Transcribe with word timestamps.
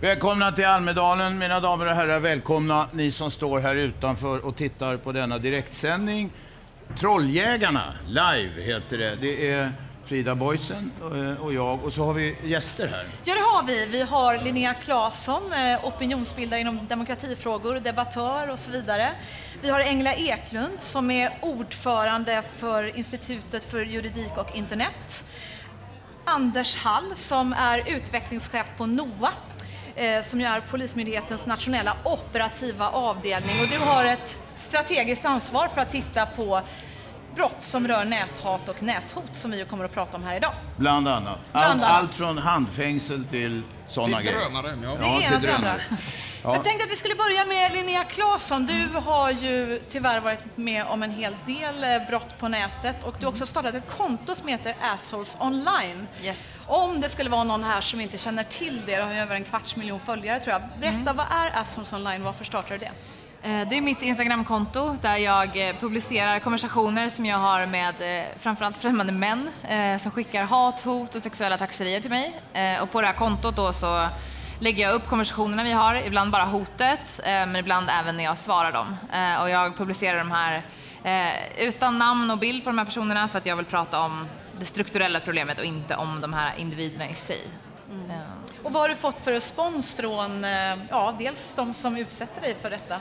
Välkomna 0.00 0.52
till 0.52 0.66
Almedalen, 0.66 1.38
mina 1.38 1.60
damer 1.60 1.86
och 1.86 1.92
herrar. 1.92 2.20
Välkomna 2.20 2.88
ni 2.92 3.10
som 3.10 3.30
står 3.30 3.60
här 3.60 3.74
utanför 3.74 4.44
och 4.44 4.56
tittar 4.56 4.96
på 4.96 5.12
denna 5.12 5.38
direktsändning. 5.38 6.30
Trolljägarna 6.98 7.94
live 8.06 8.62
heter 8.62 8.98
det. 8.98 9.14
Det 9.20 9.50
är 9.50 9.72
Frida 10.04 10.34
Boysen 10.34 10.90
eh, 11.00 11.44
och 11.44 11.54
jag 11.54 11.84
och 11.84 11.92
så 11.92 12.04
har 12.04 12.14
vi 12.14 12.36
gäster 12.44 12.88
här. 12.88 13.06
Ja, 13.24 13.34
det 13.34 13.40
har 13.40 13.66
vi. 13.66 13.86
Vi 13.86 14.02
har 14.02 14.38
Linnea 14.38 14.74
Claesson, 14.74 15.52
eh, 15.52 15.84
opinionsbildare 15.84 16.60
inom 16.60 16.86
demokratifrågor, 16.86 17.74
debattör 17.74 18.50
och 18.50 18.58
så 18.58 18.70
vidare. 18.70 19.10
Vi 19.62 19.70
har 19.70 19.80
Engla 19.80 20.14
Eklund 20.14 20.72
som 20.78 21.10
är 21.10 21.30
ordförande 21.40 22.42
för 22.56 22.96
Institutet 22.98 23.64
för 23.64 23.84
juridik 23.84 24.32
och 24.36 24.56
internet. 24.56 25.24
Anders 26.24 26.76
Hall 26.76 27.12
som 27.14 27.52
är 27.52 27.82
utvecklingschef 27.96 28.66
på 28.76 28.86
NOA 28.86 29.32
eh, 29.96 30.22
som 30.22 30.40
ju 30.40 30.46
är 30.46 30.60
Polismyndighetens 30.60 31.46
nationella 31.46 31.96
operativa 32.04 32.88
avdelning. 32.88 33.60
Och 33.62 33.68
du 33.68 33.78
har 33.78 34.04
ett 34.04 34.38
strategiskt 34.54 35.24
ansvar 35.24 35.68
för 35.68 35.80
att 35.80 35.90
titta 35.90 36.26
på 36.26 36.60
brott 37.34 37.56
som 37.60 37.88
rör 37.88 38.04
näthat 38.04 38.68
och 38.68 38.82
näthot 38.82 39.24
som 39.32 39.50
vi 39.50 39.64
kommer 39.64 39.84
att 39.84 39.92
prata 39.92 40.16
om 40.16 40.22
här 40.22 40.36
idag. 40.36 40.52
Bland 40.76 41.08
annat. 41.08 41.38
Bland 41.52 41.66
allt, 41.66 41.82
annat. 41.82 41.90
allt 42.02 42.14
från 42.14 42.38
handfängsel 42.38 43.24
till 43.24 43.62
sådana 43.88 44.16
Till 44.16 44.26
grejer. 44.26 44.40
drönaren, 44.40 44.82
ja. 44.82 44.90
Det 44.90 45.24
Ja, 45.24 45.30
till 45.30 45.40
till 45.40 45.48
Jag 46.54 46.64
tänkte 46.64 46.84
att 46.84 46.90
vi 46.90 46.96
skulle 46.96 47.14
börja 47.14 47.44
med 47.44 47.72
Linnea 47.72 48.04
Claesson. 48.04 48.66
Du 48.66 48.88
har 49.04 49.30
ju 49.30 49.80
tyvärr 49.88 50.20
varit 50.20 50.56
med 50.56 50.84
om 50.86 51.02
en 51.02 51.10
hel 51.10 51.36
del 51.46 51.84
eh, 51.84 52.08
brott 52.08 52.38
på 52.38 52.48
nätet 52.48 53.04
och 53.04 53.14
du 53.18 53.26
har 53.26 53.32
också 53.32 53.46
startat 53.46 53.74
ett 53.74 53.96
konto 53.96 54.34
som 54.34 54.48
heter 54.48 54.76
Assholes 54.80 55.36
Online. 55.40 56.06
Yes. 56.22 56.38
Om 56.66 57.00
det 57.00 57.08
skulle 57.08 57.30
vara 57.30 57.44
någon 57.44 57.64
här 57.64 57.80
som 57.80 58.00
inte 58.00 58.18
känner 58.18 58.44
till 58.44 58.82
det, 58.86 58.96
du 58.96 59.02
har 59.02 59.12
ju 59.12 59.18
över 59.18 59.34
en 59.34 59.44
kvarts 59.44 59.76
miljon 59.76 60.00
följare 60.00 60.40
tror 60.40 60.52
jag. 60.52 60.62
Berätta, 60.80 61.12
vad 61.12 61.26
är 61.30 61.60
Assholes 61.60 61.92
Online? 61.92 62.22
Varför 62.24 62.44
startade 62.44 62.78
du 62.78 62.78
det? 62.78 62.92
Eh, 63.48 63.68
Det 63.68 63.76
är 63.76 63.80
mitt 63.80 64.02
Instagramkonto 64.02 64.96
där 65.02 65.16
jag 65.16 65.68
eh, 65.68 65.76
publicerar 65.80 66.38
konversationer 66.38 67.10
som 67.10 67.26
jag 67.26 67.38
har 67.38 67.66
med 67.66 67.94
framförallt 68.38 68.76
främmande 68.76 69.12
män 69.12 69.50
som 70.00 70.10
skickar 70.10 70.44
hat, 70.44 70.80
hot 70.82 71.14
och 71.14 71.22
sexuella 71.22 71.58
trakasserier 71.58 72.00
till 72.00 72.10
mig. 72.10 72.40
Och 72.82 72.90
på 72.92 73.00
det 73.00 73.06
här 73.06 73.14
kontot 73.14 73.56
då 73.56 73.72
så 73.72 74.08
lägger 74.58 74.82
jag 74.84 74.94
upp 74.94 75.06
konversationerna 75.08 75.64
vi 75.64 75.72
har, 75.72 75.94
ibland 75.94 76.30
bara 76.30 76.44
hotet, 76.44 77.20
eh, 77.24 77.30
men 77.32 77.56
ibland 77.56 77.90
även 78.00 78.16
när 78.16 78.24
jag 78.24 78.38
svarar 78.38 78.72
dem. 78.72 78.96
Eh, 79.12 79.42
Och 79.42 79.50
jag 79.50 79.76
publicerar 79.76 80.18
de 80.18 80.30
här 80.30 80.62
eh, 81.04 81.66
utan 81.66 81.98
namn 81.98 82.30
och 82.30 82.38
bild 82.38 82.64
på 82.64 82.70
de 82.70 82.78
här 82.78 82.84
personerna 82.84 83.28
för 83.28 83.38
att 83.38 83.46
jag 83.46 83.56
vill 83.56 83.64
prata 83.64 84.00
om 84.00 84.26
det 84.58 84.64
strukturella 84.64 85.20
problemet 85.20 85.58
och 85.58 85.64
inte 85.64 85.94
om 85.96 86.20
de 86.20 86.32
här 86.32 86.52
individerna 86.58 87.08
i 87.08 87.14
sig. 87.14 87.40
Eh, 88.10 88.16
Och 88.62 88.72
vad 88.72 88.82
har 88.82 88.88
du 88.88 88.96
fått 88.96 89.24
för 89.24 89.32
respons 89.32 89.94
från, 89.94 90.44
ja, 90.90 91.14
dels 91.18 91.54
de 91.54 91.74
som 91.74 91.96
utsätter 91.96 92.40
dig 92.40 92.56
för 92.62 92.70
detta? 92.70 93.00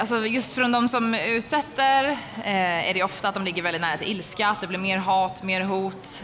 Alltså 0.00 0.26
just 0.26 0.52
från 0.52 0.72
de 0.72 0.88
som 0.88 1.14
utsätter 1.14 2.18
är 2.44 2.94
det 2.94 3.02
ofta 3.02 3.28
att 3.28 3.34
de 3.34 3.44
ligger 3.44 3.62
väldigt 3.62 3.82
nära 3.82 3.96
till 3.96 4.08
ilska, 4.10 4.48
att 4.48 4.60
det 4.60 4.66
blir 4.66 4.78
mer 4.78 4.98
hat, 4.98 5.42
mer 5.42 5.60
hot. 5.60 6.22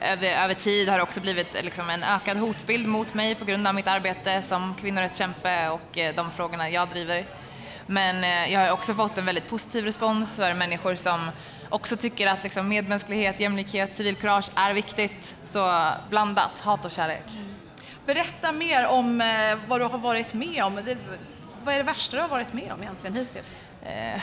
Över, 0.00 0.44
över 0.44 0.54
tid 0.54 0.88
har 0.88 0.96
det 0.96 1.02
också 1.02 1.20
blivit 1.20 1.62
liksom 1.62 1.90
en 1.90 2.02
ökad 2.02 2.36
hotbild 2.36 2.88
mot 2.88 3.14
mig 3.14 3.34
på 3.34 3.44
grund 3.44 3.66
av 3.66 3.74
mitt 3.74 3.88
arbete 3.88 4.42
som 4.42 4.74
kvinnorättskämpe 4.80 5.68
och 5.68 5.98
eh, 5.98 6.14
de 6.14 6.30
frågorna 6.30 6.70
jag 6.70 6.88
driver. 6.88 7.26
Men 7.86 8.24
eh, 8.24 8.52
jag 8.52 8.60
har 8.60 8.70
också 8.70 8.94
fått 8.94 9.18
en 9.18 9.26
väldigt 9.26 9.48
positiv 9.48 9.84
respons 9.84 10.36
för 10.36 10.54
människor 10.54 10.94
som 10.94 11.30
också 11.68 11.96
tycker 11.96 12.26
att 12.26 12.42
liksom, 12.42 12.68
medmänsklighet, 12.68 13.40
jämlikhet, 13.40 13.94
civilkurage 13.94 14.50
är 14.54 14.74
viktigt. 14.74 15.34
Så 15.44 15.92
blandat, 16.10 16.60
hat 16.60 16.84
och 16.84 16.92
kärlek. 16.92 17.24
Berätta 18.06 18.52
mer 18.52 18.86
om 18.86 19.20
eh, 19.20 19.58
vad 19.68 19.80
du 19.80 19.84
har 19.84 19.98
varit 19.98 20.34
med 20.34 20.64
om. 20.64 20.80
Vad 21.64 21.74
är 21.74 21.78
det 21.78 21.84
värsta 21.84 22.16
du 22.16 22.22
har 22.22 22.28
varit 22.28 22.52
med 22.52 22.72
om 22.72 22.82
egentligen 22.82 23.16
hittills? 23.16 23.64
Eh, 23.82 24.20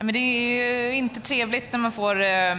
men 0.00 0.12
det 0.12 0.18
är 0.18 0.88
ju 0.88 0.94
inte 0.94 1.20
trevligt 1.20 1.72
när 1.72 1.78
man 1.78 1.92
får 1.92 2.22
eh, 2.22 2.56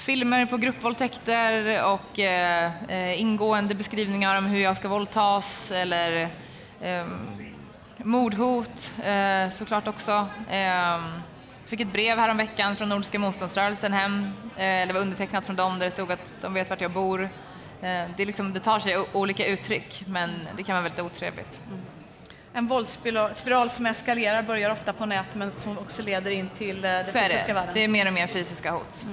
filmer 0.00 0.46
på 0.46 0.56
gruppvåldtäkter 0.56 1.84
och 1.84 2.18
eh, 2.18 2.72
eh, 2.88 3.20
ingående 3.20 3.74
beskrivningar 3.74 4.38
om 4.38 4.46
hur 4.46 4.60
jag 4.60 4.76
ska 4.76 4.88
våldtas 4.88 5.70
eller 5.70 6.28
eh, 6.80 7.06
mordhot 7.96 8.92
eh, 9.04 9.50
såklart 9.50 9.88
också. 9.88 10.28
Eh, 10.50 11.00
fick 11.66 11.80
ett 11.80 11.92
brev 11.92 12.18
häromveckan 12.18 12.76
från 12.76 12.88
Nordiska 12.88 13.18
motståndsrörelsen 13.18 13.92
hem, 13.92 14.32
eh, 14.56 14.64
eller 14.82 14.94
var 14.94 15.00
undertecknat 15.00 15.44
från 15.46 15.56
dem 15.56 15.78
där 15.78 15.86
det 15.86 15.92
stod 15.92 16.12
att 16.12 16.32
de 16.40 16.54
vet 16.54 16.70
vart 16.70 16.80
jag 16.80 16.92
bor. 16.92 17.22
Eh, 17.22 17.28
det, 18.16 18.22
är 18.22 18.26
liksom, 18.26 18.52
det 18.52 18.60
tar 18.60 18.78
sig 18.78 18.98
olika 19.12 19.46
uttryck 19.46 20.04
men 20.06 20.48
det 20.56 20.62
kan 20.62 20.74
vara 20.74 20.82
väldigt 20.82 21.00
otrevligt. 21.00 21.60
En 22.52 22.66
våldsspiral 22.66 23.34
spiral 23.34 23.70
som 23.70 23.86
eskalerar 23.86 24.42
börjar 24.42 24.70
ofta 24.70 24.92
på 24.92 25.06
nät 25.06 25.26
men 25.34 25.52
som 25.52 25.78
också 25.78 26.02
leder 26.02 26.30
in 26.30 26.48
till 26.48 26.76
eh, 26.76 26.82
det 26.82 26.88
är 26.88 27.04
fysiska 27.04 27.46
det. 27.48 27.54
världen. 27.54 27.74
Det 27.74 27.84
är 27.84 27.88
mer 27.88 28.06
och 28.06 28.12
mer 28.12 28.26
fysiska 28.26 28.70
hot. 28.70 29.06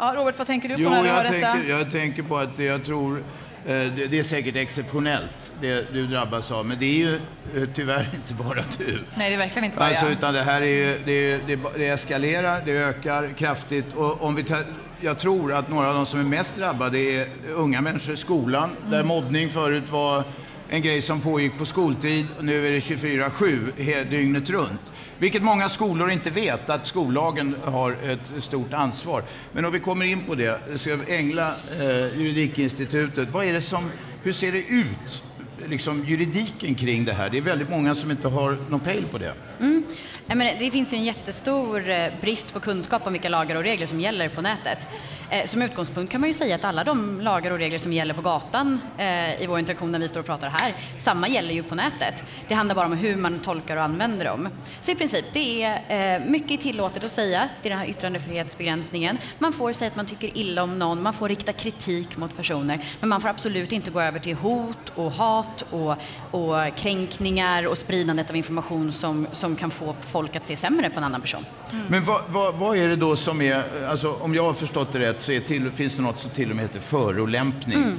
Ja, 0.00 0.12
Robert, 0.16 0.38
vad 0.38 0.46
tänker 0.46 0.68
du 0.68 0.74
på 0.74 0.80
Jo, 0.80 0.90
när 0.90 1.02
du 1.02 1.08
hör 1.08 1.24
detta? 1.24 1.58
jag 1.68 1.90
tänker 1.92 2.22
på 2.22 2.36
att 2.36 2.58
jag 2.58 2.84
tror 2.84 3.18
eh, 3.18 3.22
det, 3.66 4.06
det 4.10 4.18
är 4.18 4.24
säkert 4.24 4.56
exceptionellt, 4.56 5.52
det 5.60 5.92
du 5.92 6.06
drabbas 6.06 6.50
av. 6.50 6.66
Men 6.66 6.78
det 6.78 6.86
är 6.86 6.98
ju 6.98 7.14
eh, 7.56 7.68
tyvärr 7.74 8.08
inte 8.14 8.34
bara 8.34 8.64
du. 8.78 9.00
Nej, 9.14 9.28
det 9.30 9.34
är 9.34 9.38
verkligen 9.38 9.64
inte 9.64 9.76
bara 9.76 9.88
Alltså, 9.88 10.04
jag. 10.04 10.12
utan 10.12 10.34
det 10.34 10.42
här 10.42 10.60
är 10.62 10.66
ju, 10.66 10.98
det, 11.04 11.36
det, 11.46 11.58
det 11.76 11.86
eskalerar, 11.86 12.62
det 12.66 12.72
ökar 12.72 13.28
kraftigt. 13.38 13.94
Och 13.94 14.22
om 14.22 14.34
vi 14.34 14.44
tar, 14.44 14.64
jag 15.00 15.18
tror 15.18 15.52
att 15.52 15.68
några 15.70 15.88
av 15.88 15.94
de 15.94 16.06
som 16.06 16.20
är 16.20 16.24
mest 16.24 16.56
drabbade 16.56 16.98
är 16.98 17.26
unga 17.54 17.80
människor 17.80 18.14
i 18.14 18.16
skolan, 18.16 18.70
Mm. 18.78 18.90
där 18.90 19.04
mobbning 19.04 19.50
förut 19.50 19.90
var 19.90 20.24
en 20.72 20.82
grej 20.82 21.02
som 21.02 21.20
pågick 21.20 21.58
på 21.58 21.66
skoltid. 21.66 22.26
Och 22.38 22.44
nu 22.44 22.66
är 22.66 22.72
det 22.72 22.78
24-7, 22.78 24.04
dygnet 24.10 24.50
runt. 24.50 24.80
Vilket 25.18 25.42
många 25.42 25.68
skolor 25.68 26.10
inte 26.10 26.30
vet, 26.30 26.70
att 26.70 26.86
skollagen 26.86 27.56
har 27.64 27.96
ett 28.04 28.44
stort 28.44 28.72
ansvar. 28.72 29.22
Men 29.52 29.64
om 29.64 29.72
vi 29.72 29.80
kommer 29.80 30.04
in 30.04 30.20
på 30.26 30.34
det, 30.34 30.60
så 30.76 30.98
Engla, 31.08 31.54
eh, 31.80 32.18
Juridikinstitutet, 32.18 33.28
vad 33.30 33.46
är 33.46 33.52
det 33.52 33.62
som, 33.62 33.90
hur 34.22 34.32
ser 34.32 34.52
det 34.52 34.62
ut? 34.62 35.22
Liksom 35.66 36.04
juridiken 36.04 36.74
kring 36.74 37.04
det 37.04 37.12
här. 37.12 37.30
Det 37.30 37.38
är 37.38 37.42
väldigt 37.42 37.70
många 37.70 37.94
som 37.94 38.10
inte 38.10 38.28
har 38.28 38.56
någon 38.68 38.80
pejl 38.80 39.04
på 39.10 39.18
det. 39.18 39.34
Mm. 39.60 39.84
Jag 40.26 40.38
menar, 40.38 40.52
det 40.58 40.70
finns 40.70 40.92
ju 40.92 40.96
en 40.96 41.04
jättestor 41.04 41.88
eh, 41.88 42.12
brist 42.20 42.52
på 42.52 42.60
kunskap 42.60 43.06
om 43.06 43.12
vilka 43.12 43.28
lagar 43.28 43.56
och 43.56 43.62
regler 43.62 43.86
som 43.86 44.00
gäller 44.00 44.28
på 44.28 44.42
nätet. 44.42 44.88
Eh, 45.30 45.46
som 45.46 45.62
utgångspunkt 45.62 46.12
kan 46.12 46.20
man 46.20 46.30
ju 46.30 46.34
säga 46.34 46.54
att 46.54 46.64
alla 46.64 46.84
de 46.84 47.20
lagar 47.20 47.50
och 47.50 47.58
regler 47.58 47.78
som 47.78 47.92
gäller 47.92 48.14
på 48.14 48.22
gatan 48.22 48.80
eh, 48.98 49.42
i 49.42 49.46
vår 49.46 49.58
interaktion 49.58 49.90
när 49.90 49.98
vi 49.98 50.08
står 50.08 50.20
och 50.20 50.26
pratar 50.26 50.48
här, 50.48 50.74
samma 50.98 51.28
gäller 51.28 51.54
ju 51.54 51.62
på 51.62 51.74
nätet. 51.74 52.24
Det 52.48 52.54
handlar 52.54 52.74
bara 52.74 52.86
om 52.86 52.92
hur 52.92 53.16
man 53.16 53.38
tolkar 53.38 53.76
och 53.76 53.82
använder 53.82 54.24
dem. 54.24 54.48
Så 54.80 54.90
i 54.90 54.94
princip, 54.94 55.24
det 55.32 55.62
är 55.88 56.20
mycket 56.20 56.60
tillåtet 56.60 57.04
att 57.04 57.12
säga, 57.12 57.48
det 57.62 57.68
är 57.68 57.70
den 57.70 57.78
här 57.78 57.90
yttrandefrihetsbegränsningen. 57.90 59.18
Man 59.38 59.52
får 59.52 59.72
säga 59.72 59.88
att 59.88 59.96
man 59.96 60.06
tycker 60.06 60.38
illa 60.38 60.62
om 60.62 60.78
någon, 60.78 61.02
man 61.02 61.12
får 61.12 61.28
rikta 61.28 61.52
kritik 61.52 62.16
mot 62.16 62.36
personer, 62.36 62.80
men 63.00 63.08
man 63.08 63.20
får 63.20 63.28
absolut 63.28 63.72
inte 63.72 63.90
gå 63.90 64.00
över 64.00 64.18
till 64.18 64.34
hot 64.36 64.92
och 64.94 65.12
hat 65.12 65.64
och, 65.70 65.94
och 66.30 66.76
kränkningar 66.76 67.66
och 67.66 67.78
spridandet 67.78 68.30
av 68.30 68.36
information 68.36 68.92
som, 68.92 69.26
som 69.32 69.56
kan 69.56 69.70
få 69.70 69.92
folk 70.10 70.36
att 70.36 70.44
se 70.44 70.56
sämre 70.56 70.90
på 70.90 70.98
en 70.98 71.04
annan 71.04 71.20
person. 71.20 71.44
Men 71.88 72.04
vad, 72.04 72.22
vad, 72.28 72.54
vad 72.54 72.76
är 72.76 72.88
det 72.88 72.96
då 72.96 73.16
som 73.16 73.42
är, 73.42 73.86
alltså 73.88 74.12
om 74.20 74.34
jag 74.34 74.42
har 74.42 74.54
förstått 74.54 74.92
det 74.92 74.98
rätt 74.98 75.22
så 75.22 75.40
till, 75.46 75.70
finns 75.70 75.96
det 75.96 76.02
något 76.02 76.18
som 76.18 76.30
till 76.30 76.50
och 76.50 76.56
med 76.56 76.64
heter 76.64 76.80
förolämpning. 76.80 77.98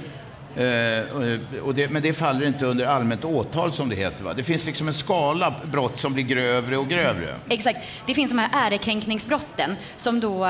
Eh, 0.55 1.73
det, 1.75 1.89
men 1.89 2.01
det 2.01 2.13
faller 2.13 2.47
inte 2.47 2.65
under 2.65 2.85
allmänt 2.85 3.25
åtal 3.25 3.73
som 3.73 3.89
det 3.89 3.95
heter 3.95 4.23
va? 4.23 4.33
Det 4.33 4.43
finns 4.43 4.65
liksom 4.65 4.87
en 4.87 4.93
skala 4.93 5.55
brott 5.71 5.99
som 5.99 6.13
blir 6.13 6.23
grövre 6.23 6.77
och 6.77 6.89
grövre. 6.89 7.35
Exakt. 7.49 7.79
Det 8.05 8.13
finns 8.13 8.31
de 8.31 8.37
här 8.39 8.49
ärekränkningsbrotten 8.53 9.75
som 9.97 10.19
då, 10.19 10.45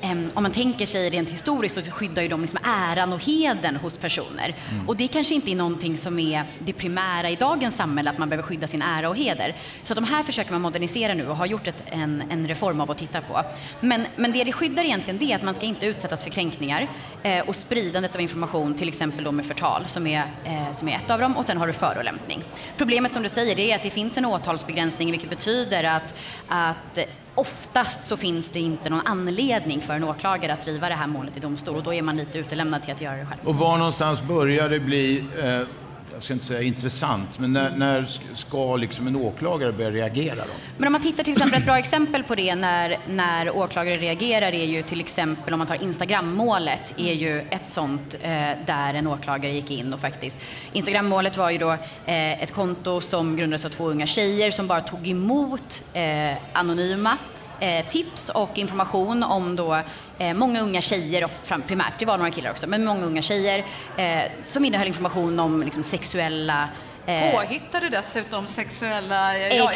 em, 0.00 0.30
om 0.34 0.42
man 0.42 0.52
tänker 0.52 0.86
sig 0.86 1.10
rent 1.10 1.28
historiskt, 1.28 1.84
så 1.84 1.90
skyddar 1.90 2.22
ju 2.22 2.28
de 2.28 2.40
liksom 2.40 2.58
äran 2.64 3.12
och 3.12 3.24
heden 3.24 3.76
hos 3.76 3.96
personer. 3.96 4.54
Och 4.86 4.96
det 4.96 5.08
kanske 5.08 5.34
inte 5.34 5.50
är 5.50 5.56
någonting 5.56 5.98
som 5.98 6.18
är 6.18 6.44
det 6.58 6.72
primära 6.72 7.30
i 7.30 7.36
dagens 7.36 7.76
samhälle, 7.76 8.10
att 8.10 8.18
man 8.18 8.28
behöver 8.28 8.48
skydda 8.48 8.66
sin 8.66 8.82
ära 8.82 9.08
och 9.08 9.16
heder. 9.16 9.54
Så 9.84 9.94
de 9.94 10.04
här 10.04 10.22
försöker 10.22 10.52
man 10.52 10.60
modernisera 10.60 11.14
nu 11.14 11.28
och 11.28 11.36
har 11.36 11.46
gjort 11.46 11.66
ett, 11.66 11.82
en, 11.86 12.22
en 12.30 12.48
reform 12.48 12.80
av 12.80 12.90
att 12.90 12.98
titta 12.98 13.20
på. 13.20 13.42
Men, 13.80 14.06
men 14.16 14.32
det 14.32 14.44
det 14.44 14.52
skyddar 14.52 14.84
egentligen 14.84 15.18
det 15.18 15.32
är 15.32 15.36
att 15.36 15.42
man 15.42 15.54
ska 15.54 15.66
inte 15.66 15.86
utsättas 15.86 16.22
för 16.24 16.30
kränkningar 16.30 16.88
eh, 17.22 17.48
och 17.48 17.56
spridandet 17.56 18.14
av 18.14 18.20
information, 18.20 18.74
till 18.74 18.88
exempel 18.88 19.24
då 19.24 19.32
med 19.32 19.45
förtal, 19.46 19.84
som 19.86 20.06
är, 20.06 20.24
eh, 20.44 20.72
som 20.72 20.88
är 20.88 20.96
ett 20.96 21.10
av 21.10 21.20
dem. 21.20 21.36
Och 21.36 21.44
sen 21.44 21.56
har 21.58 21.66
du 21.66 21.72
förolämpning. 21.72 22.44
Problemet 22.76 23.12
som 23.12 23.22
du 23.22 23.28
säger 23.28 23.56
det 23.56 23.72
är 23.72 23.76
att 23.76 23.82
det 23.82 23.90
finns 23.90 24.16
en 24.16 24.24
åtalsbegränsning, 24.26 25.10
vilket 25.10 25.30
betyder 25.30 25.84
att, 25.84 26.14
att 26.48 26.98
oftast 27.34 28.06
så 28.06 28.16
finns 28.16 28.48
det 28.48 28.60
inte 28.60 28.90
någon 28.90 29.06
anledning 29.06 29.80
för 29.80 29.94
en 29.94 30.04
åklagare 30.04 30.52
att 30.52 30.64
driva 30.64 30.88
det 30.88 30.94
här 30.94 31.06
målet 31.06 31.36
i 31.36 31.40
domstol 31.40 31.76
och 31.76 31.82
då 31.82 31.94
är 31.94 32.02
man 32.02 32.16
lite 32.16 32.38
utelämnad 32.38 32.82
till 32.82 32.92
att 32.92 33.00
göra 33.00 33.16
det 33.16 33.26
själv. 33.26 33.40
Och 33.44 33.56
var 33.56 33.76
någonstans 33.76 34.22
börjar 34.22 34.68
det 34.68 34.80
bli, 34.80 35.24
eh, 35.42 35.68
jag 36.16 36.22
ska 36.22 36.32
inte 36.32 36.46
säga 36.46 36.62
intressant, 36.62 37.38
men 37.38 37.52
när, 37.52 37.70
när 37.76 38.18
ska 38.34 38.76
liksom 38.76 39.06
en 39.06 39.16
åklagare 39.16 39.72
börja 39.72 39.90
reagera 39.90 40.34
då? 40.34 40.52
Men 40.78 40.86
om 40.86 40.92
man 40.92 41.02
tittar 41.02 41.24
till 41.24 41.32
exempel, 41.32 41.58
ett 41.58 41.64
bra 41.64 41.78
exempel 41.78 42.22
på 42.22 42.34
det 42.34 42.54
när, 42.54 42.98
när 43.08 43.50
åklagare 43.56 43.96
reagerar 43.96 44.52
är 44.52 44.64
ju 44.64 44.82
till 44.82 45.00
exempel 45.00 45.54
om 45.54 45.58
man 45.58 45.66
tar 45.66 45.82
Instagrammålet, 45.82 46.94
är 46.96 47.12
ju 47.12 47.40
ett 47.40 47.68
sånt 47.68 48.14
eh, 48.22 48.30
där 48.66 48.94
en 48.94 49.06
åklagare 49.06 49.52
gick 49.52 49.70
in 49.70 49.92
och 49.92 50.00
faktiskt 50.00 50.36
Instagrammålet 50.72 51.36
var 51.36 51.50
ju 51.50 51.58
då 51.58 51.70
eh, 52.06 52.42
ett 52.42 52.52
konto 52.52 53.00
som 53.00 53.36
grundades 53.36 53.64
av 53.64 53.68
två 53.68 53.88
unga 53.88 54.06
tjejer 54.06 54.50
som 54.50 54.66
bara 54.66 54.80
tog 54.80 55.08
emot 55.08 55.82
eh, 55.92 56.36
anonyma 56.52 57.18
eh, 57.60 57.86
tips 57.88 58.28
och 58.28 58.58
information 58.58 59.22
om 59.22 59.56
då 59.56 59.82
eh, 60.18 60.34
många 60.34 60.60
unga 60.60 60.80
tjejer, 60.80 61.24
ofta 61.24 61.58
primärt, 61.58 61.98
det 61.98 62.04
var 62.04 62.18
några 62.18 62.30
killar 62.30 62.50
också, 62.50 62.66
men 62.66 62.84
många 62.84 63.04
unga 63.04 63.22
tjejer 63.22 63.64
eh, 63.96 64.20
som 64.44 64.64
innehöll 64.64 64.86
information 64.86 65.38
om 65.38 65.62
liksom, 65.62 65.82
sexuella 65.82 66.68
Påhittade 67.06 67.88
dessutom 67.88 68.46
sexuella 68.46 69.38
ja, 69.38 69.70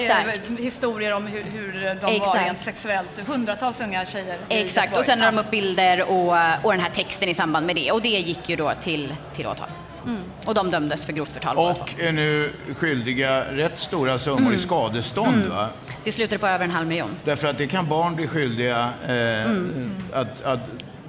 historier 0.58 1.12
om 1.12 1.26
hur, 1.26 1.42
hur 1.42 1.72
de 1.72 1.90
Exakt. 1.90 2.20
var 2.20 2.44
rent 2.44 2.60
sexuellt. 2.60 3.26
Hundratals 3.26 3.80
unga 3.80 4.04
tjejer. 4.04 4.38
Exakt, 4.48 4.96
och 4.96 5.04
sen 5.04 5.18
la 5.18 5.26
de 5.26 5.38
upp 5.38 5.50
bilder 5.50 6.10
och, 6.10 6.34
och 6.62 6.72
den 6.72 6.80
här 6.80 6.90
texten 6.90 7.28
i 7.28 7.34
samband 7.34 7.66
med 7.66 7.76
det 7.76 7.92
och 7.92 8.02
det 8.02 8.08
gick 8.08 8.48
ju 8.48 8.56
då 8.56 8.72
till, 8.80 9.14
till 9.36 9.46
åtal. 9.46 9.68
Mm. 10.06 10.20
Och 10.44 10.54
de 10.54 10.70
dömdes 10.70 11.04
för 11.04 11.12
grovt 11.12 11.32
förtal. 11.32 11.56
Och 11.56 11.94
är 11.98 12.12
nu 12.12 12.52
skyldiga 12.76 13.44
rätt 13.52 13.80
stora 13.80 14.18
summor 14.18 14.40
mm. 14.40 14.54
i 14.54 14.58
skadestånd. 14.58 15.44
Mm. 15.46 15.68
Det 16.04 16.12
slutade 16.12 16.38
på 16.38 16.46
över 16.46 16.64
en 16.64 16.70
halv 16.70 16.88
miljon. 16.88 17.10
Därför 17.24 17.48
att 17.48 17.58
det 17.58 17.66
kan 17.66 17.88
barn 17.88 18.14
bli 18.14 18.26
skyldiga 18.26 18.92
eh, 19.06 19.44
mm. 19.44 19.90
att, 20.12 20.42
att 20.42 20.60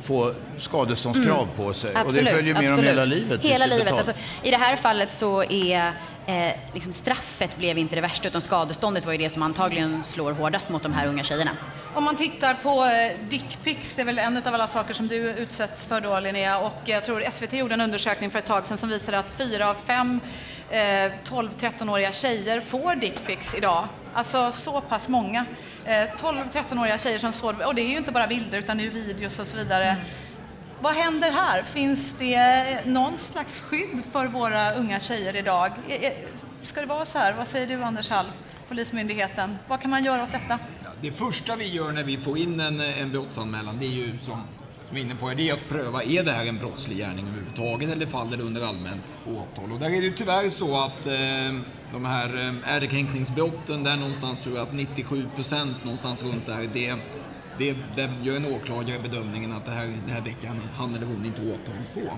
få 0.02 0.34
skadeståndskrav 0.58 1.44
mm. 1.44 1.56
på 1.56 1.74
sig. 1.74 1.92
Absolut, 1.96 2.20
och 2.20 2.26
det 2.26 2.32
följer 2.32 2.54
med 2.54 2.64
absolut. 2.64 2.78
dem 2.78 2.86
hela 2.86 3.04
livet. 3.04 3.42
Hela 3.44 3.66
livet. 3.66 3.94
Alltså, 3.94 4.14
I 4.44 4.52
det 4.52 4.58
här 4.58 4.76
fallet 4.76 5.12
så 5.12 5.44
är 5.44 5.94
eh, 6.26 6.54
liksom 6.74 6.94
straffet 6.94 7.58
blev 7.58 7.78
inte 7.78 7.96
det 7.96 8.02
värsta 8.02 8.28
utan 8.28 8.42
skadeståndet 8.42 9.06
var 9.06 9.12
ju 9.12 9.18
det 9.18 9.30
som 9.30 9.44
antagligen 9.44 10.04
slår 10.04 10.32
hårdast 10.32 10.70
mot 10.70 10.84
de 10.84 10.94
här 10.94 11.08
unga 11.08 11.24
tjejerna. 11.24 11.52
Om 11.94 12.04
man 12.04 12.16
tittar 12.16 12.54
på 12.54 12.86
eh, 12.86 13.30
dickpics, 13.30 13.96
det 13.96 14.02
är 14.02 14.06
väl 14.06 14.20
en 14.20 14.38
av 14.38 14.54
alla 14.54 14.68
saker 14.68 14.94
som 14.94 15.08
du 15.08 15.16
utsätts 15.16 15.86
för 15.86 16.02
då 16.02 16.20
Linnea 16.20 16.60
och 16.60 16.82
jag 16.86 17.04
tror 17.04 17.24
SVT 17.32 17.54
gjorde 17.54 17.74
en 17.74 17.82
undersökning 17.82 18.32
för 18.32 18.40
ett 18.40 18.46
tag 18.46 18.68
sedan 18.68 18.78
som 18.78 18.90
visade 18.90 19.20
att 19.20 19.32
fyra 19.38 19.70
av 19.70 19.76
fem 19.86 20.20
eh, 20.70 20.78
12-13-åriga 20.78 22.12
tjejer 22.12 22.62
får 22.62 22.96
dickpics 22.96 23.56
idag. 23.56 23.88
Alltså 24.14 24.52
så 24.52 24.82
pass 24.82 25.08
många. 25.08 25.46
Eh, 25.86 25.92
12-13-åriga 25.92 26.98
tjejer 26.98 27.20
som 27.20 27.34
står, 27.34 27.68
och 27.68 27.76
det 27.76 27.82
är 27.82 27.90
ju 27.90 27.98
inte 27.98 28.12
bara 28.12 28.28
bilder 28.28 28.60
utan 28.60 28.78
det 28.78 28.86
är 28.86 28.90
videos 28.90 29.40
och 29.40 29.48
så 29.48 29.58
vidare. 29.58 29.86
Mm. 29.86 30.06
Vad 30.80 30.94
händer 30.94 31.32
här? 31.32 31.64
Finns 31.64 32.18
det 32.20 32.86
någon 32.86 33.18
slags 33.18 33.62
skydd 33.62 34.02
för 34.12 34.28
våra 34.28 34.72
unga 34.74 35.00
tjejer 35.00 35.36
idag? 35.36 35.72
Ska 36.64 36.82
det 36.82 36.88
vara 36.88 37.06
så 37.06 37.18
här? 37.18 37.34
Vad 37.34 37.48
säger 37.48 37.68
du 37.68 37.84
Anders 37.84 38.10
Hall, 38.10 38.26
Polismyndigheten? 38.68 39.58
Vad 39.68 39.82
kan 39.82 39.90
man 39.90 40.04
göra 40.04 40.24
åt 40.24 40.32
detta? 40.32 40.60
Det 41.02 41.12
första 41.12 41.56
vi 41.56 41.68
gör 41.68 41.92
när 41.92 42.04
vi 42.04 42.18
får 42.18 42.38
in 42.38 42.60
en, 42.60 42.80
en 42.80 43.12
brottsanmälan, 43.12 43.78
det 43.80 43.86
är 43.86 43.90
ju 43.90 44.18
som 44.20 44.44
som 44.92 44.98
är 44.98 45.02
inne 45.02 45.16
på, 45.16 45.30
det 45.30 45.50
är 45.50 45.54
att 45.54 45.70
pröva, 45.70 46.04
är 46.04 46.24
det 46.24 46.32
här 46.32 46.46
en 46.46 46.58
brottslig 46.58 46.98
gärning 46.98 47.28
överhuvudtaget 47.28 47.92
eller 47.92 48.06
faller 48.06 48.38
det 48.38 48.44
under 48.44 48.68
allmänt 48.68 49.18
åtal? 49.28 49.72
Och 49.72 49.80
där 49.80 49.88
är 49.88 49.92
det 49.92 50.08
ju 50.08 50.16
tyvärr 50.16 50.50
så 50.50 50.84
att 50.84 51.06
eh, 51.06 51.60
de 51.94 52.06
här 52.06 52.36
eh, 52.38 52.76
ärekränkningsbrotten, 52.76 53.84
där 53.84 53.98
någonstans 53.98 54.40
tror 54.40 54.56
jag 54.56 54.68
att 54.68 54.74
97 54.74 55.30
procent 55.36 55.84
någonstans 55.84 56.24
runt 56.24 56.46
där, 56.46 56.70
det, 56.74 56.96
det, 57.58 57.76
det 57.96 58.10
gör 58.22 58.36
en 58.36 58.46
åklagare 58.46 59.00
bedömningen 59.00 59.52
att 59.52 59.66
det 59.66 59.72
här, 59.72 59.94
det 60.08 60.14
här 60.14 60.22
väcker 60.22 60.52
han 60.76 60.96
eller 60.96 61.06
hon 61.06 61.26
inte 61.26 61.42
åtal 61.42 61.84
på. 61.94 62.18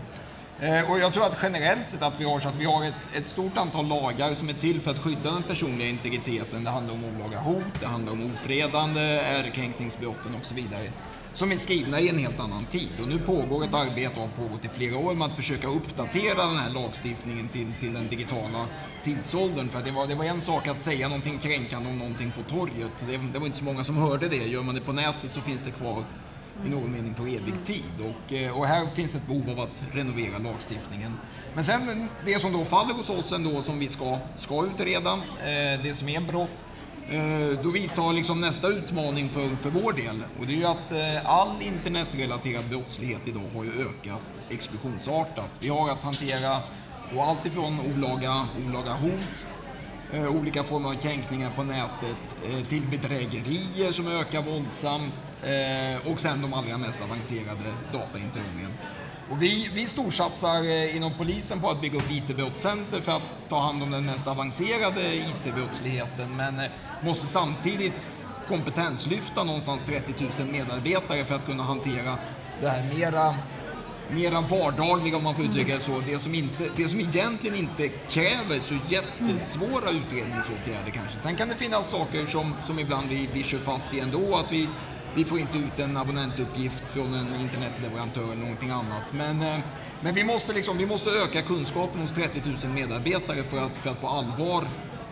Eh, 0.65 0.91
och 0.91 0.99
jag 0.99 1.13
tror 1.13 1.25
att 1.25 1.37
generellt 1.41 1.87
sett 1.87 2.03
att 2.03 2.19
vi 2.19 2.25
har 2.25 2.39
så 2.39 2.47
att 2.47 2.57
vi 2.57 2.65
har 2.65 2.85
ett, 2.85 3.15
ett, 3.15 3.27
stort 3.27 3.57
antal 3.57 3.87
lagar 3.87 4.33
som 4.33 4.49
är 4.49 4.53
till 4.53 4.81
för 4.81 4.91
att 4.91 4.97
skydda 4.97 5.31
den 5.31 5.43
personliga 5.43 5.89
integriteten. 5.89 6.63
Det 6.63 6.69
handlar 6.69 6.93
om 6.93 7.01
olaga 7.15 7.39
hot, 7.39 7.79
det 7.79 7.85
handlar 7.85 8.13
om 8.13 8.31
ofredande, 8.33 9.01
ärekränkningsbrotten 9.01 10.35
och 10.39 10.45
så 10.45 10.55
vidare 10.55 10.91
som 11.33 11.51
är 11.51 11.57
skrivna 11.57 11.99
i 11.99 12.09
en 12.09 12.17
helt 12.17 12.39
annan 12.39 12.65
tid. 12.65 12.89
Och 13.01 13.07
nu 13.07 13.19
pågår 13.19 13.63
ett 13.63 13.73
arbete 13.73 14.13
och 14.15 14.21
har 14.21 14.47
pågått 14.47 14.65
i 14.65 14.69
flera 14.69 14.97
år 14.97 15.13
med 15.13 15.27
att 15.27 15.35
försöka 15.35 15.67
uppdatera 15.67 16.45
den 16.45 16.57
här 16.57 16.69
lagstiftningen 16.69 17.47
till, 17.47 17.71
till 17.79 17.93
den 17.93 18.07
digitala 18.07 18.67
tidsåldern. 19.03 19.69
För 19.69 19.81
det 19.81 19.91
var, 19.91 20.07
det 20.07 20.15
var 20.15 20.25
en 20.25 20.41
sak 20.41 20.67
att 20.67 20.81
säga 20.81 21.07
någonting 21.07 21.39
kränkande 21.39 21.89
om 21.89 21.99
någonting 21.99 22.31
på 22.37 22.53
torget. 22.53 23.05
Det, 23.07 23.17
det 23.33 23.39
var 23.39 23.45
inte 23.45 23.57
så 23.57 23.63
många 23.63 23.83
som 23.83 23.97
hörde 23.97 24.29
det. 24.29 24.35
Gör 24.35 24.63
man 24.63 24.75
det 24.75 24.81
på 24.81 24.93
nätet 24.93 25.31
så 25.31 25.41
finns 25.41 25.61
det 25.63 25.71
kvar 25.71 26.03
i 26.65 26.69
någon 26.69 26.91
mening 26.91 27.15
för 27.15 27.23
evig 27.23 27.53
tid. 27.65 27.93
Och, 27.99 28.33
eh, 28.33 28.57
och 28.57 28.65
här 28.65 28.87
finns 28.93 29.15
ett 29.15 29.27
behov 29.27 29.49
av 29.49 29.59
att 29.59 29.95
renovera 29.95 30.37
lagstiftningen. 30.37 31.13
Men 31.55 31.63
sen 31.63 32.09
det 32.25 32.39
som 32.39 32.53
då 32.53 32.65
faller 32.65 32.93
hos 32.93 33.09
oss 33.09 33.31
ändå 33.31 33.61
som 33.61 33.79
vi 33.79 33.89
ska, 33.89 34.17
ska 34.37 34.65
utreda, 34.65 35.13
eh, 35.13 35.83
det 35.83 35.95
som 35.97 36.09
är 36.09 36.21
brott, 36.21 36.65
Eh, 37.09 37.59
då 37.63 37.69
vidtar 37.69 38.13
liksom 38.13 38.41
nästa 38.41 38.67
utmaning 38.67 39.29
för, 39.29 39.55
för 39.55 39.69
vår 39.69 39.93
del 39.93 40.23
och 40.39 40.47
det 40.47 40.53
är 40.53 40.57
ju 40.57 40.65
att 40.65 40.91
eh, 40.91 41.29
all 41.29 41.61
internetrelaterad 41.61 42.69
brottslighet 42.69 43.21
idag 43.25 43.49
har 43.55 43.63
ju 43.63 43.69
ökat 43.69 44.43
explosionsartat. 44.49 45.49
Vi 45.59 45.69
har 45.69 45.89
att 45.89 46.03
hantera 46.03 46.57
och 47.15 47.23
allt 47.23 47.45
ifrån 47.45 47.79
olaga, 47.95 48.47
olaga 48.67 48.93
hot, 48.93 49.45
eh, 50.13 50.27
olika 50.27 50.63
former 50.63 50.89
av 50.89 50.93
kränkningar 50.93 51.51
på 51.55 51.63
nätet 51.63 52.69
till 52.69 52.81
bedrägerier 52.81 53.91
som 53.91 54.07
ökar 54.07 54.41
våldsamt 54.41 55.13
och 56.05 56.19
sen 56.19 56.41
de 56.41 56.53
allra 56.53 56.77
mest 56.77 57.01
avancerade 57.01 57.73
dataintrången. 57.93 58.71
Och 59.29 59.41
vi, 59.41 59.69
vi 59.73 59.87
storsatsar 59.87 60.63
eh, 60.63 60.95
inom 60.95 61.11
polisen 61.17 61.59
på 61.59 61.69
att 61.69 61.81
bygga 61.81 61.97
upp 61.97 62.11
IT-brottscenter 62.11 63.01
för 63.01 63.11
att 63.11 63.35
ta 63.49 63.59
hand 63.59 63.83
om 63.83 63.91
den 63.91 64.05
mest 64.05 64.27
avancerade 64.27 65.15
IT-brottsligheten 65.15 66.35
men 66.35 66.59
eh, 66.59 66.65
måste 67.01 67.27
samtidigt 67.27 68.25
kompetenslyfta 68.47 69.43
någonstans 69.43 69.81
30 69.85 70.23
000 70.39 70.47
medarbetare 70.51 71.25
för 71.25 71.35
att 71.35 71.45
kunna 71.45 71.63
hantera 71.63 72.17
det 72.61 72.69
här 72.69 72.93
mera, 72.97 73.35
mera 74.09 74.41
vardagliga, 74.41 75.17
om 75.17 75.23
man 75.23 75.35
får 75.35 75.45
uttrycka 75.45 75.75
det 75.75 75.81
så. 75.81 76.01
Det 76.07 76.19
som, 76.19 76.35
inte, 76.35 76.69
det 76.75 76.83
som 76.83 76.99
egentligen 76.99 77.55
inte 77.55 77.87
kräver 77.87 78.59
så 78.59 78.75
jättesvåra 78.89 79.89
utredningsåtgärder 79.89 80.91
kanske. 80.93 81.19
Sen 81.19 81.35
kan 81.35 81.49
det 81.49 81.55
finnas 81.55 81.89
saker 81.89 82.25
som, 82.25 82.53
som 82.63 82.79
ibland 82.79 83.09
vi, 83.09 83.29
vi 83.33 83.43
kör 83.43 83.59
fast 83.59 83.93
i 83.93 83.99
ändå, 83.99 84.35
att 84.35 84.51
vi 84.51 84.67
vi 85.15 85.25
får 85.25 85.39
inte 85.39 85.57
ut 85.57 85.79
en 85.79 85.97
abonnentuppgift 85.97 86.83
från 86.93 87.13
en 87.13 87.41
internetleverantör 87.41 88.23
eller 88.23 88.35
någonting 88.35 88.69
annat. 88.69 89.13
Men, 89.13 89.41
eh, 89.41 89.59
men 90.01 90.13
vi, 90.13 90.23
måste 90.23 90.53
liksom, 90.53 90.77
vi 90.77 90.85
måste 90.85 91.09
öka 91.09 91.41
kunskapen 91.41 92.01
hos 92.01 92.11
30 92.11 92.41
000 92.65 92.75
medarbetare 92.75 93.43
för 93.43 93.65
att, 93.65 93.71
för 93.83 93.89
att 93.89 94.01
på 94.01 94.07
allvar 94.07 94.67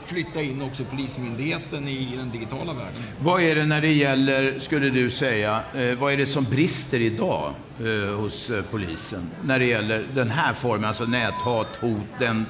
flytta 0.05 0.41
in 0.41 0.61
också 0.61 0.83
Polismyndigheten 0.83 1.87
i 1.87 2.15
den 2.17 2.31
digitala 2.31 2.73
världen. 2.73 3.03
Vad 3.19 3.41
är 3.41 3.55
det 3.55 3.65
när 3.65 3.81
det 3.81 3.93
gäller, 3.93 4.59
skulle 4.59 4.89
du 4.89 5.11
säga, 5.11 5.61
eh, 5.75 5.99
vad 5.99 6.13
är 6.13 6.17
det 6.17 6.25
som 6.25 6.43
brister 6.43 6.99
idag 6.99 7.53
eh, 7.79 8.15
hos 8.15 8.51
polisen 8.71 9.29
när 9.43 9.59
det 9.59 9.65
gäller 9.65 10.07
den 10.13 10.29
här 10.29 10.53
formen, 10.53 10.85
alltså 10.85 11.03
näthat, 11.03 11.75
hot, 11.81 12.07
den 12.19 12.45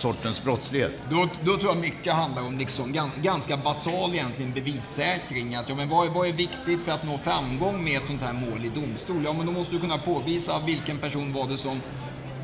sortens 0.00 0.42
brottslighet? 0.44 0.92
Då, 1.10 1.28
då 1.44 1.56
tror 1.56 1.72
jag 1.72 1.80
mycket 1.80 2.12
handlar 2.12 2.42
om 2.42 2.58
liksom, 2.58 2.94
ganska 3.22 3.56
basal 3.56 4.14
egentligen 4.14 4.52
bevissäkring. 4.52 5.54
Att, 5.54 5.68
ja, 5.68 5.74
men 5.74 5.88
vad, 5.88 6.06
är, 6.06 6.10
vad 6.10 6.28
är 6.28 6.32
viktigt 6.32 6.82
för 6.82 6.92
att 6.92 7.06
nå 7.06 7.18
framgång 7.18 7.84
med 7.84 7.96
ett 7.96 8.06
sånt 8.06 8.22
här 8.22 8.32
mål 8.32 8.64
i 8.64 8.68
domstol? 8.80 9.22
Ja, 9.24 9.32
men 9.32 9.46
då 9.46 9.52
måste 9.52 9.74
du 9.74 9.80
kunna 9.80 9.98
påvisa 9.98 10.58
vilken 10.66 10.98
person 10.98 11.32
var 11.32 11.48
det 11.48 11.58
som 11.58 11.80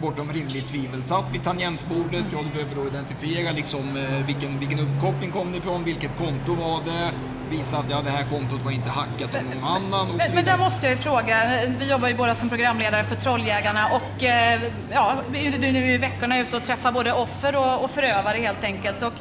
bortom 0.01 0.33
rimligt 0.33 0.67
tvivel 0.67 1.05
satt 1.05 1.25
vid 1.33 1.43
tangentbordet. 1.43 2.25
Ja, 2.33 2.39
du 2.43 2.51
behöver 2.51 2.75
då 2.75 2.87
identifiera 2.87 3.53
liksom, 3.53 3.97
eh, 3.97 4.27
vilken, 4.27 4.59
vilken 4.59 4.79
uppkoppling 4.81 5.33
kom 5.33 5.53
det 5.53 5.59
ifrån, 5.59 5.85
vilket 5.85 6.19
konto 6.19 6.55
var 6.55 6.81
det, 6.85 7.13
visa 7.51 7.77
att 7.77 7.91
ja, 7.91 8.01
det 8.05 8.11
här 8.11 8.25
kontot 8.25 8.63
var 8.63 8.71
inte 8.71 8.91
hackat 8.91 9.35
av 9.35 9.43
någon 9.43 9.65
annan. 9.65 10.09
men, 10.09 10.35
men 10.35 10.45
där 10.45 10.59
måste 10.59 10.87
jag 10.87 10.97
ju 10.97 11.03
fråga, 11.03 11.37
vi 11.79 11.91
jobbar 11.91 12.09
ju 12.09 12.15
båda 12.15 12.35
som 12.35 12.49
programledare 12.49 13.05
för 13.05 13.15
Trolljägarna 13.15 13.89
och 13.89 14.25
eh, 14.25 14.61
ja, 14.93 15.15
nu 15.59 15.93
i 15.93 15.99
veckorna 15.99 16.39
ute 16.39 16.57
och 16.57 16.63
träffar 16.63 16.93
både 16.93 17.13
offer 17.13 17.57
och, 17.57 17.85
och 17.85 17.91
förövare 17.91 18.39
helt 18.39 18.65
enkelt. 18.65 19.03
Och, 19.03 19.13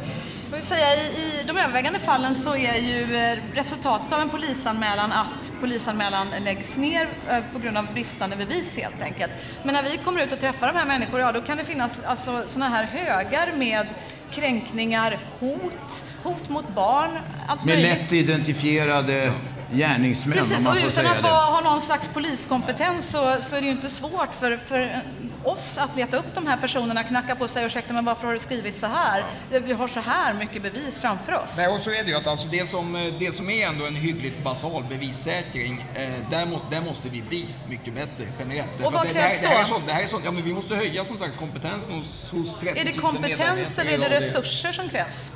jag 0.55 0.57
vill 0.57 0.65
säga, 0.65 0.95
i, 0.95 1.07
I 1.07 1.43
de 1.47 1.57
övervägande 1.57 1.99
fallen 1.99 2.35
så 2.35 2.55
är 2.55 2.75
ju 2.75 3.15
eh, 3.15 3.37
resultatet 3.53 4.13
av 4.13 4.21
en 4.21 4.29
polisanmälan 4.29 5.11
att 5.11 5.51
polisanmälan 5.61 6.27
läggs 6.39 6.77
ner 6.77 7.07
eh, 7.29 7.39
på 7.53 7.59
grund 7.59 7.77
av 7.77 7.93
bristande 7.93 8.35
bevis 8.35 8.77
helt 8.77 9.01
enkelt. 9.01 9.31
Men 9.63 9.73
när 9.73 9.83
vi 9.83 9.97
kommer 9.97 10.23
ut 10.23 10.33
och 10.33 10.39
träffar 10.39 10.67
de 10.67 10.79
här 10.79 10.85
människorna, 10.85 11.19
ja 11.19 11.31
då 11.31 11.41
kan 11.41 11.57
det 11.57 11.63
finnas 11.63 11.99
alltså, 12.05 12.43
sådana 12.47 12.75
här 12.75 12.83
högar 12.83 13.51
med 13.57 13.87
kränkningar, 14.35 15.17
hot, 15.39 16.03
hot 16.23 16.49
mot 16.49 16.75
barn, 16.75 17.09
allt 17.47 17.65
Med 17.65 17.75
möjligt. 17.75 17.97
lätt 18.01 18.13
identifierade 18.13 19.31
gärningsmän 19.73 20.37
Precis, 20.37 20.67
och 20.67 20.75
utan 20.87 21.05
att 21.05 21.23
det. 21.23 21.29
ha 21.29 21.61
någon 21.63 21.81
slags 21.81 22.07
poliskompetens 22.07 23.09
så, 23.09 23.37
så 23.41 23.55
är 23.55 23.61
det 23.61 23.65
ju 23.65 23.71
inte 23.71 23.89
svårt 23.89 24.35
för, 24.39 24.57
för 24.57 25.01
oss 25.43 25.77
att 25.77 25.95
leta 25.95 26.17
upp 26.17 26.35
de 26.35 26.47
här 26.47 26.57
personerna, 26.57 27.03
knacka 27.03 27.35
på 27.35 27.43
och 27.43 27.49
säga 27.49 27.65
ursäkta 27.65 27.93
men 27.93 28.05
varför 28.05 28.27
har 28.27 28.33
du 28.33 28.39
skrivit 28.39 28.77
så 28.77 28.87
här? 28.87 29.25
Vi 29.49 29.73
har 29.73 29.87
så 29.87 29.99
här 29.99 30.33
mycket 30.33 30.63
bevis 30.63 30.99
framför 30.99 31.33
oss. 31.33 31.57
Nej, 31.57 31.67
och 31.67 31.79
så 31.79 31.91
är 31.91 32.03
det 32.03 32.09
ju 32.09 32.15
att 32.15 32.27
alltså 32.27 32.47
det, 32.47 32.69
som, 32.69 33.15
det 33.19 33.35
som 33.35 33.49
är 33.49 33.67
ändå 33.67 33.85
en 33.85 33.95
hyggligt 33.95 34.43
basal 34.43 34.83
bevissäkring, 34.89 35.85
eh, 35.95 36.09
där, 36.29 36.45
må, 36.45 36.61
där 36.71 36.81
måste 36.81 37.09
vi 37.09 37.21
bli 37.21 37.45
mycket 37.69 37.93
bättre 37.93 38.25
generellt. 38.39 38.85
Och 38.85 38.93
vad 38.93 39.07
det, 39.07 39.13
krävs 39.13 39.41
det, 39.41 39.47
här, 39.47 39.53
det 39.53 39.55
här 39.55 39.59
är 39.59 39.63
då? 39.63 39.69
sånt, 39.69 39.87
det 39.87 39.93
här 39.93 40.03
är 40.03 40.07
sånt, 40.07 40.25
ja 40.25 40.31
men 40.31 40.43
vi 40.43 40.53
måste 40.53 40.75
höja 40.75 41.05
som 41.05 41.17
sagt 41.17 41.37
kompetensen 41.39 41.93
hos, 41.93 42.31
hos 42.31 42.55
30 42.55 42.65
000 42.65 42.77
Är 42.77 42.85
det 42.85 42.99
kompetens 42.99 43.79
eller 43.79 43.93
är 43.93 43.97
det 43.97 44.09
resurser 44.09 44.71
som 44.71 44.89
krävs? 44.89 45.31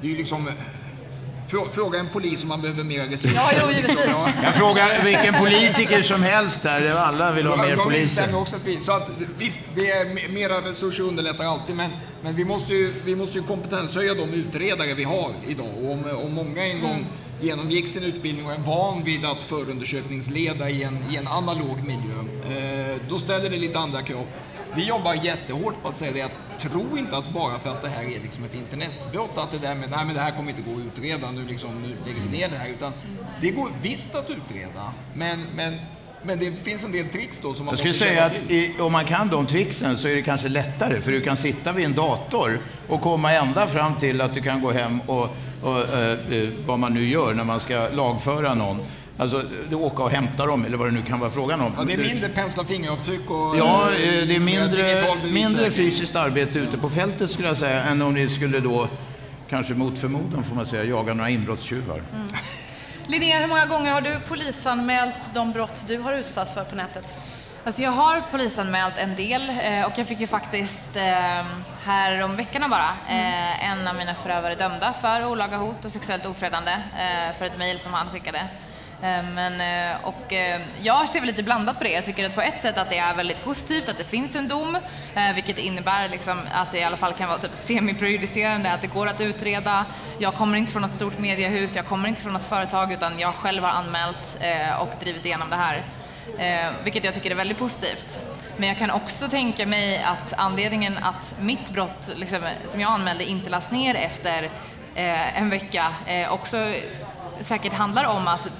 Det 0.00 0.06
är 0.06 0.10
ju 0.10 0.16
liksom... 0.16 0.50
frå- 1.54 1.70
Fråga 1.72 1.98
en 1.98 2.08
polis 2.08 2.42
om 2.42 2.48
man 2.48 2.60
behöver 2.62 2.84
mer 2.84 3.04
resurser. 3.04 3.34
Ja, 3.34 3.50
jo, 3.62 3.70
givetvis. 3.72 4.28
Jag 4.42 4.54
frågar 4.54 5.02
vilken 5.04 5.34
politiker 5.34 6.02
som 6.02 6.22
helst 6.22 6.62
där, 6.62 6.94
alla 6.96 7.32
vill 7.32 7.46
ha 7.46 7.56
mer 7.56 7.76
De 7.76 7.82
poliser. 7.84 8.36
också 8.36 8.56
att 8.56 8.64
vi, 8.64 8.76
så 8.76 8.92
att 8.92 9.10
visst, 9.38 9.60
det 9.74 9.90
är 9.90 10.04
me- 10.04 10.32
mera 10.32 10.54
resurser 10.68 11.02
underlättar 11.04 11.44
alltid, 11.44 11.76
men, 11.76 11.90
men 12.22 12.36
vi, 12.36 12.44
måste 12.44 12.72
ju, 12.72 12.94
vi 13.04 13.16
måste 13.16 13.38
ju 13.38 13.44
kompetenshöja 13.44 14.14
de 14.14 14.22
utredare 14.34 14.94
vi 14.94 15.04
har 15.04 15.32
idag. 15.46 15.68
Och 15.84 15.92
om, 15.92 16.04
om 16.24 16.32
många 16.34 16.64
en 16.66 16.80
gång 16.80 17.06
genomgick 17.40 17.88
sin 17.88 18.02
utbildning 18.02 18.46
och 18.46 18.52
är 18.52 18.58
van 18.58 19.04
vid 19.04 19.24
att 19.26 19.42
förundersökningsleda 19.42 20.70
i 20.70 20.82
en, 20.82 20.98
i 21.10 21.16
en 21.16 21.28
analog 21.28 21.78
miljö, 21.86 22.18
eh, 22.58 22.96
då 23.08 23.18
ställer 23.18 23.50
det 23.50 23.56
lite 23.56 23.78
andra 23.78 24.02
krav. 24.02 24.24
Vi 24.76 24.84
jobbar 24.84 25.14
jättehårt 25.14 25.82
på 25.82 25.88
att 25.88 25.96
säga 25.96 26.12
det 26.12 26.22
att 26.22 26.38
tro 26.58 26.98
inte 26.98 27.16
att 27.16 27.30
bara 27.30 27.58
för 27.58 27.70
att 27.70 27.82
det 27.82 27.88
här 27.88 28.02
är 28.02 28.20
liksom 28.22 28.44
ett 28.44 28.54
internetbrott 28.54 29.30
att 29.38 29.50
det 29.50 29.58
där 29.58 29.74
med 29.74 29.90
nej 29.90 30.04
men 30.04 30.14
det 30.14 30.20
här 30.20 30.30
kommer 30.30 30.50
inte 30.50 30.62
gå 30.62 30.72
att 30.72 30.86
utreda, 30.86 31.30
nu, 31.30 31.44
liksom, 31.48 31.82
nu 31.82 31.88
lägger 32.06 32.20
vi 32.20 32.38
ner 32.38 32.48
det 32.48 32.56
här. 32.56 32.68
Utan 32.68 32.92
det 33.40 33.50
går 33.50 33.68
visst 33.82 34.14
att 34.14 34.30
utreda, 34.30 34.92
men, 35.14 35.46
men, 35.54 35.76
men 36.22 36.38
det 36.38 36.52
finns 36.52 36.84
en 36.84 36.92
del 36.92 37.08
tricks 37.08 37.38
då 37.38 37.54
som 37.54 37.66
man 37.66 37.72
Jag 37.72 37.78
skulle 37.78 37.92
måste 37.92 38.04
säga 38.04 38.24
att 38.24 38.50
i, 38.50 38.74
om 38.80 38.92
man 38.92 39.04
kan 39.04 39.28
de 39.28 39.46
tricksen 39.46 39.98
så 39.98 40.08
är 40.08 40.14
det 40.14 40.22
kanske 40.22 40.48
lättare 40.48 41.00
för 41.00 41.12
du 41.12 41.20
kan 41.20 41.36
sitta 41.36 41.72
vid 41.72 41.84
en 41.84 41.94
dator 41.94 42.60
och 42.88 43.00
komma 43.00 43.32
ända 43.32 43.66
fram 43.66 43.94
till 43.94 44.20
att 44.20 44.34
du 44.34 44.40
kan 44.40 44.62
gå 44.62 44.72
hem 44.72 45.00
och, 45.00 45.28
och 45.62 45.78
eh, 45.78 46.38
eh, 46.38 46.48
vad 46.66 46.78
man 46.78 46.94
nu 46.94 47.08
gör 47.08 47.34
när 47.34 47.44
man 47.44 47.60
ska 47.60 47.88
lagföra 47.88 48.54
någon. 48.54 48.80
Alltså 49.18 49.42
du 49.70 49.76
åka 49.76 50.02
och 50.02 50.10
hämta 50.10 50.46
dem 50.46 50.64
eller 50.64 50.76
vad 50.76 50.88
det 50.88 50.92
nu 50.92 51.02
kan 51.02 51.20
vara 51.20 51.30
frågan 51.30 51.60
om. 51.60 51.72
Ja, 51.78 51.84
det 51.84 51.92
är 51.92 51.98
mindre 51.98 52.28
pensla 52.28 52.64
fingeravtryck 52.64 53.30
och... 53.30 53.56
Ja, 53.58 53.90
eh, 53.90 54.18
eh, 54.18 54.26
det 54.26 54.36
är 54.36 54.40
mindre, 54.40 54.82
digital 54.82 55.16
bevissäkring. 55.16 55.32
mindre 55.32 55.70
fysiskt 55.70 56.16
arbete 56.16 56.58
ute 56.58 56.78
på 56.78 56.90
fältet 56.90 57.30
skulle 57.30 57.48
jag 57.48 57.56
säga 57.56 57.84
än 57.84 58.02
om 58.02 58.14
ni 58.14 58.28
skulle 58.28 58.60
då, 58.60 58.88
kanske 59.48 59.74
mot 59.74 59.98
förmodan 59.98 60.44
får 60.44 60.54
man 60.54 60.66
säga, 60.66 60.84
jaga 60.84 61.14
några 61.14 61.30
inbrottstjuvar. 61.30 62.02
Linnea, 63.06 63.38
hur 63.38 63.48
många 63.48 63.66
gånger 63.66 63.92
har 63.92 64.00
du 64.00 64.20
polisanmält 64.28 65.34
de 65.34 65.52
brott 65.52 65.82
du 65.88 65.98
har 65.98 66.12
utsatts 66.12 66.54
för 66.54 66.64
på 66.64 66.76
nätet? 66.76 67.18
Alltså 67.64 67.82
jag 67.82 67.90
har 67.90 68.22
polisanmält 68.30 68.98
en 68.98 69.16
del 69.16 69.50
eh, 69.50 69.86
och 69.86 69.92
jag 69.96 70.06
fick 70.06 70.20
ju 70.20 70.26
faktiskt 70.26 70.96
eh, 70.96 71.46
här 71.84 72.22
om 72.22 72.36
veckorna 72.36 72.68
bara 72.68 72.88
eh, 73.08 73.70
en 73.70 73.88
av 73.88 73.96
mina 73.96 74.14
förövare 74.14 74.54
dömda 74.54 74.94
för 75.00 75.26
olaga 75.26 75.56
hot 75.56 75.84
och 75.84 75.90
sexuellt 75.90 76.26
ofredande 76.26 76.70
eh, 76.72 77.36
för 77.38 77.44
ett 77.44 77.58
mejl 77.58 77.80
som 77.80 77.92
han 77.92 78.10
skickade. 78.10 78.48
Eh, 79.04 79.22
men, 79.22 79.60
eh, 79.60 80.04
och 80.04 80.32
eh, 80.32 80.60
jag 80.82 81.08
ser 81.08 81.20
väl 81.20 81.26
lite 81.26 81.42
blandat 81.42 81.78
på 81.78 81.84
det. 81.84 81.90
Jag 81.90 82.04
tycker 82.04 82.26
att 82.26 82.34
på 82.34 82.40
ett 82.40 82.62
sätt 82.62 82.78
att 82.78 82.90
det 82.90 82.98
är 82.98 83.14
väldigt 83.14 83.44
positivt 83.44 83.88
att 83.88 83.98
det 83.98 84.04
finns 84.04 84.36
en 84.36 84.48
dom, 84.48 84.78
vilket 85.34 85.58
innebär 85.58 86.08
liksom 86.08 86.40
att 86.54 86.72
det 86.72 86.78
i 86.78 86.84
alla 86.84 86.96
fall 86.96 87.12
kan 87.12 87.28
vara 87.28 87.38
typ 87.38 87.50
semiprejudicerande, 87.54 88.72
att 88.72 88.80
det 88.80 88.86
går 88.86 89.06
att 89.06 89.20
utreda. 89.20 89.86
Jag 90.18 90.34
kommer 90.34 90.58
inte 90.58 90.72
från 90.72 90.82
något 90.82 90.92
stort 90.92 91.18
mediehus, 91.18 91.76
jag 91.76 91.86
kommer 91.86 92.08
inte 92.08 92.22
från 92.22 92.32
något 92.32 92.44
företag, 92.44 92.92
utan 92.92 93.18
jag 93.18 93.34
själv 93.34 93.62
har 93.62 93.70
anmält 93.70 94.38
och 94.80 94.90
drivit 95.00 95.24
igenom 95.24 95.50
det 95.50 95.56
här. 95.56 95.82
Eh, 96.38 96.72
vilket 96.84 97.04
jag 97.04 97.14
tycker 97.14 97.30
är 97.30 97.34
väldigt 97.34 97.58
positivt. 97.58 98.18
Men 98.56 98.68
jag 98.68 98.78
kan 98.78 98.90
också 98.90 99.28
tänka 99.28 99.66
mig 99.66 100.02
att 100.02 100.32
anledningen 100.36 100.98
att 100.98 101.34
mitt 101.40 101.70
brott, 101.70 102.10
liksom, 102.16 102.40
som 102.66 102.80
jag 102.80 102.90
anmälde, 102.90 103.24
inte 103.24 103.50
lades 103.50 103.70
ner 103.70 103.94
efter 103.94 104.44
eh, 104.94 105.38
en 105.38 105.50
vecka 105.50 105.94
eh, 106.06 106.32
också 106.32 106.72
säkert 107.40 107.72
handlar 107.72 108.04
om 108.04 108.28
att 108.28 108.50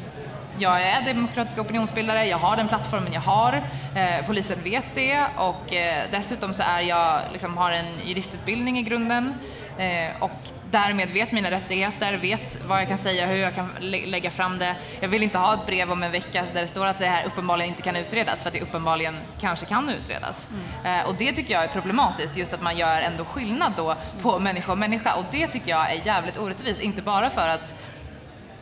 jag 0.59 0.83
är 0.83 1.03
demokratisk 1.03 1.59
opinionsbildare, 1.59 2.25
jag 2.27 2.39
har 2.39 2.57
den 2.57 2.69
plattformen 2.69 3.13
jag 3.13 3.21
har, 3.21 3.53
eh, 3.95 4.27
polisen 4.27 4.59
vet 4.65 4.85
det 4.95 5.27
och 5.37 5.73
eh, 5.75 6.05
dessutom 6.13 6.55
så 6.55 6.63
är 6.63 6.81
jag, 6.81 7.21
liksom, 7.33 7.57
har 7.57 7.71
en 7.73 7.87
juristutbildning 8.05 8.79
i 8.79 8.83
grunden 8.83 9.35
eh, 9.79 10.23
och 10.23 10.31
därmed 10.71 11.09
vet 11.11 11.33
mina 11.33 11.51
rättigheter, 11.51 12.13
vet 12.17 12.65
vad 12.65 12.81
jag 12.81 12.89
kan 12.89 12.99
säga, 12.99 13.27
hur 13.27 13.37
jag 13.37 13.55
kan 13.55 13.71
lä- 13.81 14.07
lägga 14.07 14.31
fram 14.31 14.59
det. 14.59 14.75
Jag 15.01 15.09
vill 15.09 15.23
inte 15.23 15.39
ha 15.39 15.55
ett 15.55 15.67
brev 15.67 15.93
om 15.93 16.03
en 16.03 16.13
vecka 16.13 16.45
där 16.55 16.63
det 16.63 16.69
står 16.69 16.87
att 16.87 16.99
det 16.99 17.07
här 17.07 17.25
uppenbarligen 17.25 17.69
inte 17.69 17.83
kan 17.83 17.97
utredas 17.97 18.43
för 18.43 18.49
att 18.49 18.55
det 18.55 18.61
uppenbarligen 18.61 19.17
kanske 19.41 19.67
kan 19.67 19.89
utredas. 19.89 20.49
Eh, 20.85 21.09
och 21.09 21.15
det 21.15 21.33
tycker 21.33 21.55
jag 21.55 21.65
är 21.65 21.69
problematiskt, 21.69 22.37
just 22.37 22.55
att 22.55 22.63
man 22.63 22.77
gör 22.77 23.01
ändå 23.03 23.25
skillnad 23.25 23.73
då 23.77 23.95
på 24.23 24.39
människa 24.39 24.73
och 24.73 24.79
människa 24.79 25.15
och 25.15 25.25
det 25.31 25.47
tycker 25.47 25.71
jag 25.71 25.91
är 25.93 26.07
jävligt 26.07 26.37
orättvist, 26.39 26.81
inte 26.81 27.03
bara 27.03 27.31
för 27.31 27.49
att 27.49 27.75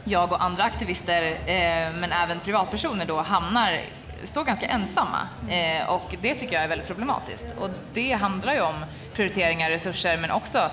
jag 0.04 0.32
och 0.32 0.44
andra 0.44 0.62
aktivister, 0.62 1.22
eh, 1.32 1.92
men 1.94 2.12
även 2.12 2.40
privatpersoner 2.40 3.06
då, 3.06 3.22
hamnar, 3.22 3.80
står 4.24 4.44
ganska 4.44 4.66
ensamma. 4.66 5.28
Eh, 5.48 5.90
och 5.90 6.16
det 6.22 6.34
tycker 6.34 6.54
jag 6.54 6.64
är 6.64 6.68
väldigt 6.68 6.86
problematiskt. 6.86 7.46
Och 7.58 7.70
det 7.92 8.12
handlar 8.12 8.54
ju 8.54 8.60
om 8.60 8.84
prioriteringar, 9.14 9.70
resurser, 9.70 10.18
men 10.18 10.30
också 10.30 10.70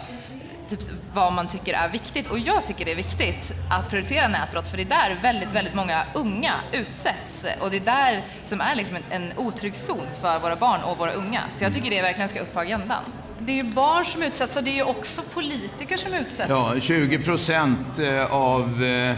typ, 0.69 0.79
vad 1.13 1.33
man 1.33 1.47
tycker 1.47 1.73
är 1.73 1.89
viktigt. 1.89 2.27
Och 2.27 2.39
jag 2.39 2.65
tycker 2.65 2.85
det 2.85 2.91
är 2.91 2.95
viktigt 2.95 3.53
att 3.71 3.89
prioritera 3.89 4.27
nätbrott, 4.27 4.67
för 4.67 4.77
det 4.77 4.83
är 4.83 5.09
där 5.09 5.17
väldigt, 5.21 5.51
väldigt 5.51 5.75
många 5.75 6.03
unga 6.13 6.53
utsätts. 6.71 7.45
Och 7.59 7.71
det 7.71 7.77
är 7.77 7.81
där 7.81 8.21
som 8.45 8.61
är 8.61 8.75
liksom 8.75 8.95
en, 8.95 9.03
en 9.09 9.37
otrygg 9.37 9.75
zon 9.75 10.07
för 10.21 10.39
våra 10.39 10.55
barn 10.55 10.83
och 10.83 10.97
våra 10.97 11.11
unga. 11.11 11.41
Så 11.57 11.63
jag 11.63 11.73
tycker 11.73 11.89
det 11.89 12.01
verkligen 12.01 12.29
ska 12.29 12.39
upp 12.39 12.53
på 12.53 12.59
agendan. 12.59 13.03
Det 13.41 13.51
är 13.51 13.63
ju 13.63 13.71
barn 13.71 14.05
som 14.05 14.23
utsätts 14.23 14.55
och 14.55 14.63
det 14.63 14.69
är 14.69 14.75
ju 14.75 14.83
också 14.83 15.21
politiker 15.33 15.97
som 15.97 16.13
utsätts. 16.13 16.49
Ja, 16.49 16.73
20 16.81 17.19
procent 17.19 17.99
eh, 17.99 18.33
av 18.33 18.83
eh, 18.83 19.15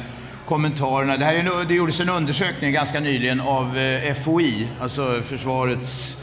kommentarerna. 0.48 1.18
Det, 1.18 1.26
här 1.26 1.34
är, 1.34 1.66
det 1.66 1.74
gjordes 1.74 2.00
en 2.00 2.10
undersökning 2.10 2.72
ganska 2.72 3.00
nyligen 3.00 3.42
av 3.42 3.78
eh, 3.78 4.14
FOI, 4.14 4.68
alltså 4.82 5.22
Försvarets 5.22 6.16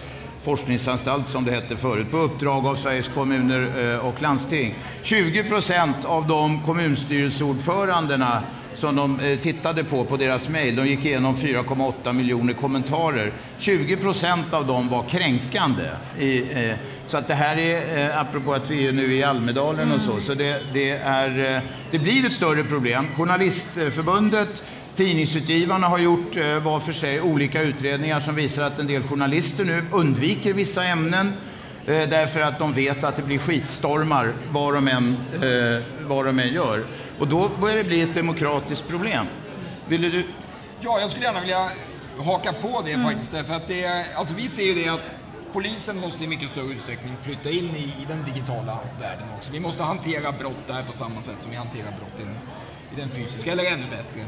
forskningsanstalt 0.42 1.28
som 1.28 1.44
det 1.44 1.50
hette 1.50 1.76
förut, 1.76 2.10
på 2.10 2.16
uppdrag 2.16 2.66
av 2.66 2.76
Sveriges 2.76 3.08
kommuner 3.08 4.00
och 4.00 4.22
landsting. 4.22 4.74
20 5.02 5.44
procent 5.44 6.04
av 6.04 6.28
de 6.28 6.62
kommunstyrelseordförandena 6.62 8.42
som 8.74 8.96
de 8.96 9.38
tittade 9.42 9.84
på, 9.84 10.04
på 10.04 10.16
deras 10.16 10.48
mejl, 10.48 10.76
de 10.76 10.86
gick 10.86 11.04
igenom 11.04 11.36
4,8 11.36 12.12
miljoner 12.12 12.52
kommentarer. 12.52 13.32
20 13.58 13.96
procent 13.96 14.54
av 14.54 14.66
dem 14.66 14.88
var 14.88 15.02
kränkande. 15.02 15.90
I, 16.18 16.38
eh, 16.68 16.76
så 17.08 17.16
att 17.16 17.28
det 17.28 17.34
här 17.34 17.58
är, 17.58 17.98
eh, 17.98 18.20
apropå 18.20 18.54
att 18.54 18.70
vi 18.70 18.88
är 18.88 18.92
nu 18.92 19.14
i 19.14 19.24
Almedalen 19.24 19.92
och 19.92 20.00
så, 20.00 20.20
så 20.20 20.34
det, 20.34 20.62
det, 20.72 20.90
är, 20.90 21.56
eh, 21.56 21.62
det 21.90 21.98
blir 21.98 22.26
ett 22.26 22.32
större 22.32 22.64
problem. 22.64 23.06
Journalistförbundet, 23.16 24.62
tidningsutgivarna 24.94 25.88
har 25.88 25.98
gjort 25.98 26.36
eh, 26.36 26.62
var 26.62 26.80
för 26.80 26.92
sig 26.92 27.20
olika 27.20 27.62
utredningar 27.62 28.20
som 28.20 28.34
visar 28.34 28.62
att 28.62 28.78
en 28.78 28.86
del 28.86 29.02
journalister 29.02 29.64
nu 29.64 29.84
undviker 29.92 30.52
vissa 30.52 30.84
ämnen 30.84 31.32
eh, 31.86 32.08
därför 32.08 32.40
att 32.40 32.58
de 32.58 32.72
vet 32.72 33.04
att 33.04 33.16
det 33.16 33.22
blir 33.22 33.38
skitstormar 33.38 34.32
vad 34.50 34.74
de 34.74 34.88
än, 34.88 35.16
eh, 35.34 35.82
vad 36.08 36.26
de 36.26 36.38
än 36.38 36.52
gör. 36.52 36.84
Och 37.18 37.28
då 37.28 37.50
börjar 37.60 37.76
det 37.76 37.84
bli 37.84 38.00
ett 38.00 38.14
demokratiskt 38.14 38.88
problem. 38.88 39.26
Ville 39.86 40.08
du? 40.08 40.24
Ja, 40.80 41.00
jag 41.00 41.10
skulle 41.10 41.26
gärna 41.26 41.40
vilja 41.40 41.70
haka 42.24 42.52
på 42.52 42.82
det 42.86 42.98
faktiskt. 42.98 43.32
Därför 43.32 43.54
att 43.54 43.68
det, 43.68 44.06
alltså 44.14 44.34
vi 44.34 44.48
ser 44.48 44.62
ju 44.62 44.74
det 44.74 44.88
att 44.88 45.17
polisen 45.52 46.00
måste 46.00 46.24
i 46.24 46.28
mycket 46.28 46.50
större 46.50 46.72
utsträckning 46.72 47.16
flytta 47.22 47.50
in 47.50 47.70
i, 47.76 47.94
i 48.02 48.04
den 48.08 48.24
digitala 48.24 48.78
världen 49.00 49.26
också. 49.36 49.52
Vi 49.52 49.60
måste 49.60 49.82
hantera 49.82 50.32
brott 50.32 50.66
där 50.66 50.82
på 50.82 50.92
samma 50.92 51.22
sätt 51.22 51.36
som 51.40 51.50
vi 51.50 51.56
hanterar 51.56 51.90
brott 51.90 52.20
i 52.20 52.22
den, 52.22 52.38
i 52.96 53.00
den 53.00 53.10
fysiska, 53.10 53.52
eller 53.52 53.64
ännu 53.64 53.84
bättre. 53.90 54.20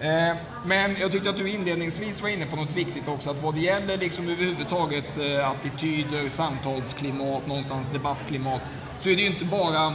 Eh, 0.00 0.36
men 0.64 0.96
jag 1.00 1.12
tyckte 1.12 1.30
att 1.30 1.36
du 1.36 1.50
inledningsvis 1.50 2.22
var 2.22 2.28
inne 2.28 2.46
på 2.46 2.56
något 2.56 2.72
viktigt 2.72 3.08
också, 3.08 3.30
att 3.30 3.42
vad 3.42 3.54
det 3.54 3.60
gäller 3.60 3.96
liksom 3.96 4.28
överhuvudtaget 4.28 5.18
eh, 5.18 5.50
attityder, 5.50 6.30
samtalsklimat, 6.30 7.46
någonstans 7.46 7.88
debattklimat, 7.92 8.60
så 9.00 9.08
är 9.08 9.16
det 9.16 9.22
ju 9.22 9.28
inte 9.28 9.44
bara 9.44 9.94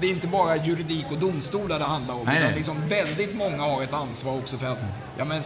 det 0.00 0.06
är 0.06 0.10
inte 0.10 0.26
bara 0.26 0.56
juridik 0.56 1.06
och 1.10 1.18
domstolar 1.18 1.78
det 1.78 1.84
handlar 1.84 2.14
om, 2.14 2.26
Nej, 2.26 2.38
utan 2.38 2.52
liksom 2.52 2.88
väldigt 2.88 3.34
många 3.34 3.62
har 3.62 3.82
ett 3.82 3.94
ansvar 3.94 4.38
också 4.38 4.58
för 4.58 4.66
att, 4.66 4.78
ja 5.16 5.24
men, 5.24 5.42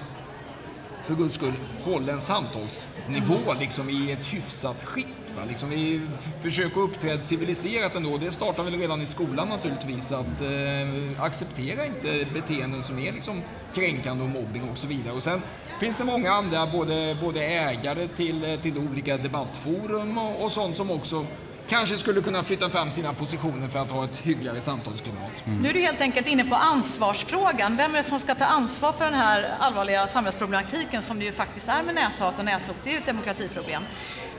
för 1.03 1.15
guds 1.15 1.35
skull, 1.35 1.53
håll 1.85 2.09
en 2.09 2.21
samtalsnivå 2.21 3.55
liksom 3.61 3.91
i 3.91 4.13
ett 4.13 4.25
hyfsat 4.25 4.85
skick. 4.85 5.07
Va? 5.37 5.43
Liksom 5.49 5.71
vi 5.71 6.01
försöker 6.43 6.81
uppträda 6.81 7.23
civiliserat 7.23 7.95
ändå. 7.95 8.17
Det 8.17 8.33
startar 8.33 8.63
väl 8.63 8.75
redan 8.75 9.03
i 9.03 9.07
skolan 9.07 9.49
naturligtvis. 9.49 10.13
Att 10.13 10.41
eh, 10.41 11.25
acceptera 11.25 11.87
inte 11.87 12.27
beteenden 12.35 12.83
som 12.83 12.99
är 12.99 13.13
liksom 13.13 13.43
kränkande 13.75 14.25
och 14.25 14.31
mobbing 14.31 14.71
och 14.71 14.79
så 14.79 14.87
vidare. 14.87 15.15
Och 15.15 15.23
sen 15.23 15.43
finns 15.81 15.99
det 15.99 16.05
många 16.05 16.33
andra, 16.33 16.67
både, 16.67 17.17
både 17.21 17.45
ägare 17.45 18.09
till, 18.09 18.59
till 18.63 18.79
olika 18.79 19.17
debattforum 19.17 20.19
och, 20.19 20.45
och 20.45 20.53
sånt 20.53 20.77
som 20.77 20.91
också 20.91 21.27
kanske 21.69 21.97
skulle 21.97 22.21
kunna 22.21 22.43
flytta 22.43 22.71
fram 22.71 22.93
sina 22.93 23.13
positioner 23.13 23.69
för 23.69 23.79
att 23.79 23.91
ha 23.91 24.05
ett 24.05 24.19
hyggligare 24.19 24.61
samtalsklimat. 24.61 25.47
Mm. 25.47 25.63
Nu 25.63 25.69
är 25.69 25.75
du 25.75 25.81
helt 25.81 26.01
enkelt 26.01 26.29
inne 26.29 26.45
på 26.45 26.55
ansvarsfrågan. 26.55 27.77
Vem 27.77 27.93
är 27.93 27.97
det 27.97 28.03
som 28.03 28.21
ska 28.21 28.35
ta 28.35 28.45
ansvar 28.45 28.93
för 28.93 29.05
den 29.05 29.15
här 29.15 29.55
allvarliga 29.59 30.09
samhällsproblematiken 30.09 31.03
som 31.03 31.19
det 31.19 31.25
ju 31.25 31.33
faktiskt 31.33 31.69
är 31.69 31.83
med 31.83 31.95
näthat 31.95 32.39
och 32.39 32.45
näthot? 32.45 32.77
Det 32.83 32.91
är 32.91 32.93
ju 32.93 32.99
ett 32.99 33.07
demokratiproblem. 33.07 33.83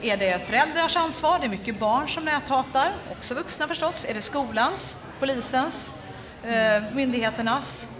Är 0.02 0.18
det 0.18 0.48
föräldrars 0.48 0.96
ansvar? 0.96 1.40
Det 1.40 1.46
är 1.46 1.50
mycket 1.50 1.80
barn 1.80 2.08
som 2.08 2.26
näthatar, 2.26 2.94
också 3.12 3.34
vuxna 3.34 3.68
förstås. 3.68 4.06
Är 4.10 4.14
det 4.14 4.22
skolans, 4.22 4.96
polisens, 5.20 5.94
eh, 6.44 6.84
myndigheternas? 6.94 7.96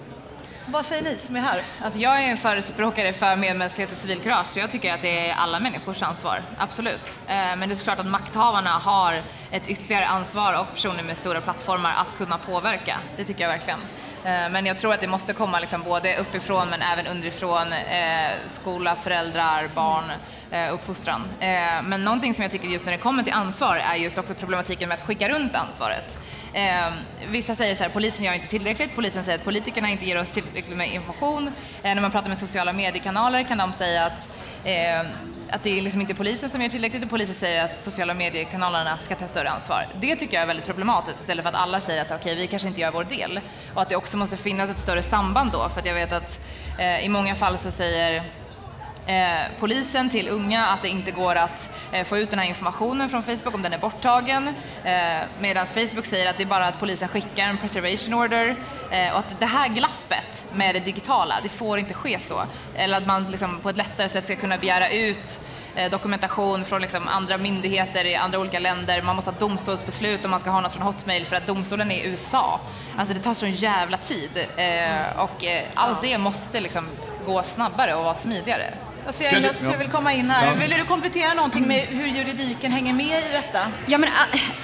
Vad 0.74 0.86
säger 0.86 1.04
ni 1.04 1.18
som 1.18 1.36
är 1.36 1.40
här? 1.40 1.64
Alltså 1.82 2.00
jag 2.00 2.24
är 2.24 2.30
en 2.30 2.38
förespråkare 2.38 3.14
för 3.14 3.36
medmänsklighet 3.36 3.92
och 3.92 3.98
civilkurage, 3.98 4.48
så 4.48 4.60
jag 4.60 4.72
tycker 4.72 4.94
att 4.94 5.02
det 5.02 5.30
är 5.30 5.34
alla 5.36 5.60
människors 5.60 6.02
ansvar, 6.02 6.44
absolut. 6.58 7.22
Eh, 7.28 7.34
men 7.34 7.60
det 7.60 7.76
är 7.76 7.76
såklart 7.76 8.00
att 8.00 8.08
makthavarna 8.08 8.70
har 8.70 9.24
ett 9.52 9.68
ytterligare 9.68 10.06
ansvar 10.06 10.60
och 10.60 10.74
personer 10.74 11.04
med 11.04 11.18
stora 11.18 11.42
plattformar 11.42 11.94
att 11.98 12.18
kunna 12.18 12.38
påverka. 12.38 12.98
Det 13.18 13.24
tycker 13.24 13.42
jag 13.42 13.50
verkligen. 13.50 13.80
Eh, 14.26 14.50
men 14.50 14.66
jag 14.66 14.78
tror 14.78 14.94
att 14.94 15.02
det 15.02 15.08
måste 15.08 15.34
komma 15.34 15.60
liksom 15.60 15.84
både 15.84 16.18
uppifrån 16.18 16.70
men 16.70 16.82
även 16.82 17.08
underifrån, 17.08 17.74
eh, 17.74 18.32
skola, 18.48 18.96
föräldrar, 18.96 19.70
barn, 19.76 20.12
eh, 20.52 20.74
uppfostran. 20.74 21.22
Men 21.84 22.04
någonting 22.04 22.34
som 22.34 22.42
jag 22.42 22.52
tycker 22.52 22.68
just 22.68 22.86
när 22.86 22.92
det 22.92 22.98
kommer 22.98 23.24
till 23.24 23.34
ansvar 23.34 23.76
är 23.76 23.96
just 23.96 24.18
också 24.18 24.34
problematiken 24.34 24.90
med 24.90 24.96
att 24.96 25.06
skicka 25.06 25.30
runt 25.30 25.56
ansvaret. 25.56 26.18
Eh, 26.54 26.94
vissa 27.28 27.56
säger 27.56 27.76
så 27.76 27.84
här, 27.84 27.90
polisen 27.90 28.26
gör 28.26 28.34
inte 28.34 28.48
tillräckligt, 28.48 28.96
polisen 28.96 29.24
säger 29.24 29.38
att 29.38 29.46
politikerna 29.46 29.90
inte 29.90 30.06
ger 30.06 30.22
oss 30.22 30.30
tillräckligt 30.30 30.78
med 30.78 30.94
information. 30.94 31.48
Eh, 31.48 31.96
när 31.96 32.02
man 32.02 32.12
pratar 32.12 32.30
med 32.30 32.38
sociala 32.38 32.74
mediekanaler 32.74 33.44
kan 33.44 33.58
de 33.58 33.74
säga 33.74 34.06
att 34.06 34.30
eh, 34.64 35.08
att 35.54 35.64
det 35.64 35.78
är 35.78 35.82
liksom 35.82 36.02
inte 36.02 36.16
polisen 36.16 36.50
som 36.50 36.62
gör 36.62 36.70
tillräckligt 36.70 37.04
och 37.04 37.10
polisen 37.10 37.36
säger 37.36 37.66
att 37.66 37.78
sociala 37.78 38.14
mediekanalerna 38.14 38.98
ska 38.98 39.16
ta 39.16 39.28
större 39.28 39.50
ansvar. 39.50 39.88
Det 40.02 40.16
tycker 40.16 40.34
jag 40.34 40.44
är 40.44 40.48
väldigt 40.48 40.66
problematiskt 40.66 41.22
istället 41.22 41.44
för 41.44 41.50
att 41.50 41.56
alla 41.56 41.80
säger 41.80 42.02
att 42.02 42.08
okej, 42.08 42.18
okay, 42.18 42.36
vi 42.36 42.48
kanske 42.48 42.68
inte 42.68 42.82
gör 42.82 42.92
vår 42.92 43.04
del. 43.04 43.40
Och 43.74 43.82
att 43.82 43.90
det 43.90 43.96
också 43.96 44.18
måste 44.18 44.38
finnas 44.38 44.70
ett 44.70 44.80
större 44.80 45.04
samband 45.04 45.52
då, 45.52 45.70
för 45.70 45.80
att 45.80 45.86
jag 45.86 45.94
vet 45.94 46.12
att 46.12 46.40
eh, 46.80 47.06
i 47.06 47.10
många 47.10 47.36
fall 47.36 47.58
så 47.58 47.72
säger 47.72 48.24
polisen 49.60 50.10
till 50.10 50.30
unga 50.30 50.66
att 50.66 50.82
det 50.82 50.90
inte 50.90 51.12
går 51.12 51.36
att 51.36 51.70
eh, 51.92 52.04
få 52.04 52.18
ut 52.18 52.30
den 52.30 52.40
här 52.40 52.46
informationen 52.46 53.10
från 53.10 53.24
Facebook 53.24 53.56
om 53.56 53.62
den 53.62 53.74
är 53.74 53.78
borttagen. 53.78 54.48
Eh, 54.84 54.94
Medan 55.40 55.66
Facebook 55.66 56.06
säger 56.06 56.30
att 56.30 56.38
det 56.38 56.44
är 56.44 56.48
bara 56.48 56.68
att 56.68 56.80
polisen 56.80 57.08
skickar 57.08 57.44
en 57.48 57.58
preservation 57.58 58.14
order. 58.14 58.56
Eh, 58.92 59.12
och 59.14 59.20
att 59.20 59.40
det 59.40 59.46
här 59.46 59.68
glappet 59.68 60.46
med 60.54 60.76
det 60.76 60.80
digitala, 60.80 61.36
det 61.44 61.50
får 61.50 61.80
inte 61.80 61.94
ske 61.94 62.20
så. 62.20 62.44
Eller 62.76 62.98
att 62.98 63.08
man 63.08 63.32
liksom 63.32 63.60
på 63.60 63.70
ett 63.70 63.78
lättare 63.78 64.10
sätt 64.10 64.26
ska 64.26 64.36
kunna 64.36 64.58
begära 64.58 64.90
ut 64.90 65.40
eh, 65.76 65.92
dokumentation 65.92 66.66
från 66.66 66.82
liksom 66.82 67.08
andra 67.08 67.38
myndigheter 67.38 68.06
i 68.06 68.16
andra 68.16 68.40
olika 68.40 68.60
länder. 68.60 69.02
Man 69.02 69.16
måste 69.16 69.32
ha 69.32 69.40
domstolsbeslut 69.40 70.26
om 70.26 70.32
man 70.32 70.40
ska 70.40 70.50
ha 70.50 70.62
något 70.62 70.74
från 70.74 70.84
Hotmail 70.84 71.26
för 71.26 71.36
att 71.36 71.48
domstolen 71.48 71.92
är 71.92 71.96
i 71.96 72.08
USA. 72.08 72.60
Alltså 72.98 73.14
det 73.14 73.20
tar 73.20 73.34
så 73.34 73.46
jävla 73.46 73.98
tid. 73.98 74.48
Eh, 74.58 75.20
och 75.24 75.44
eh, 75.44 75.64
allt 75.74 76.02
det 76.02 76.18
måste 76.18 76.60
liksom 76.60 76.88
gå 77.26 77.44
snabbare 77.44 77.96
och 77.96 78.04
vara 78.04 78.16
smidigare. 78.16 78.74
Alltså 79.06 79.24
jag, 79.24 79.46
att 79.46 79.72
du 79.72 79.78
vill 79.78 79.90
komma 79.90 80.14
in 80.14 80.30
här. 80.30 80.56
Vill 80.56 80.70
du 80.70 80.86
komplettera 80.86 81.34
någonting 81.34 81.68
med 81.68 81.80
hur 81.80 82.08
juridiken 82.08 82.72
hänger 82.72 82.94
med 82.94 83.20
i 83.20 83.32
detta? 83.32 83.60
Ja, 83.86 83.98
men, 83.98 84.10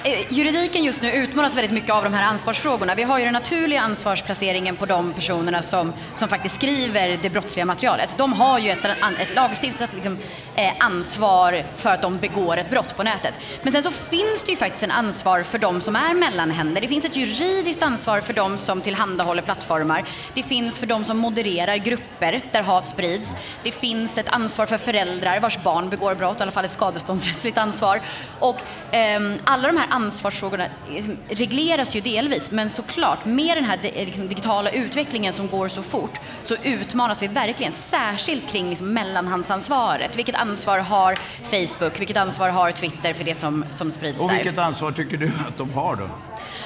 äh, 0.04 0.32
juridiken 0.32 0.84
just 0.84 1.02
nu 1.02 1.12
utmanas 1.12 1.56
väldigt 1.56 1.72
mycket 1.72 1.90
av 1.90 2.04
de 2.04 2.14
här 2.14 2.22
ansvarsfrågorna. 2.22 2.94
Vi 2.94 3.02
har 3.02 3.18
ju 3.18 3.24
den 3.24 3.32
naturliga 3.32 3.80
ansvarsplaceringen 3.80 4.76
på 4.76 4.86
de 4.86 5.12
personerna 5.12 5.62
som, 5.62 5.92
som 6.14 6.28
faktiskt 6.28 6.54
skriver 6.54 7.18
det 7.22 7.30
brottsliga 7.30 7.66
materialet. 7.66 8.14
De 8.18 8.32
har 8.32 8.58
ju 8.58 8.70
ett, 8.70 8.84
ett 9.18 9.34
lagstiftat 9.34 9.90
liksom, 9.94 10.18
eh, 10.54 10.72
ansvar 10.78 11.64
för 11.76 11.90
att 11.90 12.02
de 12.02 12.18
begår 12.18 12.56
ett 12.56 12.70
brott 12.70 12.96
på 12.96 13.02
nätet. 13.02 13.34
Men 13.62 13.72
sen 13.72 13.82
så 13.82 13.90
finns 13.90 14.42
det 14.44 14.50
ju 14.50 14.56
faktiskt 14.56 14.82
en 14.82 14.90
ansvar 14.90 15.42
för 15.42 15.58
de 15.58 15.80
som 15.80 15.96
är 15.96 16.14
mellanhänder. 16.14 16.80
Det 16.80 16.88
finns 16.88 17.04
ett 17.04 17.16
juridiskt 17.16 17.82
ansvar 17.82 18.20
för 18.20 18.32
de 18.32 18.58
som 18.58 18.80
tillhandahåller 18.80 19.42
plattformar. 19.42 20.04
Det 20.34 20.42
finns 20.42 20.78
för 20.78 20.86
de 20.86 21.04
som 21.04 21.18
modererar 21.18 21.76
grupper 21.76 22.40
där 22.52 22.62
hat 22.62 22.88
sprids. 22.88 23.30
Det 23.62 23.72
finns 23.72 24.18
ett 24.18 24.29
ansvar 24.30 24.66
för 24.66 24.78
föräldrar 24.78 25.40
vars 25.40 25.62
barn 25.62 25.88
begår 25.88 26.14
brott, 26.14 26.40
i 26.40 26.42
alla 26.42 26.52
fall 26.52 26.64
ett 26.64 26.72
skadeståndsrättsligt 26.72 27.58
ansvar. 27.58 28.00
Och 28.38 28.56
eh, 28.94 29.20
alla 29.44 29.68
de 29.68 29.76
här 29.76 29.86
ansvarsfrågorna 29.90 30.64
liksom, 30.90 31.16
regleras 31.28 31.96
ju 31.96 32.00
delvis, 32.00 32.50
men 32.50 32.70
såklart 32.70 33.24
med 33.24 33.56
den 33.56 33.64
här 33.64 33.78
liksom, 33.82 34.28
digitala 34.28 34.70
utvecklingen 34.70 35.32
som 35.32 35.48
går 35.48 35.68
så 35.68 35.82
fort 35.82 36.20
så 36.42 36.56
utmanas 36.62 37.22
vi 37.22 37.26
verkligen, 37.26 37.72
särskilt 37.72 38.50
kring 38.50 38.68
liksom, 38.70 38.92
mellanhandsansvaret. 38.92 40.16
Vilket 40.16 40.34
ansvar 40.34 40.78
har 40.78 41.18
Facebook? 41.42 42.00
Vilket 42.00 42.16
ansvar 42.16 42.48
har 42.48 42.70
Twitter 42.70 43.12
för 43.12 43.24
det 43.24 43.34
som, 43.34 43.64
som 43.70 43.92
sprids 43.92 44.20
Och 44.20 44.28
där? 44.28 44.34
vilket 44.34 44.58
ansvar 44.58 44.92
tycker 44.92 45.16
du 45.16 45.26
att 45.48 45.58
de 45.58 45.70
har 45.72 45.96
då? 45.96 46.08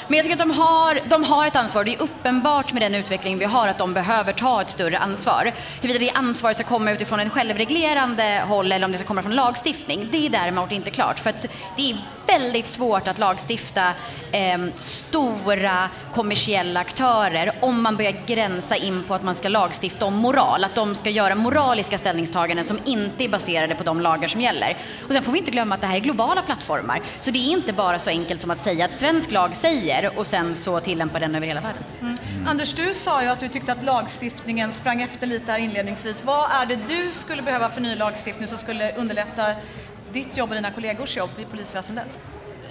Men 0.08 0.16
jag 0.16 0.25
tycker 0.25 0.37
att 0.37 0.49
de 0.49 0.50
har, 0.50 1.00
de 1.08 1.25
har 1.25 1.46
ett 1.46 1.56
ansvar. 1.56 1.84
Det 1.84 1.94
är 1.94 2.02
uppenbart 2.02 2.73
med 2.73 2.82
den 2.82 2.94
utveckling 2.94 3.38
vi 3.38 3.44
har 3.44 3.68
att 3.68 3.78
de 3.78 3.94
behöver 3.94 4.32
ta 4.32 4.62
ett 4.62 4.70
större 4.70 4.99
ansvar. 4.99 5.52
Huruvida 5.80 6.04
det 6.04 6.11
ansvaret 6.18 6.56
ska 6.56 6.66
komma 6.66 6.92
utifrån 6.92 7.20
en 7.20 7.30
självreglerande 7.30 8.44
håll 8.46 8.73
eller 8.73 8.84
om 8.84 8.92
det 8.92 8.99
ska 8.99 9.06
komma 9.06 9.23
från 9.23 9.34
lagstiftning, 9.34 10.08
det 10.12 10.26
är 10.26 10.30
däremot 10.30 10.73
inte 10.73 10.90
klart. 10.90 11.18
För 11.18 11.30
att 11.30 11.46
det 11.76 11.90
är 11.90 11.96
väldigt 12.26 12.66
svårt 12.66 13.09
att 13.09 13.19
lagstifta 13.19 13.88
eh, 14.33 14.59
stora 14.78 15.88
kommersiella 16.12 16.81
aktörer 16.81 17.52
om 17.60 17.82
man 17.82 17.97
börjar 17.97 18.15
gränsa 18.26 18.76
in 18.76 19.04
på 19.04 19.15
att 19.15 19.23
man 19.23 19.34
ska 19.34 19.49
lagstifta 19.49 20.06
om 20.06 20.15
moral. 20.15 20.65
Att 20.65 20.75
de 20.75 20.95
ska 20.95 21.10
göra 21.10 21.34
moraliska 21.34 21.99
ställningstaganden 21.99 22.65
som 22.65 22.78
inte 22.84 23.25
är 23.25 23.28
baserade 23.28 23.75
på 23.75 23.84
de 23.84 24.00
lagar 24.00 24.28
som 24.28 24.41
gäller. 24.41 24.76
Och 25.06 25.13
sen 25.13 25.23
får 25.23 25.32
vi 25.32 25.39
inte 25.39 25.50
glömma 25.50 25.75
att 25.75 25.80
det 25.80 25.87
här 25.87 25.97
är 25.97 26.00
globala 26.00 26.43
plattformar. 26.43 27.00
Så 27.21 27.30
det 27.30 27.39
är 27.39 27.52
inte 27.52 27.73
bara 27.73 27.99
så 27.99 28.10
enkelt 28.10 28.41
som 28.41 28.50
att 28.50 28.60
säga 28.60 28.84
att 28.84 28.99
svensk 28.99 29.30
lag 29.30 29.56
säger 29.56 30.19
och 30.19 30.26
sen 30.26 30.54
så 30.54 30.80
tillämpar 30.80 31.21
den 31.21 31.34
över 31.34 31.47
hela 31.47 31.60
världen. 31.60 31.82
Mm. 32.00 32.17
Anders, 32.47 32.75
du 32.75 32.95
sa 32.95 33.23
ju 33.23 33.28
att 33.28 33.41
du 33.41 33.49
tyckte 33.49 33.73
att 33.73 33.84
lagstiftningen 33.84 34.73
sprang 34.73 35.02
efter 35.02 35.26
lite 35.26 35.52
här 35.52 35.58
inledningsvis. 35.58 36.25
Vad 36.25 36.50
är 36.50 36.67
det 36.67 36.78
du 36.89 37.13
skulle 37.13 37.43
behöva 37.43 37.71
för 37.71 37.80
ny 37.80 37.97
lagstiftning 37.97 38.49
som 38.49 38.58
skulle 38.58 38.93
underlätta 38.93 39.45
ditt 40.14 40.36
jobb 40.36 40.48
och 40.48 40.54
dina 40.54 40.70
kollegors 40.70 41.16
jobb 41.16 41.30
i 41.38 41.44
polisväsendet? 41.44 42.18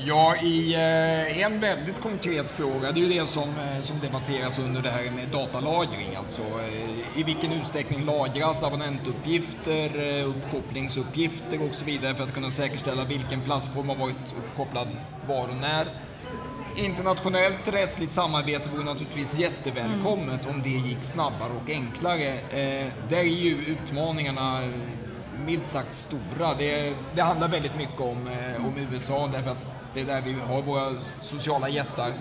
Ja, 0.05 0.35
i 0.35 0.73
eh, 0.73 1.43
en 1.45 1.59
väldigt 1.59 2.01
konkret 2.01 2.51
fråga, 2.51 2.91
det 2.91 2.99
är 2.99 3.01
ju 3.01 3.19
det 3.19 3.27
som, 3.27 3.49
eh, 3.49 3.81
som 3.81 3.99
debatteras 3.99 4.59
under 4.59 4.81
det 4.81 4.89
här 4.89 5.11
med 5.11 5.27
datalagring. 5.27 6.15
Alltså 6.17 6.41
eh, 6.41 7.19
i 7.19 7.23
vilken 7.23 7.51
utsträckning 7.51 8.05
lagras 8.05 8.63
abonnentuppgifter, 8.63 9.89
uppkopplingsuppgifter 10.23 11.61
och 11.69 11.75
så 11.75 11.85
vidare 11.85 12.15
för 12.15 12.23
att 12.23 12.33
kunna 12.33 12.51
säkerställa 12.51 13.03
vilken 13.03 13.41
plattform 13.41 13.89
har 13.89 13.95
varit 13.95 14.33
uppkopplad 14.37 14.87
var 15.27 15.43
och 15.43 15.55
när. 15.61 15.87
Internationellt 16.75 17.67
rättsligt 17.67 18.11
samarbete 18.11 18.69
vore 18.69 18.83
naturligtvis 18.83 19.39
jättevälkommet 19.39 20.47
om 20.49 20.61
det 20.63 20.69
gick 20.69 21.03
snabbare 21.03 21.51
och 21.63 21.69
enklare. 21.69 22.27
Eh, 22.33 22.87
där 23.09 23.17
är 23.17 23.23
ju 23.23 23.57
utmaningarna 23.57 24.61
milt 25.45 25.67
sagt 25.67 25.95
stora. 25.95 26.53
Det, 26.57 26.93
det 27.15 27.21
handlar 27.21 27.47
väldigt 27.47 27.75
mycket 27.75 28.01
om, 28.01 28.27
eh, 28.27 28.65
om 28.65 28.77
USA 28.91 29.29
därför 29.33 29.51
att 29.51 29.65
det 29.93 30.01
är 30.01 30.05
där 30.05 30.21
vi 30.21 30.33
har 30.33 30.61
våra 30.61 31.01
sociala 31.21 31.69
jättar. 31.69 32.13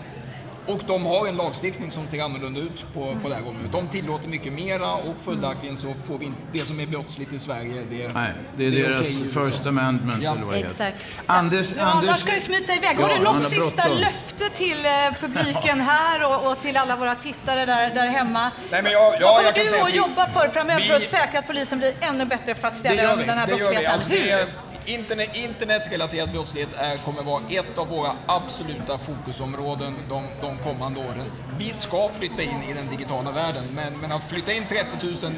Och 0.67 0.81
de 0.87 1.07
har 1.07 1.27
en 1.27 1.37
lagstiftning 1.37 1.91
som 1.91 2.07
ser 2.07 2.23
annorlunda 2.23 2.61
ut 2.61 2.87
på, 2.95 3.17
på 3.23 3.29
det 3.29 3.35
här 3.35 3.43
området. 3.49 3.73
De 3.73 3.89
tillåter 3.89 4.29
mycket 4.29 4.53
mera 4.53 4.93
och 4.93 5.15
följaktligen 5.25 5.79
så 5.79 5.95
får 6.07 6.19
vi 6.19 6.27
inte, 6.27 6.39
det 6.53 6.59
som 6.59 6.81
är 6.81 6.87
brottsligt 6.87 7.33
i 7.33 7.39
Sverige, 7.39 7.83
det, 7.91 8.09
Nej, 8.13 8.33
det 8.57 8.67
är 8.67 8.71
det 8.71 8.89
deras 8.89 9.07
USA. 9.25 9.43
First 9.43 9.67
Amendment 9.67 10.23
Ja, 10.23 10.33
eller 10.33 10.43
vad 10.43 10.55
det 10.55 10.59
heter. 10.59 10.71
Exakt. 10.71 10.97
Anders, 11.27 11.67
Ja, 11.79 11.83
Anders, 11.85 12.09
Annars 12.09 12.21
ska 12.21 12.35
ju 12.35 12.41
smita 12.41 12.75
iväg. 12.75 12.97
Har 12.97 13.03
Ja, 13.03 13.09
du 13.09 13.15
han 13.15 13.23
något 13.25 13.35
har 13.35 13.51
sista 13.51 13.83
bråttom. 13.83 14.01
löfte 14.01 14.49
till 14.57 14.87
eh, 14.87 14.93
publiken 15.21 15.81
här 15.81 16.25
och, 16.25 16.53
och 16.53 16.61
till 16.63 16.77
alla 16.77 16.97
våra 16.97 17.15
tittare 17.15 17.67
där, 17.67 17.95
där 17.95 18.07
hemma? 18.07 18.51
Nej, 18.71 18.83
men 18.83 18.93
jag- 18.93 19.03
ja, 19.03 19.11
Vad 19.21 19.21
kommer 19.21 19.45
jag 19.45 19.55
du 19.55 19.77
att 19.77 19.83
att 19.83 19.93
vi- 19.93 19.97
jobba 19.97 20.27
för 20.29 20.49
framöver 20.49 20.81
för 20.81 20.89
vi- 20.89 20.95
att 20.97 21.03
säkra 21.03 21.39
att 21.39 21.47
polisen 21.47 21.79
blir 21.79 21.95
ännu 22.01 22.25
bättre 22.25 22.55
för 22.55 22.69
att 22.69 22.77
stävja 22.77 23.17
den 23.17 23.39
här 23.39 23.47
brottsligheten? 23.47 23.93
Alltså, 23.93 24.09
Hur? 24.09 24.29
är, 24.33 24.47
internet, 24.85 25.37
internetrelaterad 25.37 26.33
brottslighet 26.33 26.69
är, 26.77 26.97
kommer 26.97 27.23
vara 27.23 27.43
ett 27.51 27.79
av 27.79 27.89
våra 27.89 28.11
absoluta 28.27 28.99
fokusområden 28.99 29.95
de, 30.09 30.23
de 30.41 30.52
kommande 30.59 31.01
åren. 31.01 31.27
Vi 31.59 31.71
ska 31.73 32.11
flytta 32.19 32.43
in 32.43 32.63
i 32.71 32.73
den 32.73 32.87
digitala 32.91 33.33
världen, 33.33 33.65
men, 33.75 33.99
men 34.01 34.13
att 34.13 34.31
flytta 34.31 34.53
in 34.53 34.67
30 34.69 34.87
000 35.27 35.33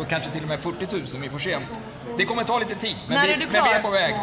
och 0.00 0.08
kanske 0.08 0.30
till 0.30 0.42
och 0.42 0.48
med 0.48 0.60
40 0.60 0.86
000, 0.92 1.02
vi 1.22 1.28
får 1.28 1.38
se. 1.38 1.58
Det 2.18 2.24
kommer 2.24 2.44
ta 2.44 2.58
lite 2.58 2.74
tid, 2.74 2.96
men, 3.06 3.16
När 3.16 3.26
vi, 3.26 3.32
är 3.32 3.36
du 3.36 3.46
men 3.46 3.52
vi 3.52 3.58
klar? 3.58 3.74
är 3.74 3.82
på 3.82 3.90
väg. 3.90 4.14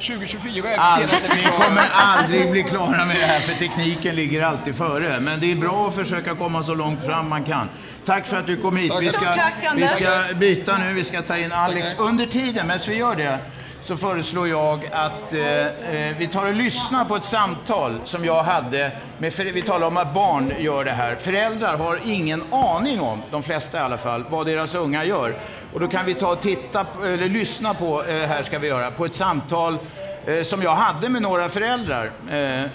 2024 0.00 0.68
är 0.68 0.96
senaste 0.96 1.28
vi 1.36 1.42
kommer 1.64 1.84
aldrig 1.92 2.50
bli 2.50 2.62
klara 2.62 3.04
med 3.04 3.16
det 3.16 3.26
här 3.26 3.40
för 3.40 3.54
tekniken 3.54 4.16
ligger 4.16 4.42
alltid 4.42 4.76
före. 4.76 5.20
Men 5.20 5.40
det 5.40 5.52
är 5.52 5.56
bra 5.56 5.88
att 5.88 5.94
försöka 5.94 6.34
komma 6.34 6.62
så 6.62 6.74
långt 6.74 7.04
fram 7.04 7.28
man 7.28 7.44
kan. 7.44 7.68
Tack 8.04 8.26
för 8.26 8.36
att 8.36 8.46
du 8.46 8.56
kom 8.56 8.76
hit. 8.76 8.92
Tack. 8.92 9.02
Vi 9.02 9.06
Stort 9.06 9.22
ska, 9.22 9.32
tack, 9.34 9.54
vi 9.76 9.88
ska 9.88 10.34
byta 10.34 10.78
nu, 10.78 10.92
vi 10.92 11.04
ska 11.04 11.22
ta 11.22 11.36
in 11.38 11.52
Alex. 11.52 11.88
Under 11.98 12.26
tiden, 12.26 12.66
medan 12.66 12.80
vi 12.88 12.96
gör 12.96 13.16
det, 13.16 13.38
så 13.84 13.96
föreslår 13.96 14.48
jag 14.48 14.88
att 14.92 15.32
eh, 15.32 15.66
eh, 15.66 16.16
vi 16.18 16.28
tar 16.32 16.46
och 16.46 16.54
lyssnar 16.54 17.04
på 17.04 17.16
ett 17.16 17.24
samtal 17.24 18.00
som 18.04 18.24
jag 18.24 18.42
hade 18.42 18.92
med, 19.18 19.32
vi 19.36 19.62
talar 19.62 19.86
om 19.86 19.96
att 19.96 20.14
barn 20.14 20.52
gör 20.58 20.84
det 20.84 20.90
här. 20.90 21.14
Föräldrar 21.14 21.78
har 21.78 22.00
ingen 22.04 22.42
aning 22.52 23.00
om, 23.00 23.22
de 23.30 23.42
flesta 23.42 23.78
i 23.78 23.80
alla 23.80 23.98
fall, 23.98 24.24
vad 24.30 24.46
deras 24.46 24.74
unga 24.74 25.04
gör. 25.04 25.34
Och 25.72 25.80
då 25.80 25.88
kan 25.88 26.06
vi 26.06 26.14
ta 26.14 26.32
och 26.32 26.40
titta, 26.40 26.86
eller 27.04 27.28
lyssna 27.28 27.74
på, 27.74 28.04
eh, 28.04 28.28
här 28.28 28.42
ska 28.42 28.58
vi 28.58 28.66
göra, 28.68 28.90
på 28.90 29.04
ett 29.04 29.14
samtal 29.14 29.78
eh, 30.26 30.42
som 30.42 30.62
jag 30.62 30.74
hade 30.74 31.08
med 31.08 31.22
några 31.22 31.48
föräldrar. 31.48 32.10
Eh, 32.30 32.66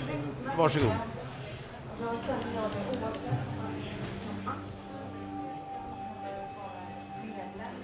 varsågod. 0.57 1.06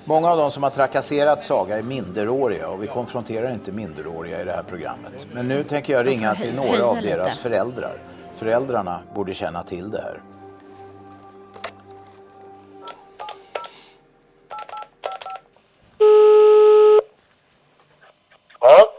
Många 0.06 0.30
av 0.30 0.38
de 0.38 0.52
som 0.52 0.64
har 0.64 0.70
trakasserat 0.70 1.44
Saga 1.44 1.78
är 1.78 1.84
minderåriga 1.84 2.68
och 2.68 2.84
vi 2.84 2.88
konfronterar 2.88 3.52
inte 3.52 3.72
minderåriga 3.72 4.42
i 4.42 4.46
det 4.46 4.52
här 4.52 4.64
programmet. 4.64 5.28
Men 5.34 5.48
nu 5.48 5.64
tänker 5.64 5.94
jag 5.94 6.08
ringa 6.08 6.36
till 6.36 6.56
några 6.56 6.86
av 6.86 7.02
deras 7.02 7.40
föräldrar. 7.40 7.98
Föräldrarna 8.36 9.02
borde 9.16 9.34
känna 9.34 9.64
till 9.64 9.92
det 9.92 10.02
här. 10.02 10.22
Ja, 18.60 18.90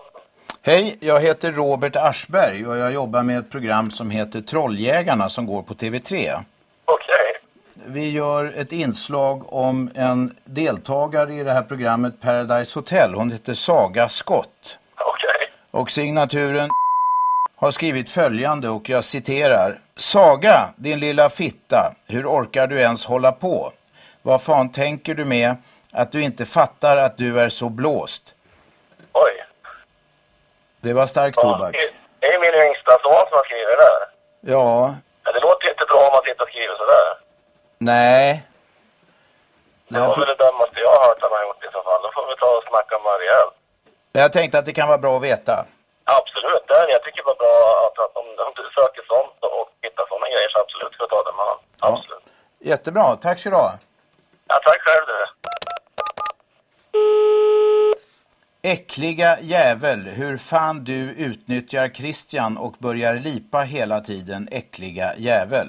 Hej, 0.63 0.97
jag 1.01 1.21
heter 1.21 1.53
Robert 1.53 1.97
Aschberg 1.97 2.67
och 2.67 2.77
jag 2.77 2.93
jobbar 2.93 3.23
med 3.23 3.39
ett 3.39 3.51
program 3.51 3.91
som 3.91 4.11
heter 4.11 4.41
Trolljägarna 4.41 5.29
som 5.29 5.47
går 5.47 5.63
på 5.63 5.75
TV3. 5.75 6.45
Vi 7.87 8.11
gör 8.11 8.53
ett 8.61 8.73
inslag 8.73 9.53
om 9.53 9.91
en 9.95 10.37
deltagare 10.45 11.33
i 11.35 11.43
det 11.45 11.53
här 11.53 11.63
programmet 11.63 12.21
Paradise 12.21 12.79
Hotel. 12.79 13.15
Hon 13.15 13.31
heter 13.31 13.55
Saga 13.55 14.09
Skott. 14.09 14.79
Okej. 14.97 15.51
Och 15.71 15.91
signaturen 15.91 16.69
har 17.57 17.71
skrivit 17.71 18.11
följande 18.11 18.69
och 18.69 18.89
jag 18.89 19.05
citerar. 19.05 19.79
Saga, 19.97 20.69
din 20.77 21.01
lilla 21.01 21.29
fitta, 21.31 21.95
hur 22.07 22.27
orkar 22.27 22.67
du 22.67 22.81
ens 22.81 23.05
hålla 23.07 23.33
på? 23.33 23.73
Vad 24.23 24.43
fan 24.43 24.73
tänker 24.73 25.15
du 25.15 25.25
med 25.25 25.57
att 25.93 26.13
du 26.13 26.23
inte 26.23 26.45
fattar 26.47 26.97
att 26.97 27.17
du 27.19 27.41
är 27.41 27.49
så 27.49 27.69
blåst? 27.69 28.35
Oj. 29.13 29.45
Det 30.81 30.93
var 30.93 31.07
stark 31.07 31.35
Ja, 31.37 31.43
tobak. 31.43 31.73
det- 31.73 32.27
är 32.27 32.41
min 32.41 32.69
yngsta 32.69 32.91
son 33.03 33.25
som 33.29 33.37
har 33.39 33.45
skrivit 33.45 33.67
det 33.67 33.77
där. 33.77 34.01
Ja, 34.53 34.95
Ja, 35.25 35.33
det 35.33 35.41
låter 35.41 35.69
inte 35.71 35.85
bra 35.89 36.01
om 36.07 36.13
man 36.13 36.23
sitter 36.25 36.43
och 36.43 36.49
skriver 36.49 36.77
sådär. 36.77 37.24
Nej. 37.85 38.43
Det 39.89 40.01
var 40.01 40.17
väl 40.17 40.29
det 40.33 40.39
dummaste 40.45 40.81
jag 40.87 40.91
har 40.97 41.03
hört 41.09 41.19
han 41.21 41.33
har 41.37 41.43
gjort 41.49 41.65
i 41.69 41.71
så 41.77 41.81
fall. 41.87 42.01
Då 42.03 42.11
får 42.15 42.27
vi 42.31 42.37
ta 42.43 42.49
och 42.59 42.65
snacka 42.71 42.95
med 43.05 43.19
rejält. 43.23 43.55
Jag 44.13 44.33
tänkte 44.33 44.59
att 44.59 44.67
det 44.67 44.73
kan 44.73 44.89
vara 44.89 44.99
bra 44.99 45.17
att 45.17 45.23
veta. 45.23 45.55
Absolut, 46.05 46.65
det 46.69 46.75
är, 46.75 46.89
jag 46.89 47.03
tycker 47.03 47.23
det 47.23 47.31
var 47.33 47.41
bra 47.45 47.57
att, 47.85 47.97
att 48.05 48.17
om, 48.21 48.27
om 48.47 48.53
du 48.61 48.65
söker 48.81 49.03
sånt 49.13 49.39
och 49.41 49.69
hittar 49.83 50.05
sådana 50.09 50.27
grejer 50.33 50.49
så 50.49 50.59
absolut 50.59 50.93
ska 50.93 51.03
du 51.05 51.09
ta 51.09 51.23
det 51.23 51.33
med 51.39 51.45
honom. 51.47 51.61
Absolut. 51.81 52.25
Jättebra, 52.59 53.17
tack 53.17 53.39
så 53.39 53.51
du 53.51 53.57
ha. 53.57 53.71
Ja, 54.49 54.61
tack 54.65 54.81
själv 54.81 55.05
du. 55.07 55.19
Äckliga 58.69 59.41
jävel, 59.41 60.01
hur 60.01 60.37
fan 60.39 60.85
du 60.85 61.01
utnyttjar 61.11 61.89
Christian 61.89 62.57
och 62.57 62.73
börjar 62.79 63.15
lipa 63.15 63.59
hela 63.59 64.01
tiden, 64.01 64.49
äckliga 64.53 65.15
jävel. 65.17 65.69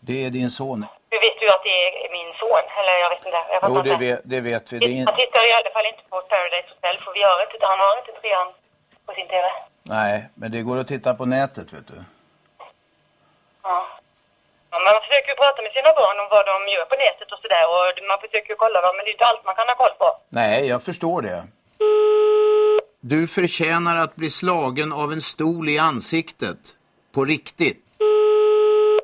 Det 0.00 0.26
är 0.26 0.30
din 0.30 0.50
son. 0.50 0.86
Hur 1.10 1.20
vet 1.20 1.40
du 1.40 1.48
att 1.50 1.62
det 1.64 2.04
är 2.06 2.10
min 2.12 2.34
son? 2.50 2.64
Eller 2.78 2.94
jag 3.04 3.10
vet 3.12 3.24
inte. 3.26 3.42
Jag 3.52 3.60
Jo, 3.68 3.82
det 3.88 3.96
vet, 4.04 4.20
det 4.32 4.40
vet 4.50 4.64
vi. 4.72 4.76
Det 4.78 4.90
in... 4.98 5.06
Han 5.06 5.16
tittar 5.22 5.42
i 5.50 5.52
alla 5.58 5.70
fall 5.76 5.86
inte 5.92 6.04
på 6.10 6.16
Paradise 6.32 6.68
Hotel 6.72 6.96
för 7.02 7.10
vi 7.16 7.20
gör 7.26 7.36
inte 7.44 7.66
Han 7.72 7.80
har 7.84 7.94
inte 8.00 8.12
trean 8.20 8.48
på 9.06 9.10
sin 9.16 9.28
TV. 9.32 9.46
Nej, 9.82 10.16
men 10.40 10.48
det 10.52 10.60
går 10.68 10.76
att 10.82 10.88
titta 10.94 11.10
på 11.20 11.24
nätet, 11.36 11.68
vet 11.74 11.86
du. 11.92 11.98
Ja. 13.62 13.76
Ja, 14.72 14.78
man 14.86 15.00
försöker 15.06 15.34
prata 15.42 15.58
med 15.62 15.72
sina 15.76 15.90
barn 16.00 16.16
om 16.22 16.28
vad 16.34 16.44
de 16.50 16.56
gör 16.74 16.84
på 16.92 16.96
nätet 17.04 17.28
och 17.32 17.40
sådär 17.44 17.64
och 17.74 18.08
man 18.10 18.18
försöker 18.24 18.54
kolla 18.62 18.80
dem 18.80 18.92
men 18.96 19.04
det 19.04 19.10
är 19.10 19.16
inte 19.18 19.24
allt 19.30 19.44
man 19.44 19.54
kan 19.54 19.68
ha 19.68 19.74
koll 19.74 19.94
på. 19.98 20.08
Nej, 20.28 20.66
jag 20.72 20.82
förstår 20.82 21.22
det. 21.22 21.42
Du 23.00 23.28
förtjänar 23.28 23.96
att 23.96 24.16
bli 24.16 24.30
slagen 24.30 24.92
av 24.92 25.12
en 25.12 25.20
stol 25.20 25.68
i 25.68 25.78
ansiktet. 25.78 26.58
På 27.14 27.24
riktigt. 27.24 27.89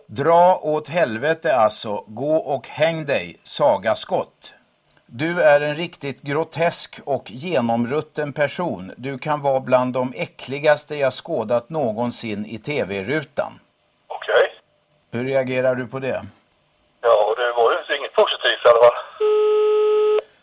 Dra 0.07 0.59
åt 0.63 0.89
helvete 0.89 1.57
alltså. 1.57 2.05
Gå 2.07 2.37
och 2.37 2.69
häng 2.69 3.05
dig, 3.05 3.39
Saga 3.45 3.95
Skott. 3.95 4.55
Du 5.07 5.43
är 5.43 5.61
en 5.61 5.75
riktigt 5.75 6.23
grotesk 6.23 7.01
och 7.05 7.31
genomrutten 7.31 8.33
person. 8.33 8.93
Du 8.97 9.19
kan 9.19 9.43
vara 9.43 9.61
bland 9.61 9.93
de 9.93 10.13
äckligaste 10.17 10.97
jag 10.97 11.13
skådat 11.13 11.71
någonsin 11.71 12.47
i 12.47 12.59
tv-rutan. 12.59 13.61
Okej. 14.07 14.53
Hur 15.11 15.25
reagerar 15.25 15.75
du 15.75 15.87
på 15.87 15.99
det? 15.99 16.23
Ja, 17.01 17.35
det 17.37 17.53
var 17.53 17.73
ju 17.73 17.97
inget 17.97 18.13
positivt 18.13 18.65
i 18.65 18.69
alla 18.69 18.79
fall. 18.79 18.93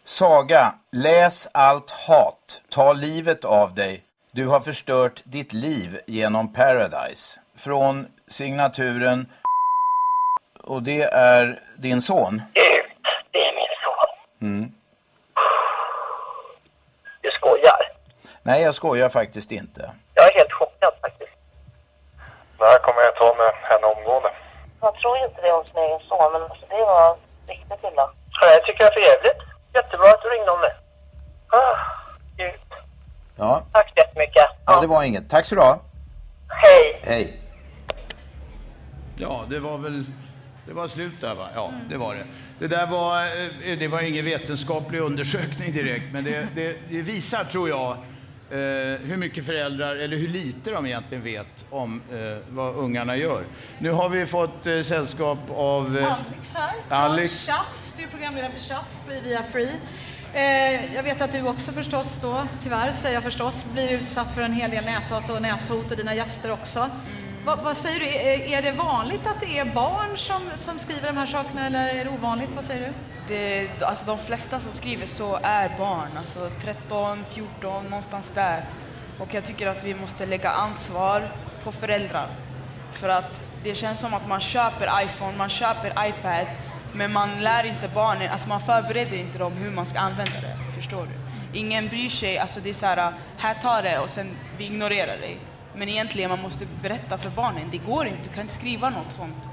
Saga, 0.05 0.73
läs 0.91 1.47
allt 1.53 1.91
hat. 1.91 2.61
Ta 2.69 2.93
livet 2.93 3.45
av 3.45 3.75
dig. 3.75 4.03
Du 4.31 4.47
har 4.47 4.59
förstört 4.59 5.21
ditt 5.23 5.53
liv 5.53 5.99
genom 6.07 6.53
Paradise. 6.53 7.39
Från 7.55 8.07
signaturen 8.27 9.25
och 10.63 10.83
det 10.83 11.01
är 11.03 11.59
din 11.75 12.01
son. 12.01 12.41
Gud, 12.53 12.85
det 13.31 13.39
är 13.47 13.53
min 13.55 13.67
son. 13.83 14.47
Mm. 14.49 14.71
Du 17.21 17.31
skojar. 17.31 17.81
Nej, 18.43 18.61
jag 18.63 18.75
skojar 18.75 19.09
faktiskt 19.09 19.51
inte. 19.51 19.91
Jag 20.13 20.29
är 20.33 20.37
helt 20.37 20.51
chockad 20.53 20.93
faktiskt. 21.01 21.31
Det 22.57 22.65
här 22.65 22.79
kommer 22.79 23.01
jag 23.01 23.15
ta 23.15 23.35
med 23.37 23.53
henne 23.69 23.85
omgående. 23.95 24.31
Jag 24.81 24.95
tror 24.97 25.17
inte 25.17 25.41
det 25.41 25.47
är 25.47 25.57
om 25.59 25.65
sin 25.65 25.77
egen 25.77 25.99
son 25.99 26.31
men 26.33 26.41
alltså, 26.41 26.65
det 26.69 26.75
var 26.81 27.17
riktigt 27.47 27.83
illa. 27.91 28.09
Ja, 28.41 28.47
jag 28.47 28.65
tycker 28.65 28.79
det 28.83 28.89
är 28.89 28.93
för 28.93 28.99
jävligt. 28.99 29.41
Jättebra 29.73 30.09
att 30.09 30.21
du 30.21 30.29
ringde 30.29 30.51
om 30.51 30.61
det. 30.61 30.73
Ah, 31.57 31.77
Gud. 32.37 32.59
Ja, 33.35 33.61
Tack 33.71 33.89
så 33.89 33.93
jättemycket. 33.95 34.45
ja 34.65 34.81
det 34.81 34.87
var 34.87 35.03
inget. 35.03 35.29
Tack 35.29 35.45
så 35.45 35.55
du 35.55 35.61
ha. 35.61 35.79
Hej. 36.49 37.01
Hej. 37.05 37.39
Ja, 39.15 39.43
det 39.49 39.59
var 39.59 39.77
väl... 39.77 40.05
Det 40.65 40.73
var 40.73 40.87
slut 40.87 41.21
där, 41.21 41.35
va? 41.35 41.47
Ja, 41.55 41.71
det 41.89 41.97
var 41.97 42.15
det. 42.15 42.25
Det 42.59 42.67
där 42.67 42.87
var, 42.87 43.21
eh, 43.21 43.77
det 43.79 43.87
var 43.87 44.01
ingen 44.01 44.25
vetenskaplig 44.25 44.99
undersökning 44.99 45.71
direkt, 45.71 46.05
men 46.13 46.23
det, 46.23 46.47
det, 46.55 46.77
det 46.89 47.01
visar, 47.01 47.43
tror 47.43 47.69
jag, 47.69 47.91
eh, 47.91 48.99
hur 48.99 49.17
mycket 49.17 49.45
föräldrar, 49.45 49.95
eller 49.95 50.17
hur 50.17 50.27
lite 50.27 50.71
de 50.71 50.85
egentligen 50.85 51.23
vet 51.23 51.65
om 51.69 52.01
eh, 52.11 52.17
vad 52.49 52.75
ungarna 52.75 53.17
gör. 53.17 53.43
Nu 53.79 53.91
har 53.91 54.09
vi 54.09 54.25
fått 54.25 54.65
eh, 54.65 54.81
sällskap 54.81 55.39
av... 55.49 55.97
Eh, 55.97 56.13
Alex 56.13 56.55
här 56.55 56.71
från 56.87 56.97
Alex. 56.97 57.45
Tjafs. 57.45 57.93
Du 57.97 58.03
är 58.03 58.07
programledare 58.07 58.51
för 58.51 58.59
Tjafs 58.59 59.01
på 59.05 59.11
Via 59.23 59.43
Free. 59.43 59.71
Eh, 60.33 60.95
jag 60.95 61.03
vet 61.03 61.21
att 61.21 61.31
du 61.31 61.47
också 61.47 61.71
förstås 61.71 62.19
då, 62.21 62.43
tyvärr 62.61 62.91
säger 62.91 63.15
jag 63.15 63.23
förstås, 63.23 63.65
blir 63.73 63.89
utsatt 63.89 64.35
för 64.35 64.41
en 64.41 64.53
hel 64.53 64.71
del 64.71 64.85
näthat 64.85 65.29
och 65.29 65.41
näthot 65.41 65.91
och 65.91 65.97
dina 65.97 66.15
gäster 66.15 66.51
också. 66.51 66.89
Vad, 67.45 67.59
vad 67.59 67.77
säger 67.77 67.99
du, 67.99 68.05
är, 68.05 68.57
är 68.57 68.61
det 68.61 68.71
vanligt 68.71 69.27
att 69.27 69.39
det 69.39 69.59
är 69.59 69.65
barn 69.65 70.17
som, 70.17 70.41
som 70.55 70.79
skriver 70.79 71.07
de 71.07 71.17
här 71.17 71.25
sakerna 71.25 71.65
eller 71.65 71.87
är 71.87 72.05
det 72.05 72.11
ovanligt? 72.11 72.49
Vad 72.55 72.65
säger 72.65 72.87
du? 72.87 72.93
Det, 73.27 73.69
alltså 73.81 74.05
de 74.05 74.17
flesta 74.17 74.59
som 74.59 74.71
skriver 74.71 75.07
så 75.07 75.39
är 75.43 75.77
barn, 75.77 76.17
alltså 76.17 76.49
13, 76.61 77.25
14, 77.29 77.83
någonstans 77.83 78.31
där. 78.35 78.65
Och 79.19 79.33
jag 79.33 79.45
tycker 79.45 79.67
att 79.67 79.83
vi 79.83 79.95
måste 79.95 80.25
lägga 80.25 80.49
ansvar 80.49 81.31
på 81.63 81.71
föräldrar. 81.71 82.27
För 82.91 83.09
att 83.09 83.41
det 83.63 83.75
känns 83.75 83.99
som 83.99 84.13
att 84.13 84.27
man 84.27 84.39
köper 84.39 85.03
iPhone, 85.03 85.37
man 85.37 85.49
köper 85.49 86.07
iPad, 86.07 86.47
men 86.93 87.13
man 87.13 87.41
lär 87.41 87.63
inte 87.63 87.87
barnen, 87.87 88.31
alltså 88.31 88.49
man 88.49 88.59
förbereder 88.59 89.17
inte 89.17 89.37
dem 89.37 89.53
hur 89.53 89.71
man 89.71 89.85
ska 89.85 89.99
använda 89.99 90.41
det. 90.41 90.57
Förstår 90.75 91.05
du? 91.05 91.59
Ingen 91.59 91.87
bryr 91.87 92.09
sig, 92.09 92.37
alltså 92.37 92.59
det 92.59 92.69
är 92.69 92.73
så 92.73 92.85
här, 92.85 93.13
här 93.37 93.53
tar 93.53 93.83
det 93.83 93.99
och 93.99 94.09
sen 94.09 94.27
vi 94.57 94.65
ignorerar 94.65 95.17
dig. 95.17 95.39
Men 95.75 95.89
egentligen 95.89 96.29
man 96.29 96.41
måste 96.41 96.65
berätta 96.81 97.17
för 97.17 97.29
barnen, 97.29 97.67
det 97.71 97.77
går 97.77 98.07
inte, 98.07 98.19
du 98.23 98.29
kan 98.29 98.41
inte 98.41 98.53
skriva 98.53 98.89
något 98.89 99.11
sånt. 99.11 99.43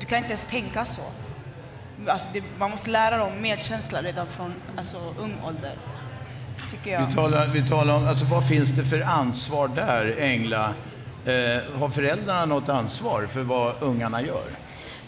Du 0.00 0.06
kan 0.06 0.18
inte 0.18 0.30
ens 0.30 0.46
tänka 0.46 0.84
så. 0.84 1.02
Alltså 2.08 2.28
det, 2.32 2.42
man 2.58 2.70
måste 2.70 2.90
lära 2.90 3.18
dem 3.18 3.32
medkänsla 3.40 4.02
redan 4.02 4.26
från 4.26 4.54
alltså, 4.76 5.14
ung 5.18 5.36
ålder. 5.46 5.76
Tycker 6.70 6.92
jag. 6.92 7.06
vi, 7.06 7.12
talar, 7.12 7.46
vi 7.46 7.68
talar 7.68 7.96
om, 7.96 8.08
alltså 8.08 8.24
vad 8.24 8.48
finns 8.48 8.70
det 8.70 8.84
för 8.84 9.00
ansvar 9.00 9.68
där, 9.68 10.16
Engla? 10.18 10.74
Eh, 11.24 11.78
har 11.78 11.88
föräldrarna 11.88 12.44
något 12.44 12.68
ansvar 12.68 13.26
för 13.32 13.40
vad 13.40 13.74
ungarna 13.80 14.22
gör? 14.22 14.44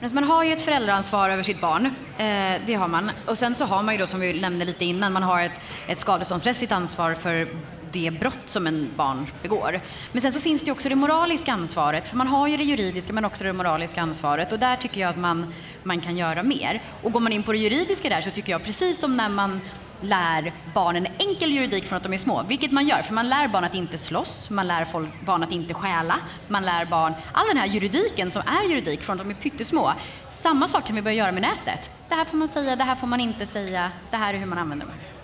Men 0.00 0.08
så 0.08 0.14
man 0.14 0.24
har 0.24 0.44
ju 0.44 0.52
ett 0.52 0.62
föräldraansvar 0.62 1.30
över 1.30 1.42
sitt 1.42 1.60
barn. 1.60 1.86
Eh, 2.18 2.60
det 2.66 2.74
har 2.74 2.88
man. 2.88 3.10
Och 3.26 3.38
sen 3.38 3.54
så 3.54 3.64
har 3.64 3.82
man 3.82 3.94
ju 3.94 4.00
då, 4.00 4.06
som 4.06 4.20
vi 4.20 4.40
nämnde 4.40 4.64
lite 4.64 4.84
innan, 4.84 5.12
man 5.12 5.22
har 5.22 5.40
ett, 5.40 5.60
ett 5.86 5.98
skadeståndsrättsligt 5.98 6.72
ansvar 6.72 7.14
för 7.14 7.48
det 7.92 8.10
brott 8.20 8.46
som 8.46 8.66
en 8.66 8.90
barn 8.96 9.26
begår. 9.42 9.80
Men 10.12 10.22
sen 10.22 10.32
så 10.32 10.40
finns 10.40 10.60
det 10.60 10.66
ju 10.66 10.72
också 10.72 10.88
det 10.88 10.94
moraliska 10.94 11.52
ansvaret, 11.52 12.08
för 12.08 12.16
man 12.16 12.28
har 12.28 12.48
ju 12.48 12.56
det 12.56 12.64
juridiska 12.64 13.12
men 13.12 13.24
också 13.24 13.44
det 13.44 13.52
moraliska 13.52 14.02
ansvaret 14.02 14.52
och 14.52 14.58
där 14.58 14.76
tycker 14.76 15.00
jag 15.00 15.10
att 15.10 15.18
man, 15.18 15.54
man 15.82 16.00
kan 16.00 16.16
göra 16.16 16.42
mer. 16.42 16.82
Och 17.02 17.12
går 17.12 17.20
man 17.20 17.32
in 17.32 17.42
på 17.42 17.52
det 17.52 17.58
juridiska 17.58 18.08
där 18.08 18.20
så 18.20 18.30
tycker 18.30 18.52
jag 18.52 18.64
precis 18.64 18.98
som 18.98 19.16
när 19.16 19.28
man 19.28 19.60
lär 20.00 20.52
barnen 20.74 21.06
enkel 21.18 21.52
juridik 21.52 21.84
från 21.84 21.96
att 21.96 22.02
de 22.02 22.12
är 22.12 22.18
små, 22.18 22.42
vilket 22.48 22.72
man 22.72 22.86
gör, 22.86 23.02
för 23.02 23.14
man 23.14 23.28
lär 23.28 23.48
barn 23.48 23.64
att 23.64 23.74
inte 23.74 23.98
slåss, 23.98 24.50
man 24.50 24.68
lär 24.68 24.84
folk, 24.84 25.20
barn 25.20 25.42
att 25.42 25.52
inte 25.52 25.74
stjäla, 25.74 26.16
man 26.48 26.64
lär 26.64 26.84
barn 26.84 27.12
all 27.32 27.46
den 27.46 27.56
här 27.56 27.66
juridiken 27.66 28.30
som 28.30 28.42
är 28.46 28.68
juridik 28.68 29.02
från 29.02 29.20
att 29.20 29.26
de 29.26 29.30
är 29.30 29.34
pyttesmå. 29.34 29.92
Samma 30.30 30.68
sak 30.68 30.86
kan 30.86 30.96
vi 30.96 31.02
börja 31.02 31.16
göra 31.16 31.32
med 31.32 31.42
nätet. 31.42 31.90
Det 32.08 32.14
här 32.14 32.24
får 32.24 32.36
man 32.36 32.48
säga, 32.48 32.76
det 32.76 32.84
här 32.84 32.94
får 32.94 33.06
man 33.06 33.20
inte 33.20 33.46
säga, 33.46 33.90
det 34.10 34.16
här 34.16 34.34
är 34.34 34.38
hur 34.38 34.46
man 34.46 34.58
använder 34.58 34.86
det. 34.86 35.15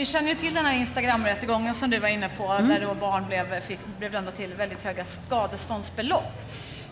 Vi 0.00 0.06
känner 0.06 0.28
ju 0.28 0.34
till 0.34 0.54
den 0.54 0.66
här 0.66 0.74
Instagram-rättegången 0.74 1.74
som 1.74 1.90
du 1.90 1.98
var 1.98 2.08
inne 2.08 2.28
på, 2.28 2.52
Mm. 2.52 2.68
där 2.68 2.80
då 2.80 2.94
barn 2.94 3.26
blev, 3.26 3.60
fick, 3.60 3.78
blev 3.98 4.12
dömda 4.12 4.30
till 4.30 4.54
väldigt 4.54 4.82
höga 4.82 5.04
skadeståndsbelopp. 5.04 6.32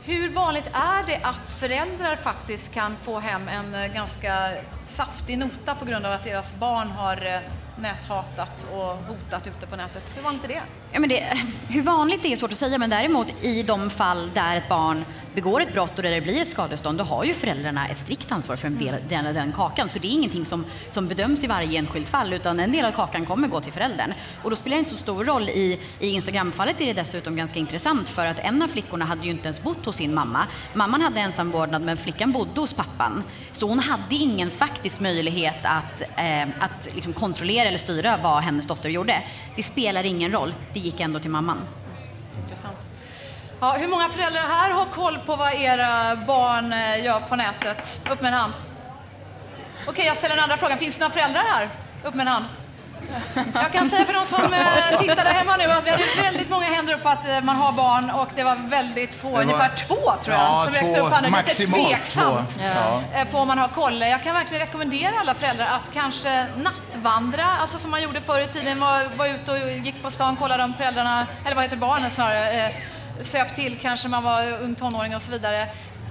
Hur 0.04 0.28
vanligt 0.30 0.66
är 0.72 1.06
det 1.06 1.16
att 1.22 1.50
föräldrar 1.60 2.16
faktiskt 2.16 2.74
kan 2.74 2.96
få 3.02 3.18
hem 3.18 3.48
en 3.48 3.74
eh, 3.74 3.86
ganska 3.94 4.52
saftig 4.86 5.38
nota 5.38 5.74
på 5.74 5.84
grund 5.84 6.06
av 6.06 6.12
att 6.12 6.24
deras 6.24 6.54
barn 6.54 6.90
har 6.90 7.26
eh, 7.26 7.40
näthatat 7.78 8.66
och 8.72 8.86
hotat 8.86 9.46
ute 9.46 9.66
på 9.66 9.76
nätet? 9.76 10.16
Hur 10.16 10.22
vanligt 10.22 10.44
är 10.44 10.48
det? 10.48 10.62
Ja, 10.92 11.00
men 11.00 11.08
det, 11.08 11.38
hur 11.68 11.82
vanligt 11.82 12.22
det 12.22 12.32
är 12.32 12.36
svårt 12.36 12.52
att 12.52 12.58
säga, 12.58 12.78
men 12.78 12.90
däremot 12.90 13.44
i 13.44 13.62
de 13.62 13.90
fall 13.90 14.30
där 14.34 14.56
ett 14.56 14.68
barn 14.68 15.04
begår 15.34 15.60
ett 15.60 15.72
brott 15.72 15.96
och 15.96 16.02
där 16.02 16.10
det 16.10 16.20
blir 16.20 16.40
ett 16.40 16.48
skadestånd, 16.48 16.98
då 16.98 17.04
har 17.04 17.24
ju 17.24 17.34
föräldrarna 17.34 17.88
ett 17.88 17.98
strikt 17.98 18.32
ansvar 18.32 18.56
för 18.56 18.66
en 18.66 18.78
del, 18.78 18.94
den, 19.08 19.34
den 19.34 19.52
kakan. 19.52 19.88
Så 19.88 19.98
det 19.98 20.06
är 20.06 20.10
ingenting 20.10 20.46
som, 20.46 20.64
som 20.90 21.08
bedöms 21.08 21.44
i 21.44 21.46
varje 21.46 21.78
enskilt 21.78 22.08
fall, 22.08 22.32
utan 22.32 22.60
en 22.60 22.72
del 22.72 22.84
av 22.84 22.92
kakan 22.92 23.26
kommer 23.26 23.48
gå 23.48 23.60
till 23.60 23.72
föräldern. 23.72 24.12
Och 24.42 24.50
då 24.50 24.56
spelar 24.56 24.76
det 24.76 24.78
inte 24.78 24.90
så 24.90 24.96
stor 24.96 25.24
roll. 25.24 25.48
I, 25.48 25.80
i 26.00 26.08
Instagramfallet 26.08 26.80
är 26.80 26.86
det 26.86 26.92
dessutom 26.92 27.36
ganska 27.36 27.58
intressant, 27.58 28.08
för 28.08 28.26
att 28.26 28.38
en 28.38 28.62
av 28.62 28.68
flickorna 28.68 29.04
hade 29.04 29.24
ju 29.24 29.30
inte 29.30 29.44
ens 29.44 29.62
bott 29.62 29.86
hos 29.86 29.96
sin 29.96 30.14
mamma. 30.14 30.46
Mamman 30.74 31.02
hade 31.02 31.20
ensam 31.20 31.50
vårdnad, 31.50 31.82
men 31.82 31.96
flickan 31.96 32.32
bodde 32.32 32.60
hos 32.60 32.72
pappan. 32.72 33.24
Så 33.52 33.68
hon 33.68 33.78
hade 33.78 34.14
ingen 34.14 34.50
faktisk 34.50 35.00
möjlighet 35.00 35.58
att, 35.62 36.02
eh, 36.16 36.42
att 36.42 36.88
liksom 36.94 37.12
kontrollera 37.12 37.68
eller 37.68 37.78
styra 37.78 38.18
vad 38.22 38.42
hennes 38.42 38.66
dotter 38.66 38.88
gjorde. 38.88 39.22
Det 39.56 39.62
spelar 39.62 40.04
ingen 40.04 40.32
roll, 40.32 40.54
det 40.78 40.84
gick 40.84 41.00
ändå 41.00 41.20
till 41.20 41.30
mamman. 41.30 41.58
Intressant. 42.42 42.86
Ja, 43.60 43.72
hur 43.78 43.88
många 43.88 44.08
föräldrar 44.08 44.40
här 44.40 44.70
har 44.70 44.84
koll 44.84 45.18
på 45.26 45.36
vad 45.36 45.52
era 45.54 46.16
barn 46.16 46.72
eh, 46.72 47.04
gör 47.04 47.20
på 47.20 47.36
nätet? 47.36 48.00
Upp 48.10 48.22
med 48.22 48.32
en 48.32 48.38
hand. 48.38 48.52
Okej, 49.86 50.06
jag 50.06 50.16
ställer 50.16 50.34
den 50.34 50.44
andra 50.44 50.56
frågan. 50.56 50.78
Finns 50.78 50.98
det 50.98 51.00
några 51.00 51.14
föräldrar 51.14 51.42
här? 51.42 51.68
Upp 52.04 52.14
med 52.14 52.26
en 52.26 52.32
hand. 52.32 52.44
Jag 53.54 53.72
kan 53.72 53.86
säga 53.86 54.04
för 54.04 54.12
de 54.12 54.26
som 54.26 54.42
eh, 54.52 54.98
tittar 55.00 55.24
där 55.24 55.24
hemma 55.32 55.56
nu 55.56 55.64
att 55.64 55.86
vi 55.86 55.90
hade 55.90 56.04
väldigt 56.22 56.50
många 56.50 56.66
händer 56.66 56.94
upp 56.94 57.06
att 57.06 57.28
eh, 57.28 57.40
man 57.42 57.56
har 57.56 57.72
barn 57.72 58.10
och 58.10 58.28
det 58.36 58.42
var 58.44 58.56
väldigt 58.68 59.14
få, 59.14 59.28
var- 59.30 59.42
ungefär 59.42 59.70
två 59.76 59.94
tror 59.94 60.36
jag, 60.36 60.44
Ja, 60.44 60.60
som 60.64 60.72
räckte 60.72 61.00
upp 61.00 61.12
handen. 61.12 61.32
Lite 61.46 61.66
tveksamt. 61.66 62.58
Ja. 62.60 63.00
eh, 63.20 63.28
på 63.28 63.38
om 63.38 63.48
man 63.48 63.58
har 63.58 63.68
koll. 63.68 64.00
Jag 64.00 64.22
kan 64.22 64.34
verkligen 64.34 64.66
rekommendera 64.66 65.12
alla 65.20 65.34
föräldrar 65.34 65.66
att 65.66 65.94
kanske 65.94 66.46
nattvandra, 66.56 67.44
alltså 67.60 67.78
som 67.78 67.90
man 67.90 68.02
gjorde 68.02 68.20
förr 68.20 68.40
i 68.40 68.46
tiden, 68.46 68.80
var, 68.80 69.04
var 69.16 69.26
ute 69.26 69.52
och 69.52 69.58
gick 69.70 70.02
på 70.02 70.10
stan, 70.10 70.36
kollade 70.36 70.64
om 70.64 70.74
föräldrarna, 70.74 71.26
eller 71.44 71.54
vad 71.54 71.64
heter 71.64 71.76
barnen 71.76 72.10
snarare, 72.10 72.70
söp 73.22 73.54
till 73.54 73.78
kanske 73.82 74.08
man 74.08 74.22
var 74.24 74.52
ung 74.62 74.74
tonåring 74.74 75.16
och 75.16 75.22
så 75.22 75.30
vidare. 75.30 75.68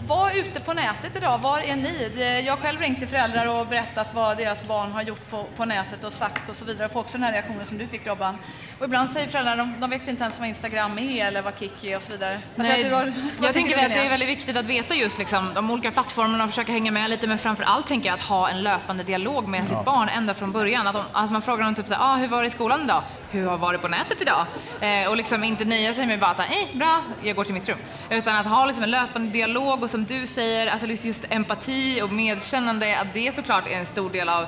Var 0.07 0.31
ute 0.39 0.59
på 0.59 0.73
nätet 0.73 1.15
idag, 1.15 1.37
var 1.37 1.59
är 1.59 1.75
ni? 1.75 2.43
Jag 2.45 2.53
har 2.55 2.61
själv 2.61 2.79
ringt 2.81 2.99
till 2.99 3.07
föräldrar 3.07 3.45
och 3.59 3.67
berättat 3.67 4.07
vad 4.13 4.37
deras 4.37 4.63
barn 4.63 4.91
har 4.91 5.01
gjort 5.01 5.29
på, 5.29 5.43
på 5.57 5.65
nätet 5.65 6.03
och 6.03 6.13
sagt 6.13 6.49
och 6.49 6.55
så 6.55 6.65
vidare. 6.65 6.83
Jag 6.83 6.91
får 6.91 6.99
också 6.99 7.17
den 7.17 7.23
här 7.23 7.31
reaktionen 7.33 7.65
som 7.65 7.77
du 7.77 7.87
fick 7.87 8.07
Robban. 8.07 8.37
Och 8.79 8.85
ibland 8.85 9.09
säger 9.09 9.27
föräldrar, 9.27 9.55
de, 9.57 9.73
de 9.79 9.89
vet 9.89 10.07
inte 10.07 10.23
ens 10.23 10.39
vad 10.39 10.47
Instagram 10.47 10.97
är 10.99 11.25
eller 11.25 11.41
vad 11.41 11.53
Kik 11.59 11.83
är 11.83 11.95
och 11.97 12.03
så 12.03 12.11
vidare. 12.11 12.39
Nej, 12.55 12.83
att 12.83 12.89
du 12.89 12.95
har- 12.95 13.05
jag 13.05 13.13
tycker 13.13 13.51
tänker 13.53 13.75
att 13.85 13.89
det 13.89 14.05
är 14.05 14.09
väldigt 14.09 14.29
viktigt 14.29 14.57
att 14.57 14.65
veta 14.65 14.95
just 14.95 15.17
liksom, 15.19 15.51
de 15.55 15.71
olika 15.71 15.91
plattformarna 15.91 16.43
och 16.43 16.49
försöka 16.49 16.71
hänga 16.71 16.91
med 16.91 17.09
lite, 17.09 17.27
men 17.27 17.37
framför 17.37 17.63
allt 17.63 17.87
tänker 17.87 18.07
jag 18.09 18.13
att 18.13 18.25
ha 18.25 18.49
en 18.49 18.63
löpande 18.63 19.03
dialog 19.03 19.47
med 19.47 19.67
sitt 19.67 19.85
barn 19.85 20.09
ända 20.09 20.33
från 20.33 20.51
början. 20.51 20.87
Att, 20.87 20.93
de, 20.93 21.03
att 21.13 21.31
man 21.31 21.41
frågar 21.41 21.63
dem 21.65 21.75
typ 21.75 21.87
så 21.87 21.93
här, 21.93 22.13
ah, 22.13 22.15
hur 22.15 22.27
var 22.27 22.41
det 22.41 22.47
i 22.47 22.51
skolan 22.51 22.81
idag? 22.83 23.03
Hur 23.31 23.47
har 23.47 23.57
varit 23.57 23.81
på 23.81 23.87
nätet 23.87 24.21
idag? 24.21 24.45
Eh, 24.81 25.09
och 25.09 25.17
liksom 25.17 25.43
inte 25.43 25.65
nöja 25.65 25.93
sig 25.93 26.07
med 26.07 26.19
bara 26.19 26.33
så 26.33 26.41
här, 26.41 26.57
eh, 26.61 26.77
bra, 26.77 27.01
jag 27.23 27.35
går 27.35 27.43
till 27.43 27.53
mitt 27.53 27.69
rum. 27.69 27.77
Utan 28.09 28.35
att 28.35 28.45
ha 28.45 28.65
liksom 28.65 28.83
en 28.83 28.91
löpande 28.91 29.31
dialog 29.31 29.83
och 29.83 29.89
som 29.89 30.05
du 30.05 30.27
säger, 30.27 30.67
alltså 30.67 31.07
just 31.07 31.25
empati 31.29 32.01
och 32.01 32.11
medkännande, 32.11 32.99
att 32.99 33.13
det 33.13 33.35
såklart 33.35 33.67
är 33.67 33.77
en 33.77 33.85
stor 33.85 34.09
del 34.09 34.29
av 34.29 34.45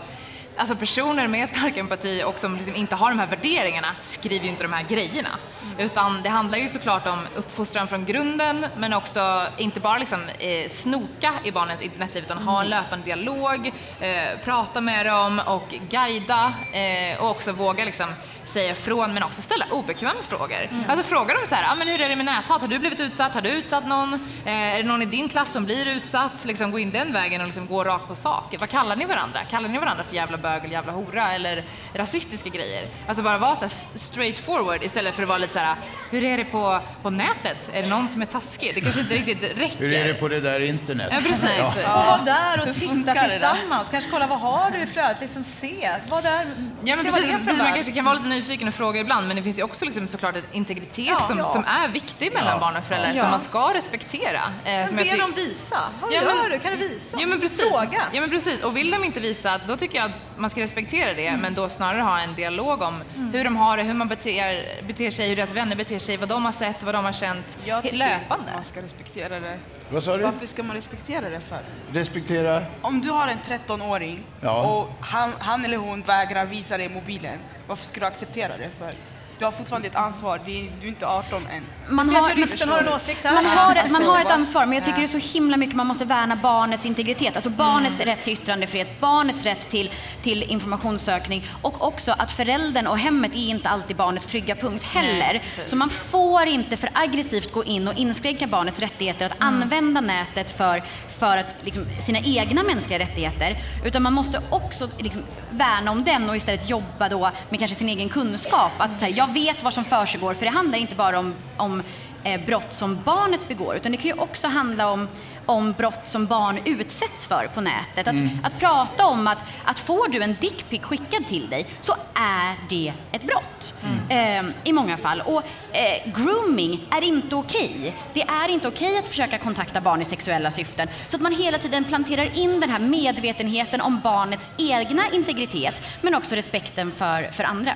Alltså 0.60 0.76
personer 0.76 1.28
med 1.28 1.50
stark 1.50 1.78
empati 1.78 2.24
och 2.24 2.40
som 2.40 2.56
liksom 2.56 2.76
inte 2.76 2.96
har 2.96 3.10
de 3.10 3.20
här 3.20 3.28
värderingarna 3.28 3.88
skriver 4.02 4.46
ju 4.46 4.52
inte 4.52 4.64
de 4.64 4.74
här 4.74 4.84
grejerna. 4.84 5.30
Utan 5.78 6.22
det 6.24 6.30
handlar 6.30 6.58
ju 6.58 6.70
såklart 6.70 7.08
om 7.08 7.20
uppfostran 7.36 7.88
från 7.88 8.06
grunden 8.06 8.66
men 8.78 8.94
också 8.94 9.48
inte 9.58 9.80
bara 9.80 9.98
liksom, 9.98 10.22
eh, 10.40 10.70
snoka 10.70 11.34
i 11.44 11.52
barnens 11.52 11.82
internetliv 11.82 12.24
utan 12.24 12.38
ha 12.38 12.62
en 12.62 12.70
löpande 12.70 13.06
dialog, 13.06 13.72
eh, 14.00 14.40
prata 14.44 14.82
med 14.82 15.06
dem 15.06 15.42
och 15.46 15.76
guida 15.90 16.54
eh, 16.74 17.22
och 17.22 17.30
också 17.30 17.52
våga 17.52 17.86
liksom, 17.86 18.08
säga 18.50 18.72
ifrån 18.72 19.14
men 19.14 19.24
också 19.24 19.42
ställa 19.42 19.66
obekväma 19.72 20.22
frågor. 20.22 20.70
Alltså 20.88 21.04
fråga 21.06 21.34
dem 21.34 21.44
så 21.50 21.56
här, 21.56 21.72
ah, 21.72 21.76
men 21.76 21.88
hur 21.88 22.02
är 22.02 22.10
det 22.10 22.16
med 22.16 22.26
näthat? 22.26 22.62
Har 22.62 22.68
du 22.68 22.80
blivit 22.80 23.00
utsatt? 23.00 23.34
Har 23.34 23.42
du 23.42 23.50
utsatt 23.50 23.88
någon? 23.88 24.14
Eh, 24.46 24.54
är 24.76 24.78
det 24.78 24.84
någon 24.90 25.02
i 25.02 25.06
din 25.06 25.30
klass 25.30 25.52
som 25.52 25.66
blir 25.66 25.86
utsatt? 25.88 26.46
Liksom, 26.46 26.72
gå 26.72 26.80
in 26.80 26.92
den 26.92 27.14
vägen 27.14 27.42
och 27.42 27.48
liksom 27.48 27.68
gå 27.68 27.84
rakt 27.84 28.08
på 28.08 28.16
sak. 28.16 28.56
Vad 28.60 28.70
kallar 28.70 28.96
ni 28.96 29.06
varandra? 29.06 29.40
Kallar 29.50 29.70
ni 29.70 29.78
varandra 29.80 30.04
för 30.04 30.16
jävla 30.16 30.38
bög 30.38 30.64
eller 30.64 30.74
jävla 30.74 30.92
hora 30.92 31.34
eller 31.34 31.64
rasistiska 31.94 32.50
grejer? 32.50 32.88
Alltså 33.08 33.24
bara 33.24 33.38
vara 33.38 33.56
så 33.56 33.62
här 33.62 33.70
straight 33.98 34.40
forward 34.40 34.84
istället 34.84 35.16
för 35.16 35.24
att 35.24 35.30
vara 35.30 35.38
lite 35.38 35.54
så 35.54 35.60
här, 35.60 35.76
hur 36.12 36.24
är 36.24 36.38
det 36.38 36.46
på, 36.46 36.80
på 37.02 37.10
nätet? 37.10 37.70
Är 37.74 37.84
det 37.84 37.90
någon 37.90 38.08
som 38.08 38.22
är 38.22 38.26
taskig? 38.26 38.72
Det 38.76 38.82
kanske 38.82 39.02
inte 39.02 39.14
riktigt 39.14 39.44
räcker. 39.58 39.80
Hur 39.80 39.94
är 39.94 40.08
det 40.08 40.14
på 40.14 40.28
det 40.28 40.40
där 40.40 40.60
internet? 40.60 41.08
Ja, 41.12 41.18
precis. 41.18 41.60
Och 41.78 41.84
vara 41.86 42.22
där 42.26 42.70
och 42.70 42.76
titta 42.76 43.14
tillsammans. 43.14 43.90
Kanske 43.90 44.10
kolla 44.12 44.28
vad 44.28 44.40
har 44.40 44.72
du 44.72 44.78
i 44.82 44.86
flödet, 44.86 45.22
liksom 45.22 45.44
se. 45.44 45.90
Var 46.10 46.22
där, 46.22 46.46
Ja, 46.84 46.96
men 46.96 46.98
se 46.98 47.10
vad 47.10 47.22
det 47.22 47.28
precis, 47.28 47.48
är 47.48 47.52
för 47.52 47.64
man 47.64 47.74
kanske 47.74 47.92
kan 47.92 48.06
vara 48.06 48.16
lite 48.20 48.39
nyfiken 48.40 48.68
och 48.68 48.74
fråga 48.74 49.00
ibland, 49.02 49.28
men 49.28 49.36
det 49.38 49.44
finns 49.44 49.60
ju 49.60 49.64
också 49.64 49.86
liksom 49.86 50.08
såklart 50.08 50.36
en 50.36 50.44
integritet 50.52 51.08
Ja. 51.08 51.28
som, 51.28 51.38
Ja. 51.38 51.46
som 51.46 51.64
är 51.66 51.88
viktig 51.88 52.34
mellan 52.34 52.54
Ja. 52.54 52.60
barn 52.60 52.76
och 52.76 52.84
föräldrar, 52.84 53.14
Ja. 53.16 53.22
som 53.22 53.32
man 53.32 53.40
ska 53.40 53.74
respektera. 53.74 54.42
Eh, 54.66 54.72
Men 54.74 54.88
som 54.88 54.98
be 54.98 55.18
dem 55.18 55.34
visa. 55.36 55.78
Vad 56.02 56.14
Ja, 56.14 56.22
gör 56.22 56.36
men- 56.42 56.52
du? 56.52 56.60
Kan 56.60 56.72
du 56.72 56.78
visa? 56.78 57.18
Ja 57.22 57.28
men 57.28 57.40
precis. 57.40 57.62
Fråga. 57.70 58.02
Ja 58.14 58.22
men 58.22 58.30
precis. 58.30 58.64
Och 58.64 58.78
vill 58.78 58.92
de 58.92 59.04
inte 59.04 59.20
visa, 59.20 59.60
då 59.68 59.76
tycker 59.78 59.98
jag 59.98 60.06
att 60.06 60.12
man 60.38 60.50
ska 60.50 60.62
respektera 60.62 61.14
det, 61.14 61.28
Mm. 61.28 61.40
men 61.42 61.54
då 61.54 61.70
snarare 61.70 62.02
ha 62.02 62.20
en 62.20 62.36
dialog 62.36 62.82
om 62.82 63.04
hur 63.34 63.44
de 63.44 63.56
har 63.56 63.78
det, 63.78 63.84
hur 63.84 63.94
man 63.94 64.08
beter, 64.08 64.82
beter 64.88 65.12
sig, 65.12 65.30
hur 65.30 65.36
deras 65.36 65.54
vänner 65.54 65.76
beter 65.76 66.00
sig, 66.00 66.18
vad 66.18 66.30
de 66.30 66.46
har 66.46 66.52
sett, 66.52 66.84
vad 66.84 66.96
de 66.96 67.06
har 67.06 67.14
känt 67.14 67.58
Jag 67.66 67.84
tycker 67.84 67.98
löpande. 67.98 68.52
man 68.54 68.64
ska 68.64 68.82
respektera 68.82 69.40
det. 69.40 69.60
Vad 69.92 70.04
sa 70.04 70.18
du? 70.18 70.24
Varför 70.24 70.46
ska 70.48 70.64
man 70.64 70.76
respektera 70.76 71.30
det 71.30 71.42
för? 71.42 71.60
Respektera? 71.92 72.64
Om 72.82 73.02
du 73.02 73.10
har 73.10 73.28
en 73.28 73.38
13-åring 73.48 74.24
Ja. 74.42 74.62
och 74.64 74.92
han, 75.02 75.34
han 75.40 75.66
eller 75.66 75.78
hon 75.78 76.02
vägrar 76.02 76.46
visa 76.46 76.78
dig 76.78 76.90
mobilen, 76.90 77.40
varför 77.70 77.86
ska 77.86 78.00
du 78.00 78.06
acceptera 78.06 78.58
det 78.58 78.70
för? 78.78 78.94
Du 79.40 79.46
har 79.46 79.52
fortfarande 79.52 79.88
ett 79.88 79.96
ansvar, 79.96 80.42
du 80.46 80.52
är 80.52 80.88
inte 80.88 81.08
18 81.08 81.48
än. 81.48 81.64
Man 81.90 82.10
har, 82.16 82.30
juristen 82.30 82.70
har 82.70 82.80
en 82.80 82.88
åsikt 82.88 83.24
här. 83.24 83.34
man 83.34 83.46
har, 83.46 83.76
ett, 83.76 83.92
man 83.92 83.96
Alltså, 83.96 84.12
har 84.12 84.20
ett 84.20 84.26
va? 84.26 84.34
ansvar, 84.34 84.66
men 84.66 84.74
jag 84.74 84.84
tycker 84.84 84.98
det 84.98 85.04
är 85.06 85.20
så 85.20 85.34
himla 85.34 85.58
mycket 85.58 85.76
man 85.76 85.88
måste 85.88 86.06
värna 86.06 86.36
barnets 86.36 86.86
integritet. 86.86 87.36
Alltså 87.36 87.50
barnets 87.50 88.00
rätt 88.00 88.24
till 88.24 88.34
yttrandefrihet, 88.34 89.00
barnets 89.00 89.44
rätt 89.44 89.70
till, 89.70 89.92
till 90.22 90.44
informationssökning 90.44 91.48
och 91.62 91.88
också 91.88 92.16
att 92.18 92.32
föräldern 92.32 92.88
och 92.88 92.98
hemmet 93.00 93.32
är 93.36 93.50
inte 93.50 93.70
alltid 93.70 93.96
barnets 93.96 94.26
trygga 94.26 94.56
punkt 94.56 94.84
heller. 94.84 95.42
så 95.66 95.76
man 95.76 95.90
får 95.90 96.46
inte 96.48 96.78
för 96.78 96.90
aggressivt 96.94 97.52
gå 97.54 97.64
in 97.64 97.88
och 97.88 97.94
inskränka 97.98 98.48
barnets 98.48 98.80
rättigheter 98.80 99.26
att 99.26 99.34
använda 99.40 100.02
nätet 100.02 100.58
för, 100.58 100.84
för 101.20 101.38
att, 101.38 101.56
liksom, 101.62 101.86
sina 102.00 102.20
egna 102.20 102.64
mänskliga 102.64 103.00
rättigheter. 103.00 103.58
Utan 103.86 104.04
man 104.04 104.14
måste 104.14 104.42
också 104.50 104.90
liksom, 104.98 105.22
värna 105.52 105.92
om 105.92 106.04
den 106.04 106.30
och 106.30 106.36
istället 106.36 106.70
jobba 106.70 107.10
då 107.10 107.32
med 107.50 107.60
kanske 107.60 107.78
sin 107.78 107.90
egen 107.90 108.10
kunskap. 108.10 108.72
Att 108.78 109.02
här, 109.02 109.14
jag 109.16 109.34
vet 109.34 109.64
vad 109.64 109.74
som 109.74 109.86
försiggår, 109.86 110.34
för 110.34 110.46
det 110.46 110.52
handlar 110.52 110.78
inte 110.78 110.96
bara 110.96 111.20
om, 111.20 111.34
om 111.58 111.84
eh, 112.24 112.46
brott 112.46 112.74
som 112.74 113.00
barnet 113.06 113.48
begår, 113.48 113.76
utan 113.76 113.92
det 113.92 113.98
kan 113.98 114.08
ju 114.08 114.22
också 114.22 114.48
handla 114.48 114.92
om 114.92 115.08
om 115.50 115.72
brott 115.74 116.00
som 116.06 116.26
barn 116.26 116.60
utsätts 116.66 117.26
för 117.26 117.48
på 117.54 117.62
nätet. 117.62 118.08
Att, 118.08 118.16
att 118.44 118.60
prata 118.60 119.06
om 119.06 119.28
att, 119.28 119.38
att 119.66 119.80
får 119.80 120.08
du 120.10 120.24
en 120.24 120.36
dickpic 120.42 120.82
skickad 120.82 121.28
till 121.28 121.50
dig 121.50 121.66
så 121.82 121.94
är 122.14 122.56
det 122.70 122.94
ett 123.12 123.24
brott 123.24 123.74
eh, 124.10 124.44
i 124.64 124.74
många 124.74 124.98
fall. 124.98 125.22
Och 125.22 125.44
eh, 125.72 126.12
grooming 126.16 126.86
är 126.92 127.02
inte 127.04 127.36
okej. 127.36 127.96
Det 128.14 128.22
är 128.22 128.48
inte 128.50 128.68
okej 128.68 128.98
att 128.98 129.08
försöka 129.08 129.38
kontakta 129.38 129.82
barn 129.82 130.02
i 130.02 130.06
sexuella 130.06 130.52
syften. 130.52 130.88
Så 131.08 131.16
att 131.16 131.22
man 131.22 131.36
hela 131.36 131.58
tiden 131.58 131.84
planterar 131.84 132.38
in 132.38 132.60
den 132.60 132.70
här 132.70 132.80
medvetenheten 132.80 133.82
om 133.82 134.00
barnets 134.04 134.50
egna 134.58 135.04
integritet 135.12 135.82
men 136.02 136.16
också 136.16 136.36
respekten 136.36 136.92
för, 136.92 137.32
för 137.32 137.44
andra. 137.44 137.74